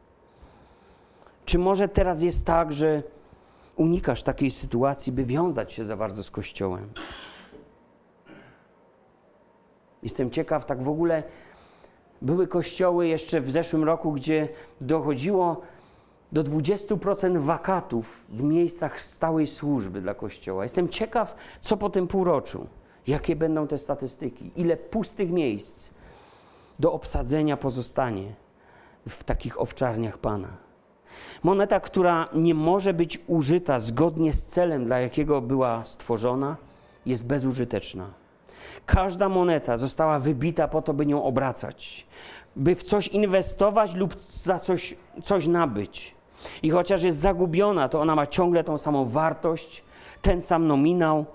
Czy 1.45 1.59
może 1.59 1.87
teraz 1.87 2.21
jest 2.21 2.45
tak, 2.45 2.73
że 2.73 3.03
unikasz 3.75 4.23
takiej 4.23 4.51
sytuacji, 4.51 5.11
by 5.11 5.23
wiązać 5.23 5.73
się 5.73 5.85
za 5.85 5.97
bardzo 5.97 6.23
z 6.23 6.31
Kościołem? 6.31 6.89
Jestem 10.03 10.29
ciekaw, 10.29 10.65
tak 10.65 10.83
w 10.83 10.89
ogóle 10.89 11.23
były 12.21 12.47
kościoły 12.47 13.07
jeszcze 13.07 13.41
w 13.41 13.51
zeszłym 13.51 13.83
roku, 13.83 14.11
gdzie 14.11 14.49
dochodziło 14.81 15.61
do 16.31 16.43
20% 16.43 17.37
wakatów 17.37 18.25
w 18.29 18.43
miejscach 18.43 19.01
stałej 19.01 19.47
służby 19.47 20.01
dla 20.01 20.13
kościoła. 20.13 20.63
Jestem 20.63 20.89
ciekaw, 20.89 21.35
co 21.61 21.77
po 21.77 21.89
tym 21.89 22.07
półroczu, 22.07 22.67
jakie 23.07 23.35
będą 23.35 23.67
te 23.67 23.77
statystyki, 23.77 24.51
ile 24.55 24.77
pustych 24.77 25.31
miejsc 25.31 25.89
do 26.79 26.93
obsadzenia 26.93 27.57
pozostanie 27.57 28.33
w 29.09 29.23
takich 29.23 29.61
owczarniach 29.61 30.17
Pana. 30.17 30.49
Moneta, 31.43 31.79
która 31.79 32.27
nie 32.33 32.55
może 32.55 32.93
być 32.93 33.19
użyta 33.27 33.79
zgodnie 33.79 34.33
z 34.33 34.45
celem, 34.45 34.85
dla 34.85 34.99
jakiego 34.99 35.41
była 35.41 35.83
stworzona, 35.83 36.57
jest 37.05 37.25
bezużyteczna. 37.25 38.09
Każda 38.85 39.29
moneta 39.29 39.77
została 39.77 40.19
wybita 40.19 40.67
po 40.67 40.81
to, 40.81 40.93
by 40.93 41.05
nią 41.05 41.23
obracać, 41.23 42.07
by 42.55 42.75
w 42.75 42.83
coś 42.83 43.07
inwestować 43.07 43.95
lub 43.95 44.15
za 44.43 44.59
coś, 44.59 44.95
coś 45.23 45.47
nabyć. 45.47 46.15
I 46.63 46.69
chociaż 46.69 47.03
jest 47.03 47.19
zagubiona, 47.19 47.89
to 47.89 48.01
ona 48.01 48.15
ma 48.15 48.27
ciągle 48.27 48.63
tą 48.63 48.77
samą 48.77 49.05
wartość, 49.05 49.83
ten 50.21 50.41
sam 50.41 50.67
nominał. 50.67 51.25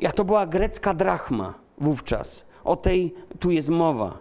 Ja 0.00 0.12
to 0.12 0.24
była 0.24 0.46
grecka 0.46 0.94
drachma 0.94 1.54
wówczas. 1.78 2.46
O 2.64 2.76
tej 2.76 3.14
tu 3.40 3.50
jest 3.50 3.68
mowa. 3.68 4.18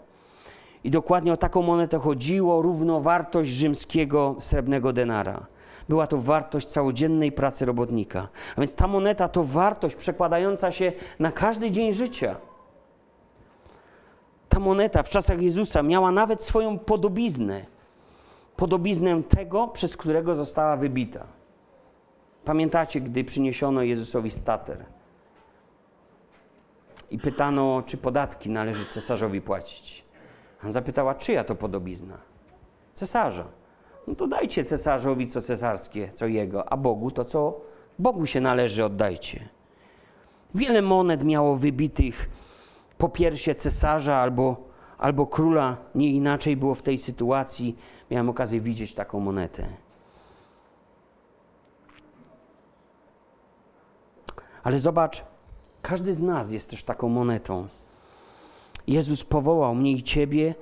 I 0.84 0.92
dokładnie 0.92 1.34
o 1.34 1.38
taką 1.38 1.62
monetę 1.62 2.00
chodziło, 2.00 2.62
równowartość 2.62 3.52
rzymskiego 3.52 4.36
srebrnego 4.40 4.94
denara. 4.94 5.46
Była 5.90 6.08
to 6.08 6.18
wartość 6.18 6.68
całodziennej 6.68 7.32
pracy 7.32 7.66
robotnika. 7.66 8.28
A 8.56 8.62
więc 8.62 8.76
ta 8.76 8.88
moneta 8.88 9.28
to 9.28 9.44
wartość 9.44 9.96
przekładająca 9.96 10.72
się 10.72 10.92
na 11.20 11.32
każdy 11.32 11.72
dzień 11.72 11.94
życia. 11.94 12.36
Ta 14.50 14.60
moneta 14.60 15.04
w 15.04 15.10
czasach 15.10 15.42
Jezusa 15.42 15.84
miała 15.84 16.12
nawet 16.12 16.44
swoją 16.44 16.80
podobiznę. 16.80 17.66
Podobiznę 18.56 19.24
tego, 19.24 19.68
przez 19.68 19.98
którego 19.98 20.36
została 20.36 20.78
wybita. 20.78 21.24
Pamiętacie, 22.46 23.02
gdy 23.02 23.24
przyniesiono 23.24 23.82
Jezusowi 23.82 24.32
stater 24.32 24.97
i 27.12 27.18
pytano, 27.20 27.84
czy 27.86 27.98
podatki 27.98 28.50
należy 28.50 28.86
cesarzowi 28.86 29.42
płacić. 29.42 30.06
On 30.66 30.72
zapytała, 30.72 31.16
czyja 31.16 31.44
to 31.44 31.56
podobizna? 31.56 32.18
Cesarza. 32.94 33.46
No 34.08 34.16
to 34.16 34.28
dajcie 34.28 34.64
cesarzowi 34.64 35.28
co 35.28 35.42
cesarskie, 35.42 36.12
co 36.14 36.28
jego, 36.28 36.70
a 36.70 36.78
Bogu 36.78 37.12
to, 37.12 37.26
co 37.26 37.62
Bogu 38.00 38.26
się 38.26 38.42
należy, 38.42 38.86
oddajcie. 38.86 39.50
Wiele 40.56 40.82
monet 40.82 41.24
miało 41.24 41.56
wybitych 41.56 42.30
po 42.98 43.10
piersie 43.10 43.56
cesarza 43.56 44.16
albo, 44.16 44.68
albo 44.98 45.28
króla. 45.28 45.78
Nie 45.96 46.10
inaczej 46.12 46.58
było 46.58 46.76
w 46.76 46.82
tej 46.82 46.98
sytuacji. 46.98 47.78
Miałem 48.12 48.30
okazję 48.30 48.62
widzieć 48.62 48.94
taką 48.96 49.20
monetę. 49.20 49.68
Ale 54.64 54.80
zobacz, 54.80 55.24
każdy 55.82 56.14
z 56.14 56.22
nas 56.22 56.52
jest 56.52 56.70
też 56.70 56.84
taką 56.84 57.10
monetą. 57.10 57.68
Jezus 58.88 59.24
powołał 59.24 59.76
mnie 59.76 59.92
i 59.92 60.04
ciebie, 60.04 60.56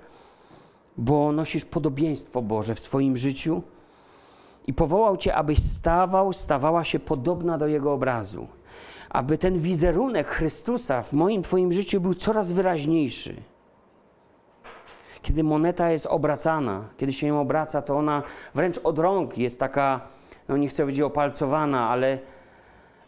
bo 0.98 1.32
nosisz 1.32 1.66
podobieństwo 1.66 2.42
Boże 2.42 2.76
w 2.76 2.80
swoim 2.80 3.18
życiu 3.18 3.62
i 4.68 4.74
powołał 4.74 5.18
cię, 5.18 5.36
abyś 5.36 5.60
stawał, 5.60 6.34
stawała 6.34 6.84
się 6.84 7.00
podobna 7.00 7.58
do 7.58 7.68
Jego 7.68 7.94
obrazu. 7.94 8.48
Aby 9.10 9.38
ten 9.38 9.60
wizerunek 9.60 10.28
Chrystusa 10.28 11.04
w 11.04 11.14
moim, 11.14 11.44
Twoim 11.44 11.74
życiu 11.74 12.02
był 12.02 12.14
coraz 12.14 12.52
wyraźniejszy. 12.52 13.36
Kiedy 15.22 15.44
moneta 15.44 15.92
jest 15.92 16.06
obracana, 16.06 16.84
kiedy 16.98 17.14
się 17.14 17.28
ją 17.28 17.42
obraca, 17.42 17.82
to 17.82 17.98
ona 17.98 18.24
wręcz 18.56 18.78
od 18.84 19.00
rąk 19.00 19.38
jest 19.38 19.60
taka, 19.60 20.02
no 20.48 20.58
nie 20.58 20.68
chcę 20.68 20.84
powiedzieć 20.84 21.02
opalcowana, 21.02 21.90
ale, 21.90 22.20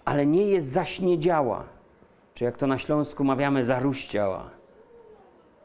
ale 0.06 0.26
nie 0.26 0.42
jest 0.42 0.68
zaśniedziała. 0.68 1.77
Czy 2.38 2.44
jak 2.44 2.58
to 2.58 2.68
na 2.68 2.78
Śląsku 2.78 3.24
mawiamy, 3.24 3.66
zaruściała 3.66 4.50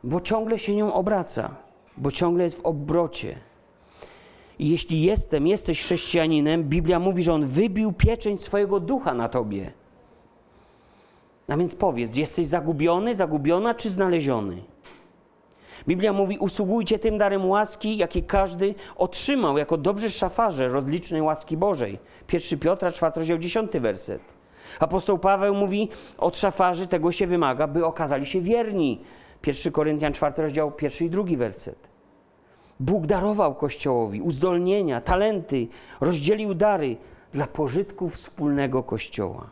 bo 0.05 0.21
ciągle 0.21 0.59
się 0.59 0.77
nią 0.77 0.95
obraca, 0.95 1.57
bo 1.97 2.11
ciągle 2.11 2.45
jest 2.45 2.59
w 2.59 2.67
obrocie. 2.67 3.39
I 4.59 4.71
jeśli 4.71 5.03
jestem, 5.03 5.47
jesteś 5.47 5.81
chrześcijaninem, 5.83 6.65
Biblia 6.65 6.99
mówi, 6.99 7.23
że 7.23 7.33
on 7.33 7.47
wybił 7.47 7.93
pieczęć 7.93 8.43
swojego 8.43 8.81
ducha 8.81 9.15
na 9.15 9.29
tobie. 9.29 9.73
A 11.49 11.57
więc 11.57 11.75
powiedz, 11.75 12.17
jesteś 12.17 12.47
zagubiony, 12.47 13.15
zagubiona 13.15 13.75
czy 13.75 13.91
znaleziony? 13.91 14.63
Biblia 15.89 16.13
mówi: 16.13 16.39
usługujcie 16.39 16.99
tym 16.99 17.19
darem 17.19 17.49
łaski, 17.49 17.97
jaki 17.97 18.23
każdy 18.23 18.75
otrzymał 18.97 19.59
jako 19.59 19.77
dobrzy 19.77 20.11
szafarze 20.11 20.69
rozlicznej 20.69 21.23
łaski 21.23 21.57
Bożej. 21.57 21.99
1 22.33 22.59
Piotra, 22.59 22.91
4 22.91 23.13
rozdział, 23.17 23.39
10 23.39 23.73
werset. 23.73 24.42
Apostoł 24.81 25.19
Paweł 25.19 25.55
mówi: 25.55 25.89
od 26.19 26.39
szafarzy 26.39 26.87
tego 26.87 27.13
się 27.13 27.27
wymaga, 27.27 27.67
by 27.67 27.87
okazali 27.87 28.27
się 28.27 28.41
wierni 28.41 29.01
1 29.47 29.73
Koryntian 29.73 30.13
4 30.13 30.43
rozdział, 30.43 30.73
pierwszy 30.73 31.05
i 31.05 31.11
drugi 31.11 31.37
werset. 31.37 31.89
Bóg 32.81 33.07
darował 33.07 33.55
Kościołowi 33.55 34.21
uzdolnienia, 34.21 35.01
talenty, 35.01 35.69
rozdzielił 36.01 36.55
dary 36.55 36.97
dla 37.33 37.47
pożytku 37.47 38.09
wspólnego 38.09 38.83
Kościoła. 38.83 39.51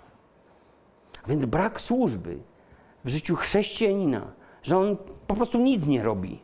A 1.24 1.28
więc 1.28 1.44
brak 1.44 1.80
służby 1.80 2.38
w 3.04 3.08
życiu 3.08 3.36
chrześcijanina, 3.36 4.32
że 4.62 4.78
on 4.78 4.96
po 5.26 5.34
prostu 5.34 5.58
nic 5.58 5.86
nie 5.86 6.02
robi, 6.02 6.42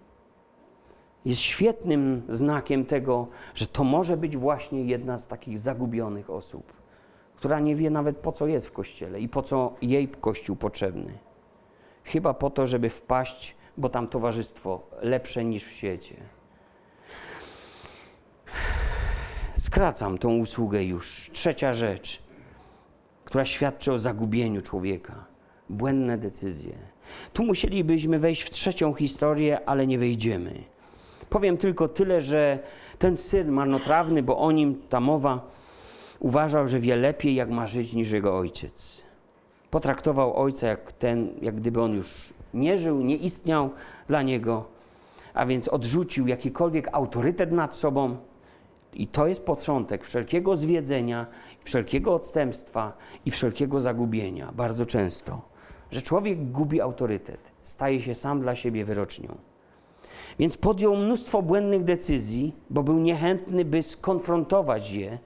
jest 1.24 1.40
świetnym 1.40 2.22
znakiem 2.28 2.84
tego, 2.84 3.26
że 3.54 3.66
to 3.66 3.84
może 3.84 4.16
być 4.16 4.36
właśnie 4.36 4.84
jedna 4.84 5.18
z 5.18 5.26
takich 5.26 5.58
zagubionych 5.58 6.30
osób, 6.30 6.72
która 7.47 7.61
nie 7.61 7.76
wie 7.76 7.90
nawet 7.90 8.16
po 8.16 8.32
co 8.32 8.47
jest 8.47 8.66
w 8.66 8.72
kościele 8.72 9.20
i 9.20 9.28
po 9.28 9.42
co 9.42 9.74
jej 9.82 10.09
kościół 10.09 10.57
potrzebny. 10.57 11.18
Chyba 12.05 12.34
po 12.34 12.51
to, 12.51 12.66
żeby 12.66 12.90
wpaść, 12.90 13.57
bo 13.76 13.88
tam 13.88 14.09
towarzystwo 14.09 14.86
lepsze 15.03 15.44
niż 15.44 15.64
w 15.64 15.70
świecie. 15.70 16.16
Skracam 19.55 20.18
tą 20.18 20.36
usługę 20.36 20.84
już. 20.84 21.30
Trzecia 21.32 21.74
rzecz, 21.74 22.22
która 23.24 23.44
świadczy 23.44 23.92
o 23.92 23.99
zagubieniu 23.99 24.62
człowieka. 24.62 25.24
Błędne 25.70 26.18
decyzje. 26.18 26.74
Tu 27.32 27.44
musielibyśmy 27.44 28.18
wejść 28.18 28.42
w 28.42 28.51
trzecią 28.51 28.94
historię, 28.94 29.68
ale 29.68 29.86
nie 29.86 29.99
wejdziemy. 29.99 30.64
Powiem 31.30 31.57
tylko 31.57 31.88
tyle, 31.88 32.20
że 32.20 32.59
ten 32.99 33.16
syn 33.16 33.53
marnotrawny, 33.53 34.22
bo 34.22 34.38
o 34.38 34.53
nim 34.53 34.82
ta 34.88 35.01
mowa, 35.01 35.55
uważał, 36.18 36.68
że 36.68 36.80
wie 36.80 36.96
lepiej, 36.96 37.34
jak 37.34 37.50
ma 37.50 37.66
żyć 37.66 37.92
niż 37.92 38.10
jego 38.10 38.36
ojciec 38.36 39.06
potraktował 39.76 40.36
ojca 40.36 40.66
jak 40.66 40.92
ten, 40.92 41.34
jak 41.42 41.54
gdyby 41.54 41.82
on 41.82 41.94
już 41.94 42.32
nie 42.54 42.78
żył, 42.78 43.00
nie 43.00 43.16
istniał 43.16 43.70
dla 44.08 44.22
niego, 44.22 44.64
a 45.34 45.46
więc 45.46 45.68
odrzucił 45.68 46.26
jakikolwiek 46.26 46.88
autorytet 46.92 47.52
nad 47.52 47.76
sobą. 47.76 48.16
I 48.94 49.06
to 49.06 49.26
jest 49.26 49.44
początek 49.44 50.04
wszelkiego 50.04 50.56
zwiedzenia, 50.56 51.26
wszelkiego 51.64 52.14
odstępstwa 52.14 52.92
i 53.24 53.30
wszelkiego 53.30 53.80
zagubienia. 53.80 54.52
Bardzo 54.52 54.86
często, 54.86 55.40
że 55.90 56.02
człowiek 56.02 56.50
gubi 56.50 56.80
autorytet, 56.80 57.40
staje 57.62 58.00
się 58.00 58.14
sam 58.14 58.40
dla 58.40 58.56
siebie 58.56 58.84
wyrocznią. 58.84 59.36
Więc 60.38 60.56
podjął 60.56 60.96
mnóstwo 60.96 61.42
błędnych 61.42 61.84
decyzji, 61.84 62.54
bo 62.70 62.82
był 62.82 62.98
niechętny, 62.98 63.64
by 63.64 63.82
skonfrontować 63.82 64.90
je 64.90 65.18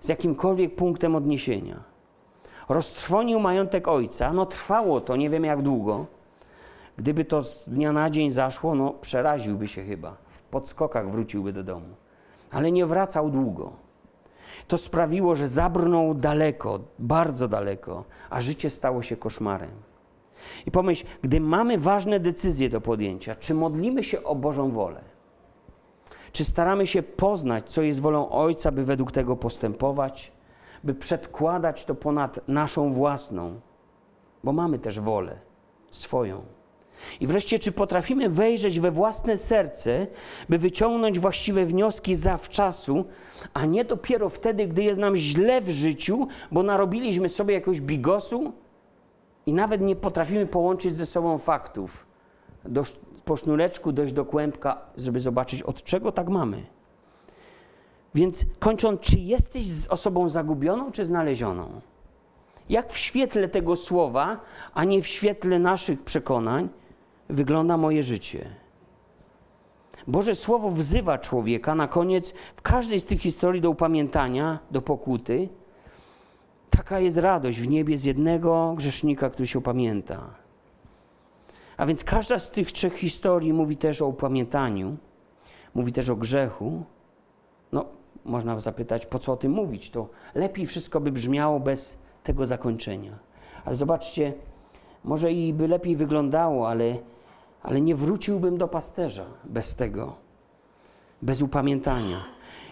z 0.00 0.08
jakimkolwiek 0.08 0.74
punktem 0.74 1.14
odniesienia 1.14 1.88
roztrwonił 2.68 3.40
majątek 3.40 3.88
ojca. 3.88 4.32
No 4.32 4.46
trwało 4.46 5.00
to, 5.00 5.16
nie 5.16 5.30
wiem 5.30 5.44
jak 5.44 5.62
długo. 5.62 6.06
Gdyby 6.96 7.24
to 7.24 7.42
z 7.42 7.68
dnia 7.68 7.92
na 7.92 8.10
dzień 8.10 8.30
zaszło, 8.30 8.74
no 8.74 8.90
przeraziłby 8.90 9.68
się 9.68 9.84
chyba. 9.84 10.16
W 10.30 10.42
podskokach 10.42 11.10
wróciłby 11.10 11.52
do 11.52 11.64
domu. 11.64 11.88
ale 12.50 12.72
nie 12.72 12.86
wracał 12.86 13.30
długo. 13.30 13.72
To 14.68 14.78
sprawiło, 14.78 15.36
że 15.36 15.48
zabrnął 15.48 16.14
daleko, 16.14 16.80
bardzo 16.98 17.48
daleko, 17.48 18.04
a 18.30 18.40
życie 18.40 18.70
stało 18.70 19.02
się 19.02 19.16
koszmarem. 19.16 19.70
I 20.66 20.70
pomyśl, 20.70 21.06
gdy 21.22 21.40
mamy 21.40 21.78
ważne 21.78 22.20
decyzje 22.20 22.68
do 22.68 22.80
podjęcia, 22.80 23.34
czy 23.34 23.54
modlimy 23.54 24.02
się 24.02 24.24
o 24.24 24.34
Bożą 24.34 24.70
wolę? 24.70 25.00
Czy 26.32 26.44
staramy 26.44 26.86
się 26.86 27.02
poznać, 27.02 27.70
co 27.70 27.82
jest 27.82 28.00
wolą 28.00 28.30
Ojca, 28.30 28.72
by 28.72 28.84
według 28.84 29.12
tego 29.12 29.36
postępować, 29.36 30.32
by 30.84 30.94
przedkładać 30.94 31.84
to 31.84 31.94
ponad 31.94 32.48
naszą 32.48 32.92
własną, 32.92 33.60
bo 34.44 34.52
mamy 34.52 34.78
też 34.78 35.00
wolę 35.00 35.38
swoją. 35.90 36.42
I 37.20 37.26
wreszcie, 37.26 37.58
czy 37.58 37.72
potrafimy 37.72 38.28
wejrzeć 38.28 38.80
we 38.80 38.90
własne 38.90 39.36
serce, 39.36 40.06
by 40.48 40.58
wyciągnąć 40.58 41.18
właściwe 41.18 41.66
wnioski 41.66 42.14
zawczasu, 42.14 43.04
a 43.54 43.64
nie 43.64 43.84
dopiero 43.84 44.28
wtedy, 44.28 44.66
gdy 44.66 44.82
jest 44.82 45.00
nam 45.00 45.16
źle 45.16 45.60
w 45.60 45.70
życiu, 45.70 46.28
bo 46.52 46.62
narobiliśmy 46.62 47.28
sobie 47.28 47.54
jakiegoś 47.54 47.80
bigosu 47.80 48.52
i 49.46 49.52
nawet 49.52 49.80
nie 49.80 49.96
potrafimy 49.96 50.46
połączyć 50.46 50.96
ze 50.96 51.06
sobą 51.06 51.38
faktów. 51.38 52.06
Po 53.28 53.36
sznureczku 53.36 53.92
dojść 53.92 54.12
do 54.12 54.24
kłębka, 54.24 54.78
żeby 54.96 55.20
zobaczyć, 55.20 55.62
od 55.62 55.82
czego 55.84 56.12
tak 56.12 56.28
mamy. 56.28 56.66
Więc 58.14 58.46
kończąc, 58.58 59.00
czy 59.00 59.18
jesteś 59.18 59.66
z 59.66 59.88
osobą 59.88 60.28
zagubioną, 60.28 60.92
czy 60.92 61.06
znalezioną? 61.06 61.80
Jak 62.68 62.92
w 62.92 62.98
świetle 62.98 63.48
tego 63.48 63.76
słowa, 63.76 64.40
a 64.74 64.84
nie 64.84 65.02
w 65.02 65.06
świetle 65.06 65.58
naszych 65.58 66.02
przekonań, 66.02 66.68
wygląda 67.28 67.76
moje 67.76 68.02
życie? 68.02 68.50
Boże 70.06 70.34
Słowo 70.34 70.70
wzywa 70.70 71.18
człowieka 71.18 71.74
na 71.74 71.88
koniec 71.88 72.34
w 72.56 72.62
każdej 72.62 73.00
z 73.00 73.04
tych 73.04 73.20
historii 73.20 73.60
do 73.60 73.70
upamiętania, 73.70 74.58
do 74.70 74.82
pokuty. 74.82 75.48
Taka 76.70 77.00
jest 77.00 77.16
radość 77.16 77.60
w 77.60 77.70
niebie 77.70 77.98
z 77.98 78.04
jednego 78.04 78.74
grzesznika, 78.76 79.30
który 79.30 79.46
się 79.46 79.58
upamięta. 79.58 80.47
A 81.78 81.86
więc 81.86 82.04
każda 82.04 82.38
z 82.38 82.50
tych 82.50 82.72
trzech 82.72 82.94
historii 82.94 83.52
mówi 83.52 83.76
też 83.76 84.02
o 84.02 84.06
upamiętaniu, 84.06 84.96
mówi 85.74 85.92
też 85.92 86.08
o 86.08 86.16
grzechu. 86.16 86.82
No, 87.72 87.84
można 88.24 88.60
zapytać, 88.60 89.06
po 89.06 89.18
co 89.18 89.32
o 89.32 89.36
tym 89.36 89.52
mówić? 89.52 89.90
To 89.90 90.08
lepiej 90.34 90.66
wszystko 90.66 91.00
by 91.00 91.12
brzmiało 91.12 91.60
bez 91.60 91.98
tego 92.24 92.46
zakończenia. 92.46 93.18
Ale 93.64 93.76
zobaczcie, 93.76 94.32
może 95.04 95.32
i 95.32 95.52
by 95.52 95.68
lepiej 95.68 95.96
wyglądało, 95.96 96.68
ale, 96.68 96.98
ale 97.62 97.80
nie 97.80 97.94
wróciłbym 97.94 98.58
do 98.58 98.68
pasterza 98.68 99.24
bez 99.44 99.74
tego, 99.74 100.16
bez 101.22 101.42
upamiętania. 101.42 102.24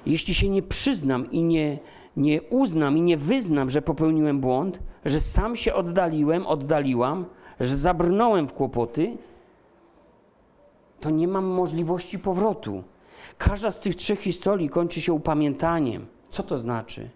Jeśli 0.07 0.35
się 0.35 0.49
nie 0.49 0.63
przyznam 0.63 1.31
i 1.31 1.43
nie, 1.43 1.79
nie 2.17 2.43
uznam 2.43 2.99
i 2.99 3.01
nie 3.01 3.17
wyznam, 3.17 3.71
że 3.71 3.83
popełniłem 3.83 4.41
błąd, 4.41 4.81
że 5.05 5.21
sam 5.21 5.57
się 5.57 5.75
oddaliłem, 5.75 6.47
oddaliłam, 6.47 7.27
że 7.61 7.77
zabrnąłem 7.77 8.49
w 8.49 8.53
kłopoty, 8.53 9.17
to 11.01 11.11
nie 11.11 11.29
mam 11.29 11.45
możliwości 11.45 12.19
powrotu. 12.19 12.83
Każda 13.39 13.71
z 13.71 13.81
tych 13.81 13.97
trzech 13.97 14.21
historii 14.21 14.69
kończy 14.69 15.01
się 15.01 15.13
upamiętaniem. 15.13 16.07
Co 16.31 16.43
to 16.43 16.59
znaczy? 16.59 17.11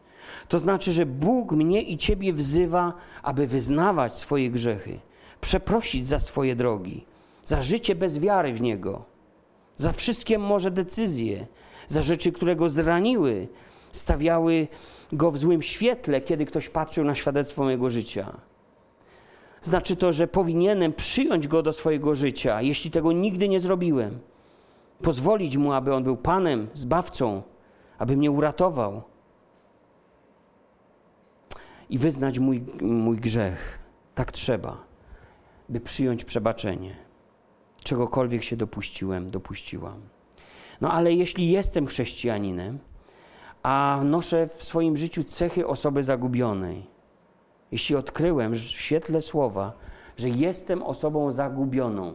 To 0.49 0.59
znaczy, 0.59 0.93
że 0.93 1.07
Bóg 1.07 1.53
mnie 1.53 1.83
i 1.83 1.99
Ciebie 1.99 2.33
wzywa, 2.33 2.93
aby 3.23 3.47
wyznawać 3.47 4.19
swoje 4.19 4.51
grzechy, 4.51 5.01
przeprosić 5.41 6.07
za 6.07 6.19
swoje 6.19 6.57
drogi, 6.57 7.05
za 7.45 7.63
życie 7.63 7.95
bez 7.95 8.19
wiary 8.19 8.53
w 8.53 8.61
Niego, 8.61 9.05
za 9.77 9.93
wszystkie 9.93 10.39
może 10.39 10.71
decyzje, 10.71 11.47
za 11.89 12.03
rzeczy, 12.03 12.33
które 12.33 12.57
go 12.57 12.69
zraniły, 12.69 13.49
stawiały 13.93 14.69
go 15.13 15.31
w 15.31 15.39
złym 15.39 15.63
świetle, 15.63 16.21
kiedy 16.21 16.47
ktoś 16.47 16.69
patrzył 16.69 17.05
na 17.05 17.15
świadectwo 17.15 17.65
mojego 17.65 17.91
życia. 17.91 18.33
Znaczy 19.63 19.97
to, 19.97 20.13
że 20.13 20.27
powinienem 20.27 20.93
przyjąć 20.93 21.49
go 21.49 21.63
do 21.63 21.73
swojego 21.73 22.15
życia, 22.15 22.63
jeśli 22.63 22.91
tego 22.91 23.13
nigdy 23.13 23.49
nie 23.49 23.61
zrobiłem. 23.61 24.19
Pozwolić 25.03 25.57
mu, 25.57 25.73
aby 25.73 25.95
on 25.95 26.05
był 26.05 26.17
Panem, 26.17 26.69
zbawcą, 26.75 27.43
aby 27.99 28.17
mnie 28.17 28.31
uratował 28.31 29.03
i 31.91 31.99
wyznać 31.99 32.39
mój, 32.39 32.65
mój 32.81 33.17
grzech. 33.17 33.79
Tak 34.15 34.33
trzeba, 34.33 34.85
by 35.69 35.81
przyjąć 35.81 36.25
przebaczenie. 36.25 36.97
Czegokolwiek 37.85 38.45
się 38.45 38.57
dopuściłem, 38.57 39.31
dopuściłam. 39.31 40.01
No 40.81 40.93
ale 40.93 41.13
jeśli 41.13 41.51
jestem 41.51 41.87
chrześcijaninem, 41.87 42.79
a 43.63 44.01
noszę 44.05 44.49
w 44.57 44.63
swoim 44.63 44.97
życiu 44.97 45.25
cechy 45.25 45.67
osoby 45.67 46.05
zagubionej, 46.05 46.87
jeśli 47.73 47.97
odkryłem 47.97 48.53
w 48.55 48.59
świetle 48.59 49.21
słowa, 49.21 49.73
że 50.17 50.29
jestem 50.29 50.83
osobą 50.83 51.33
zagubioną, 51.33 52.15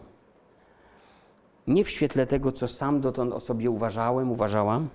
nie 1.68 1.84
w 1.84 1.90
świetle 1.90 2.28
tego, 2.28 2.52
co 2.52 2.68
sam 2.68 3.02
dotąd 3.02 3.34
o 3.34 3.40
sobie 3.40 3.70
uważałem, 3.70 4.32
uważałam, 4.32 4.90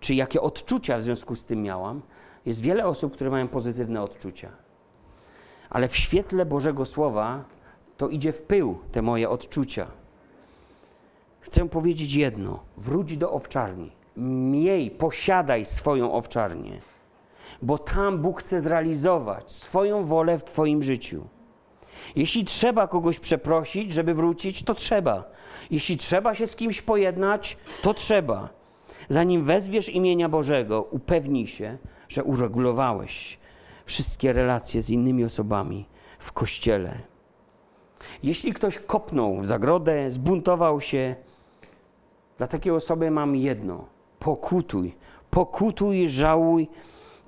czy 0.00 0.14
jakie 0.14 0.40
odczucia 0.40 0.98
w 0.98 1.02
związku 1.02 1.36
z 1.36 1.44
tym 1.44 1.62
miałam, 1.62 2.02
jest 2.46 2.60
wiele 2.60 2.86
osób, 2.86 3.12
które 3.12 3.30
mają 3.30 3.48
pozytywne 3.48 4.02
odczucia. 4.02 4.48
Ale 5.70 5.88
w 5.88 5.96
świetle 5.96 6.46
Bożego 6.46 6.86
Słowa 6.86 7.44
to 7.96 8.08
idzie 8.08 8.32
w 8.32 8.42
pył 8.42 8.78
te 8.92 9.02
moje 9.02 9.30
odczucia. 9.30 9.86
Chcę 11.40 11.68
powiedzieć 11.68 12.14
jedno: 12.14 12.60
wróć 12.76 13.16
do 13.16 13.32
owczarni. 13.32 13.92
Miej, 14.16 14.90
posiadaj 14.90 15.66
swoją 15.66 16.12
owczarnię, 16.12 16.80
bo 17.62 17.78
tam 17.78 18.18
Bóg 18.18 18.40
chce 18.40 18.60
zrealizować 18.60 19.52
swoją 19.52 20.04
wolę 20.04 20.38
w 20.38 20.44
Twoim 20.44 20.82
życiu. 20.82 21.24
Jeśli 22.16 22.44
trzeba 22.44 22.88
kogoś 22.88 23.18
przeprosić, 23.18 23.92
żeby 23.92 24.14
wrócić, 24.14 24.62
to 24.62 24.74
trzeba. 24.74 25.24
Jeśli 25.70 25.96
trzeba 25.96 26.34
się 26.34 26.46
z 26.46 26.56
kimś 26.56 26.82
pojednać, 26.82 27.56
to 27.82 27.94
trzeba. 27.94 28.48
Zanim 29.08 29.44
wezwiesz 29.44 29.88
imienia 29.88 30.28
Bożego, 30.28 30.82
upewnij 30.82 31.46
się, 31.46 31.78
że 32.08 32.24
uregulowałeś 32.24 33.38
wszystkie 33.84 34.32
relacje 34.32 34.82
z 34.82 34.90
innymi 34.90 35.24
osobami 35.24 35.86
w 36.18 36.32
kościele. 36.32 36.98
Jeśli 38.22 38.52
ktoś 38.52 38.78
kopnął 38.78 39.40
w 39.40 39.46
zagrodę, 39.46 40.10
zbuntował 40.10 40.80
się, 40.80 41.16
dla 42.38 42.46
takiej 42.46 42.72
osoby 42.72 43.10
mam 43.10 43.36
jedno: 43.36 43.84
pokutuj, 44.18 44.96
pokutuj, 45.30 46.08
żałuj, 46.08 46.68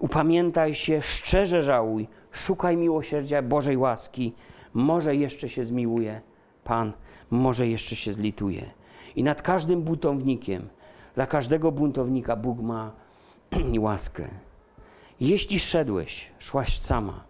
upamiętaj 0.02 0.74
się, 0.74 1.02
szczerze 1.02 1.62
żałuj, 1.62 2.08
szukaj 2.32 2.76
miłosierdzia 2.76 3.42
Bożej 3.42 3.76
łaski. 3.76 4.34
Może 4.74 5.16
jeszcze 5.16 5.48
się 5.48 5.64
zmiłuje 5.64 6.20
Pan, 6.64 6.92
może 7.30 7.68
jeszcze 7.68 7.96
się 7.96 8.12
zlituje. 8.12 8.70
I 9.16 9.22
nad 9.22 9.42
każdym 9.42 9.82
buntownikiem, 9.82 10.68
dla 11.14 11.26
każdego 11.26 11.72
buntownika 11.72 12.36
Bóg 12.36 12.60
ma 12.60 12.92
łaskę. 13.78 14.28
Jeśli 15.20 15.58
szedłeś, 15.60 16.32
szłaś 16.38 16.78
sama, 16.78 17.24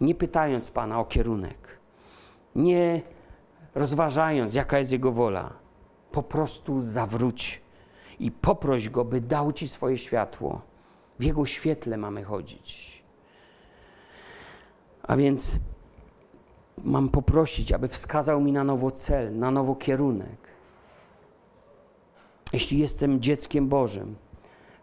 nie 0.00 0.14
pytając 0.14 0.70
Pana 0.70 1.00
o 1.00 1.04
kierunek, 1.04 1.78
nie 2.56 3.02
rozważając, 3.74 4.54
jaka 4.54 4.78
jest 4.78 4.92
Jego 4.92 5.12
wola, 5.12 5.52
po 6.10 6.22
prostu 6.22 6.80
zawróć 6.80 7.62
i 8.20 8.30
poproś 8.30 8.88
Go, 8.88 9.04
by 9.04 9.20
dał 9.20 9.52
Ci 9.52 9.68
swoje 9.68 9.98
światło. 9.98 10.71
W 11.18 11.24
Jego 11.24 11.46
świetle 11.46 11.96
mamy 11.96 12.24
chodzić. 12.24 13.02
A 15.02 15.16
więc 15.16 15.58
mam 16.84 17.08
poprosić, 17.08 17.72
aby 17.72 17.88
wskazał 17.88 18.40
mi 18.40 18.52
na 18.52 18.64
nowo 18.64 18.90
cel, 18.90 19.38
na 19.38 19.50
nowo 19.50 19.74
kierunek. 19.74 20.38
Jeśli 22.52 22.78
jestem 22.78 23.20
dzieckiem 23.20 23.68
Bożym, 23.68 24.16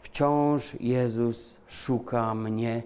Wciąż 0.02 0.76
Jezus 0.80 1.58
szuka 1.68 2.36
mnie, 2.36 2.84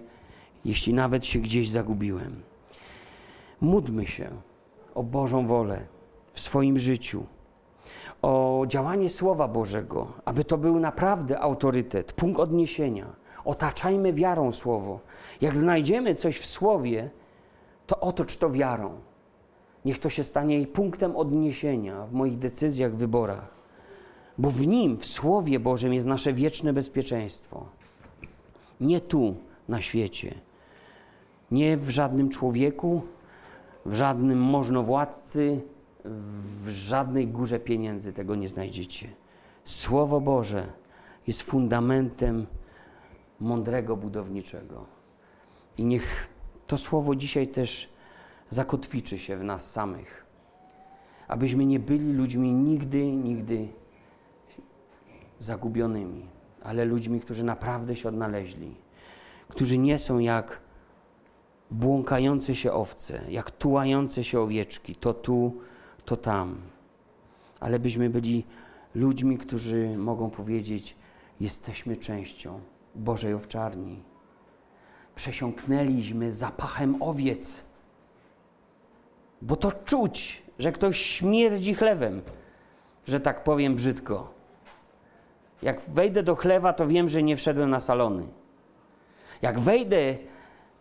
jeśli 0.66 0.94
nawet 0.94 1.26
się 1.26 1.40
gdzieś 1.40 1.70
zagubiłem. 1.70 2.44
Módlmy 3.62 4.08
się 4.08 4.30
o 4.96 5.04
Bożą 5.04 5.48
wolę 5.48 5.86
w 6.34 6.40
swoim 6.40 6.80
życiu, 6.80 7.26
o 8.24 8.66
działanie 8.68 9.10
Słowa 9.10 9.48
Bożego, 9.48 10.08
aby 10.26 10.44
to 10.44 10.58
był 10.58 10.80
naprawdę 10.80 11.40
autorytet, 11.40 12.14
punkt 12.14 12.40
odniesienia. 12.40 13.06
Otaczajmy 13.46 14.14
wiarą 14.14 14.52
Słowo. 14.52 15.00
Jak 15.42 15.58
znajdziemy 15.58 16.16
coś 16.16 16.38
w 16.40 16.46
Słowie, 16.46 17.10
to 17.88 18.00
otocz 18.00 18.38
to 18.38 18.50
wiarą. 18.50 18.92
Niech 19.86 20.00
to 20.00 20.10
się 20.10 20.24
stanie 20.24 20.68
punktem 20.68 21.16
odniesienia 21.16 22.06
w 22.06 22.14
moich 22.14 22.40
decyzjach, 22.40 22.96
wyborach 22.96 23.64
bo 24.38 24.50
w 24.50 24.68
nim, 24.68 24.98
w 24.98 25.06
Słowie 25.06 25.60
Bożym 25.60 25.94
jest 25.94 26.08
nasze 26.08 26.34
wieczne 26.34 26.74
bezpieczeństwo. 26.74 27.66
Nie 28.82 29.02
tu, 29.02 29.36
na 29.70 29.82
świecie, 29.82 30.36
nie 31.52 31.78
w 31.78 31.90
żadnym 31.90 32.30
człowieku, 32.30 33.02
w 33.86 33.94
żadnym 33.94 34.42
możnowładcy, 34.42 35.62
w 36.06 36.70
żadnej 36.70 37.28
górze 37.28 37.60
pieniędzy 37.60 38.14
tego 38.14 38.36
nie 38.36 38.50
znajdziecie. 38.50 39.10
Słowo 39.66 40.22
Boże 40.22 40.74
jest 41.28 41.42
fundamentem 41.42 42.48
mądrego 43.40 43.98
budowniczego. 43.98 44.86
I 45.78 45.86
niech 45.86 46.28
to 46.68 46.78
słowo 46.78 47.16
dzisiaj 47.16 47.48
też 47.48 47.94
zakotwiczy 48.50 49.20
się 49.20 49.38
w 49.38 49.44
nas 49.44 49.72
samych. 49.72 50.26
Abyśmy 51.28 51.66
nie 51.66 51.80
byli 51.80 52.14
ludźmi 52.14 52.52
nigdy, 52.52 53.12
nigdy 53.12 53.68
zagubionymi, 55.40 56.26
ale 56.64 56.86
ludźmi, 56.86 57.20
którzy 57.20 57.44
naprawdę 57.44 57.96
się 57.96 58.10
odnaleźli, 58.10 58.76
którzy 59.48 59.78
nie 59.78 60.00
są 60.00 60.20
jak 60.20 60.60
błąkające 61.72 62.56
się 62.56 62.74
owce, 62.74 63.22
jak 63.30 63.52
tułające 63.52 64.24
się 64.24 64.40
owieczki, 64.40 64.96
to 64.96 65.14
tu, 65.14 65.62
to 66.06 66.18
tam, 66.18 66.62
ale 67.60 67.80
byśmy 67.80 68.10
byli 68.10 68.46
ludźmi, 68.96 69.38
którzy 69.38 69.98
mogą 69.98 70.30
powiedzieć: 70.30 70.96
Jesteśmy 71.40 71.98
częścią 71.98 72.60
Bożej 72.96 73.34
owczarni. 73.34 74.04
Przesiąknęliśmy 75.16 76.32
zapachem 76.32 77.04
owiec, 77.04 77.66
bo 79.42 79.56
to 79.56 79.72
czuć, 79.72 80.44
że 80.60 80.72
ktoś 80.72 81.00
śmierdzi 81.00 81.74
chlewem, 81.74 82.22
że 83.08 83.20
tak 83.20 83.44
powiem 83.44 83.76
brzydko. 83.76 84.34
Jak 85.62 85.82
wejdę 85.82 86.24
do 86.24 86.36
chlewa, 86.36 86.74
to 86.74 86.88
wiem, 86.88 87.10
że 87.10 87.24
nie 87.24 87.38
wszedłem 87.38 87.70
na 87.70 87.80
salony. 87.80 88.28
Jak 89.42 89.60
wejdę 89.60 90.18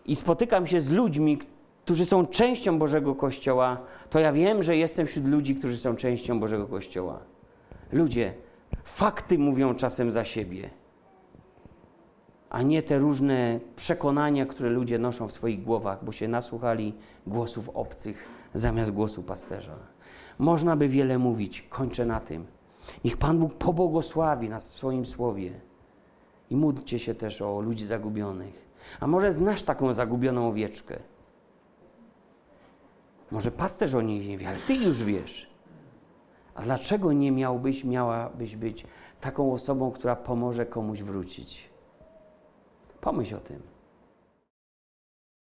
i 0.04 0.16
spotykam 0.16 0.66
się 0.66 0.80
z 0.80 0.90
ludźmi, 0.90 1.38
którzy 1.85 2.05
są 2.05 2.26
częścią 2.26 2.78
Bożego 2.78 3.14
Kościoła, 3.14 3.80
to 4.11 4.20
ja 4.20 4.33
wiem, 4.33 4.62
że 4.62 4.76
jestem 4.76 5.07
wśród 5.07 5.26
ludzi, 5.26 5.55
którzy 5.55 5.76
są 5.76 5.97
częścią 5.97 6.41
Bożego 6.41 6.66
Kościoła. 6.66 7.18
Ludzie, 7.93 8.35
fakty 8.85 9.39
mówią 9.39 9.74
czasem 9.74 10.12
za 10.12 10.24
siebie, 10.24 10.70
a 12.51 12.62
nie 12.62 12.83
te 12.83 12.99
różne 12.99 13.61
przekonania, 13.76 14.47
które 14.47 14.70
ludzie 14.70 14.99
noszą 14.99 15.28
w 15.28 15.33
swoich 15.33 15.64
głowach, 15.64 16.05
bo 16.05 16.12
się 16.12 16.28
nasłuchali 16.28 16.95
głosów 17.26 17.68
obcych 17.68 18.28
zamiast 18.55 18.91
głosu 18.91 19.22
pasterza. 19.22 19.76
Można 20.39 20.76
by 20.76 20.89
wiele 20.89 21.18
mówić, 21.18 21.66
kończę 21.70 22.07
na 22.07 22.20
tym. 22.20 22.47
Niech 23.05 23.16
Pan 23.16 23.39
Bóg 23.39 23.55
pobłogosławi 23.55 24.49
nas 24.49 24.68
w 24.68 24.76
swoim 24.76 25.07
słowie. 25.07 25.53
I 26.51 26.57
módlcie 26.57 26.99
się 26.99 27.14
też 27.14 27.43
o 27.43 27.61
ludzi 27.61 27.87
zagubionych. 27.87 28.68
A 29.01 29.07
może 29.07 29.33
znasz 29.33 29.62
taką 29.62 29.93
zagubioną 29.93 30.49
owieczkę? 30.49 30.99
Może 33.33 33.51
pasterz 33.51 33.95
o 33.95 34.03
niej 34.03 34.28
nie 34.28 34.39
wie, 34.39 34.49
ale 34.49 34.59
ty 34.59 34.74
już 34.74 35.03
wiesz. 35.03 35.51
A 36.55 36.62
dlaczego 36.62 37.12
nie 37.12 37.33
miałbyś, 37.33 37.85
miałabyś 37.85 38.57
być 38.57 38.87
taką 39.20 39.53
osobą, 39.53 39.91
która 39.91 40.16
pomoże 40.16 40.66
komuś 40.66 41.03
wrócić? 41.03 41.70
Pomyśl 43.01 43.35
o 43.35 43.41
tym. 43.41 43.71